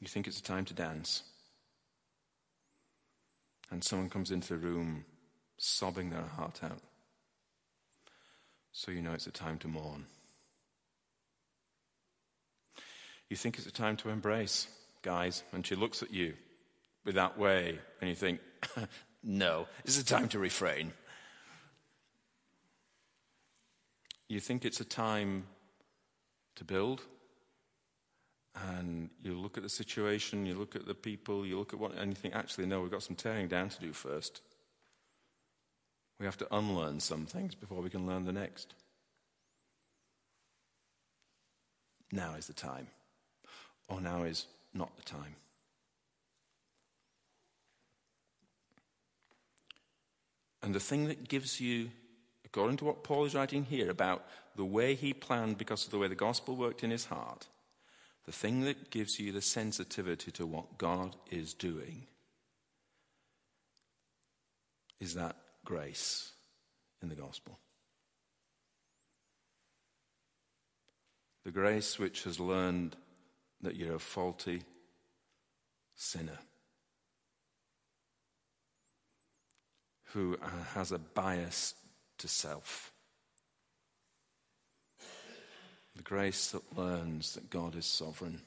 You 0.00 0.08
think 0.08 0.26
it's 0.26 0.40
a 0.40 0.42
time 0.42 0.64
to 0.64 0.74
dance. 0.74 1.22
And 3.70 3.84
someone 3.84 4.08
comes 4.08 4.30
into 4.30 4.54
the 4.54 4.66
room 4.66 5.04
sobbing 5.58 6.08
their 6.08 6.22
heart 6.22 6.60
out. 6.64 6.80
So 8.72 8.90
you 8.90 9.02
know 9.02 9.12
it's 9.12 9.26
a 9.26 9.32
time 9.32 9.58
to 9.58 9.68
mourn. 9.68 10.06
You 13.28 13.36
think 13.36 13.58
it's 13.58 13.66
a 13.66 13.72
time 13.72 13.96
to 13.98 14.08
embrace, 14.08 14.68
guys, 15.02 15.42
and 15.52 15.66
she 15.66 15.74
looks 15.74 16.02
at 16.02 16.12
you 16.12 16.34
with 17.04 17.16
that 17.16 17.38
way, 17.38 17.78
and 18.00 18.08
you 18.08 18.16
think, 18.16 18.40
no, 19.22 19.66
it's 19.84 20.00
a 20.00 20.04
time 20.04 20.28
to 20.28 20.38
refrain. 20.38 20.92
You 24.28 24.40
think 24.40 24.64
it's 24.64 24.80
a 24.80 24.84
time 24.84 25.44
to 26.56 26.64
build, 26.64 27.02
and 28.54 29.10
you 29.22 29.34
look 29.34 29.56
at 29.56 29.62
the 29.62 29.68
situation, 29.68 30.46
you 30.46 30.54
look 30.54 30.74
at 30.74 30.86
the 30.86 30.94
people, 30.94 31.46
you 31.46 31.58
look 31.58 31.72
at 31.72 31.78
what, 31.78 31.94
and 31.94 32.10
you 32.10 32.16
think, 32.16 32.34
actually, 32.34 32.66
no, 32.66 32.80
we've 32.80 32.90
got 32.90 33.02
some 33.02 33.16
tearing 33.16 33.48
down 33.48 33.68
to 33.68 33.80
do 33.80 33.92
first. 33.92 34.40
We 36.18 36.26
have 36.26 36.36
to 36.38 36.54
unlearn 36.54 37.00
some 37.00 37.26
things 37.26 37.54
before 37.54 37.80
we 37.80 37.90
can 37.90 38.06
learn 38.06 38.24
the 38.24 38.32
next. 38.32 38.74
Now 42.10 42.34
is 42.34 42.46
the 42.46 42.54
time 42.54 42.88
or 43.88 44.00
now 44.00 44.24
is 44.24 44.46
not 44.74 44.96
the 44.96 45.02
time. 45.02 45.36
And 50.62 50.74
the 50.74 50.80
thing 50.80 51.06
that 51.06 51.28
gives 51.28 51.60
you, 51.60 51.90
according 52.44 52.78
to 52.78 52.84
what 52.84 53.04
Paul 53.04 53.24
is 53.24 53.34
writing 53.34 53.64
here 53.64 53.90
about 53.90 54.26
the 54.56 54.64
way 54.64 54.94
he 54.94 55.12
planned 55.12 55.56
because 55.56 55.84
of 55.84 55.92
the 55.92 55.98
way 55.98 56.08
the 56.08 56.14
gospel 56.14 56.56
worked 56.56 56.82
in 56.82 56.90
his 56.90 57.06
heart, 57.06 57.46
the 58.26 58.32
thing 58.32 58.62
that 58.62 58.90
gives 58.90 59.20
you 59.20 59.32
the 59.32 59.40
sensitivity 59.40 60.30
to 60.32 60.46
what 60.46 60.76
God 60.76 61.16
is 61.30 61.54
doing 61.54 62.06
is 65.00 65.14
that 65.14 65.36
grace 65.68 66.32
in 67.02 67.10
the 67.10 67.14
gospel. 67.14 67.58
The 71.44 71.50
grace 71.50 71.98
which 71.98 72.24
has 72.24 72.40
learned 72.40 72.96
that 73.60 73.76
you're 73.76 73.96
a 73.96 73.98
faulty 73.98 74.62
sinner 75.94 76.38
who 80.14 80.38
uh, 80.42 80.48
has 80.72 80.90
a 80.90 80.98
bias 80.98 81.74
to 82.16 82.28
self. 82.28 82.90
The 85.96 86.02
grace 86.02 86.50
that 86.52 86.78
learns 86.78 87.34
that 87.34 87.50
God 87.50 87.76
is 87.76 87.84
sovereign 87.84 88.40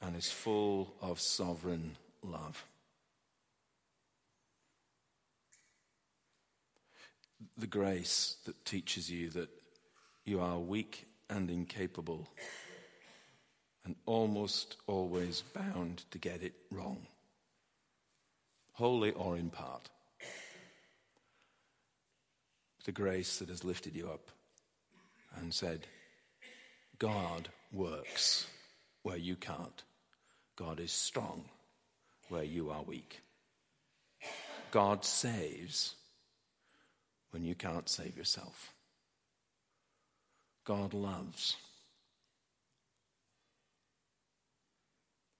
and 0.00 0.16
is 0.16 0.30
full 0.30 0.94
of 1.02 1.20
sovereign 1.20 1.96
love. 2.22 2.64
The 7.56 7.66
grace 7.66 8.36
that 8.46 8.64
teaches 8.64 9.10
you 9.10 9.30
that 9.30 9.48
you 10.24 10.40
are 10.40 10.58
weak 10.58 11.06
and 11.30 11.50
incapable 11.50 12.28
and 13.84 13.96
almost 14.06 14.76
always 14.86 15.42
bound 15.54 16.04
to 16.10 16.18
get 16.18 16.42
it 16.42 16.54
wrong, 16.70 17.06
wholly 18.72 19.12
or 19.12 19.36
in 19.36 19.50
part. 19.50 19.88
The 22.84 22.92
grace 22.92 23.38
that 23.38 23.48
has 23.48 23.64
lifted 23.64 23.94
you 23.94 24.08
up 24.08 24.30
and 25.36 25.52
said, 25.54 25.86
God 26.98 27.48
works 27.72 28.46
where 29.02 29.16
you 29.16 29.36
can't. 29.36 29.82
God 30.56 30.80
is 30.80 30.92
strong 30.92 31.44
where 32.28 32.44
you 32.44 32.70
are 32.70 32.82
weak. 32.82 33.20
God 34.70 35.04
saves 35.04 35.94
when 37.30 37.44
you 37.44 37.54
can't 37.54 37.88
save 37.88 38.16
yourself. 38.16 38.72
God 40.64 40.94
loves. 40.94 41.56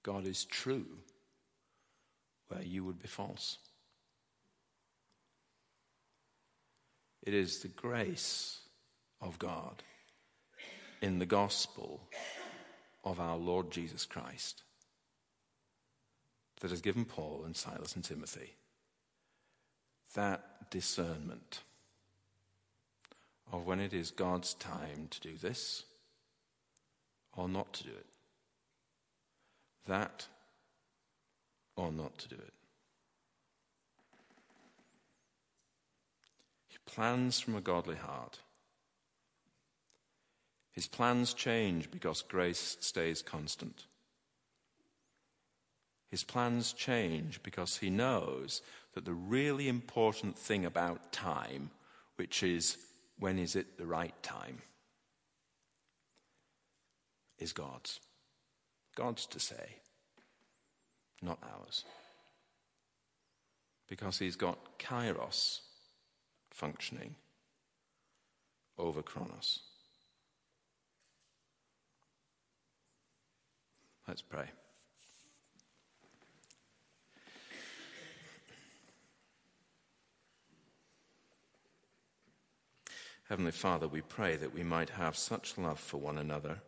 God 0.03 0.25
is 0.25 0.45
true 0.45 0.85
where 2.47 2.63
you 2.63 2.83
would 2.83 2.99
be 2.99 3.07
false. 3.07 3.57
It 7.21 7.33
is 7.33 7.59
the 7.59 7.67
grace 7.67 8.61
of 9.21 9.37
God 9.37 9.83
in 11.01 11.19
the 11.19 11.25
gospel 11.25 12.09
of 13.03 13.19
our 13.19 13.37
Lord 13.37 13.71
Jesus 13.71 14.05
Christ 14.05 14.63
that 16.61 16.71
has 16.71 16.81
given 16.81 17.05
Paul 17.05 17.43
and 17.45 17.55
Silas 17.55 17.95
and 17.95 18.03
Timothy 18.03 18.55
that 20.15 20.71
discernment 20.71 21.61
of 23.51 23.65
when 23.65 23.79
it 23.79 23.93
is 23.93 24.11
God's 24.11 24.53
time 24.55 25.07
to 25.09 25.19
do 25.19 25.35
this 25.35 25.83
or 27.35 27.47
not 27.47 27.73
to 27.73 27.83
do 27.83 27.89
it. 27.89 28.05
That 29.87 30.27
or 31.75 31.91
not 31.91 32.17
to 32.19 32.27
do 32.27 32.35
it. 32.35 32.53
He 36.67 36.77
plans 36.85 37.39
from 37.39 37.55
a 37.55 37.61
godly 37.61 37.95
heart. 37.95 38.39
His 40.71 40.87
plans 40.87 41.33
change 41.33 41.89
because 41.89 42.21
grace 42.21 42.77
stays 42.79 43.21
constant. 43.21 43.85
His 46.09 46.23
plans 46.23 46.73
change 46.73 47.41
because 47.43 47.77
he 47.77 47.89
knows 47.89 48.61
that 48.93 49.05
the 49.05 49.13
really 49.13 49.67
important 49.67 50.37
thing 50.37 50.65
about 50.65 51.11
time, 51.11 51.69
which 52.15 52.43
is 52.43 52.77
when 53.19 53.37
is 53.37 53.55
it 53.55 53.77
the 53.77 53.85
right 53.85 54.13
time, 54.23 54.59
is 57.37 57.53
God's. 57.53 57.99
God's 58.95 59.25
to 59.27 59.39
say, 59.39 59.77
not 61.21 61.39
ours. 61.43 61.83
Because 63.87 64.19
he's 64.19 64.35
got 64.35 64.77
kairos 64.77 65.59
functioning 66.51 67.15
over 68.77 69.01
chronos. 69.01 69.61
Let's 74.07 74.21
pray. 74.21 74.49
Heavenly 83.29 83.51
Father, 83.51 83.87
we 83.87 84.01
pray 84.01 84.37
that 84.37 84.55
we 84.55 84.63
might 84.63 84.89
have 84.89 85.15
such 85.15 85.55
love 85.55 85.79
for 85.79 85.97
one 85.97 86.17
another 86.17 86.61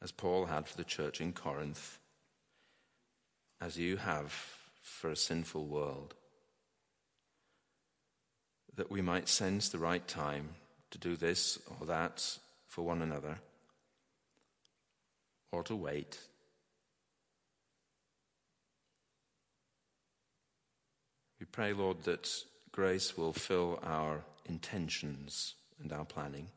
as 0.00 0.12
Paul 0.12 0.46
had 0.46 0.68
for 0.68 0.76
the 0.76 0.84
church 0.84 1.20
in 1.20 1.32
Corinth, 1.32 1.98
as 3.60 3.76
you 3.76 3.96
have 3.96 4.30
for 4.80 5.10
a 5.10 5.16
sinful 5.16 5.66
world, 5.66 6.14
that 8.76 8.88
we 8.88 9.02
might 9.02 9.28
sense 9.28 9.68
the 9.68 9.78
right 9.78 10.06
time 10.06 10.50
to 10.92 10.98
do 10.98 11.16
this 11.16 11.58
or 11.80 11.86
that 11.86 12.38
for 12.68 12.82
one 12.82 13.02
another, 13.02 13.40
or 15.50 15.64
to 15.64 15.74
wait. 15.74 16.20
We 21.40 21.46
pray, 21.46 21.72
Lord, 21.72 22.04
that 22.04 22.30
grace 22.70 23.16
will 23.16 23.32
fill 23.32 23.80
our 23.82 24.22
intentions 24.48 25.54
and 25.80 25.92
our 25.92 26.04
planning. 26.04 26.48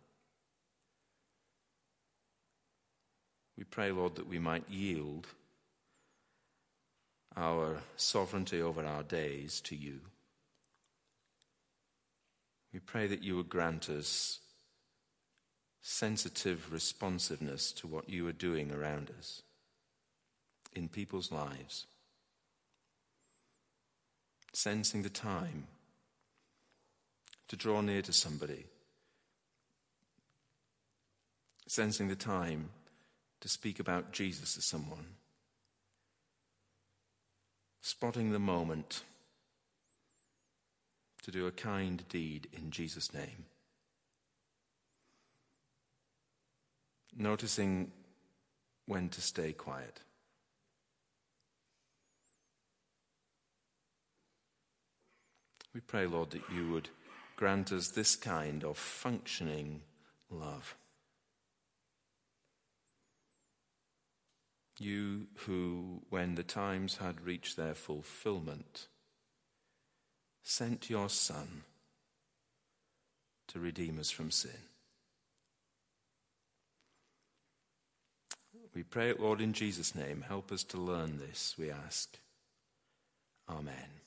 We 3.58 3.64
pray, 3.64 3.92
Lord, 3.92 4.16
that 4.16 4.28
we 4.28 4.39
might 4.39 4.70
yield 4.70 5.28
our 7.36 7.82
sovereignty 7.96 8.62
over 8.62 8.84
our 8.86 9.04
days 9.04 9.62
to 9.62 9.76
you. 9.76 10.00
We 12.74 12.80
pray 12.80 13.08
that 13.08 13.22
you 13.22 13.36
would 13.38 13.50
grant 13.50 13.89
us 13.89 14.39
sensitive 15.82 16.72
responsiveness 16.72 17.72
to 17.74 17.88
what 17.88 18.10
you 18.10 18.28
are 18.28 18.34
doing 18.34 18.72
around 18.72 19.12
us 19.18 19.42
in 20.74 20.88
people's 20.88 21.32
lives, 21.32 21.86
sensing 24.54 25.02
the 25.02 25.10
time 25.10 25.68
to 27.52 27.58
draw 27.58 27.82
near 27.82 28.02
to 28.02 28.14
somebody, 28.14 28.64
sensing 31.68 32.08
the 32.08 32.16
time 32.16 32.70
to 33.41 33.49
speak 33.49 33.78
about 33.78 34.14
Jesus 34.14 34.56
to 34.56 34.62
someone, 34.62 35.06
spotting 37.82 38.32
the 38.32 38.39
moment 38.39 39.04
to 41.24 41.30
do 41.30 41.45
a 41.45 41.52
kind 41.52 42.08
deed 42.08 42.47
in 42.54 42.72
Jesus' 42.72 43.14
name, 43.14 43.43
noticing 47.18 47.91
when 48.86 49.10
to 49.10 49.20
stay 49.20 49.52
quiet. 49.52 49.99
We 55.74 55.82
pray, 55.82 56.06
Lord, 56.06 56.30
that 56.30 56.43
you 56.56 56.72
would 56.72 56.88
grant 57.42 57.72
us 57.72 57.88
this 57.88 58.16
kind 58.16 58.64
of 58.64 58.78
functioning 58.78 59.82
love. 60.30 60.76
You 64.78 65.26
who, 65.48 66.04
when 66.12 66.36
the 66.36 66.44
times 66.44 66.98
had 66.98 67.26
reached 67.26 67.58
their 67.58 67.74
fulfillment, 67.74 68.86
sent 70.44 70.88
your 70.88 71.10
Son 71.10 71.64
to 73.48 73.60
redeem 73.60 73.98
us 74.00 74.12
from 74.12 74.30
sin. 74.30 74.62
We 78.76 78.84
pray 78.84 79.14
Lord, 79.18 79.42
in 79.42 79.54
Jesus' 79.54 79.96
name. 79.96 80.26
Help 80.28 80.52
us 80.52 80.64
to 80.66 80.78
learn 80.78 81.18
this, 81.18 81.56
we 81.58 81.72
ask. 81.72 82.20
Amen. 83.50 84.01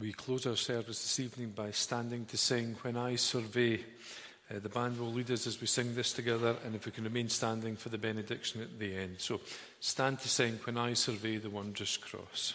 We 0.00 0.12
close 0.12 0.46
our 0.46 0.54
service 0.54 1.02
this 1.02 1.18
evening 1.18 1.50
by 1.50 1.72
standing 1.72 2.24
to 2.26 2.36
sing 2.36 2.76
When 2.82 2.96
I 2.96 3.16
Survey. 3.16 3.80
Uh, 4.48 4.60
the 4.60 4.68
band 4.68 4.96
will 4.96 5.12
lead 5.12 5.28
us 5.32 5.48
as 5.48 5.60
we 5.60 5.66
sing 5.66 5.96
this 5.96 6.12
together, 6.12 6.54
and 6.64 6.76
if 6.76 6.86
we 6.86 6.92
can 6.92 7.02
remain 7.02 7.28
standing 7.28 7.74
for 7.74 7.88
the 7.88 7.98
benediction 7.98 8.60
at 8.60 8.78
the 8.78 8.94
end. 8.94 9.16
So 9.18 9.40
stand 9.80 10.20
to 10.20 10.28
sing 10.28 10.60
When 10.62 10.78
I 10.78 10.92
Survey 10.92 11.38
the 11.38 11.50
Wondrous 11.50 11.96
Cross. 11.96 12.54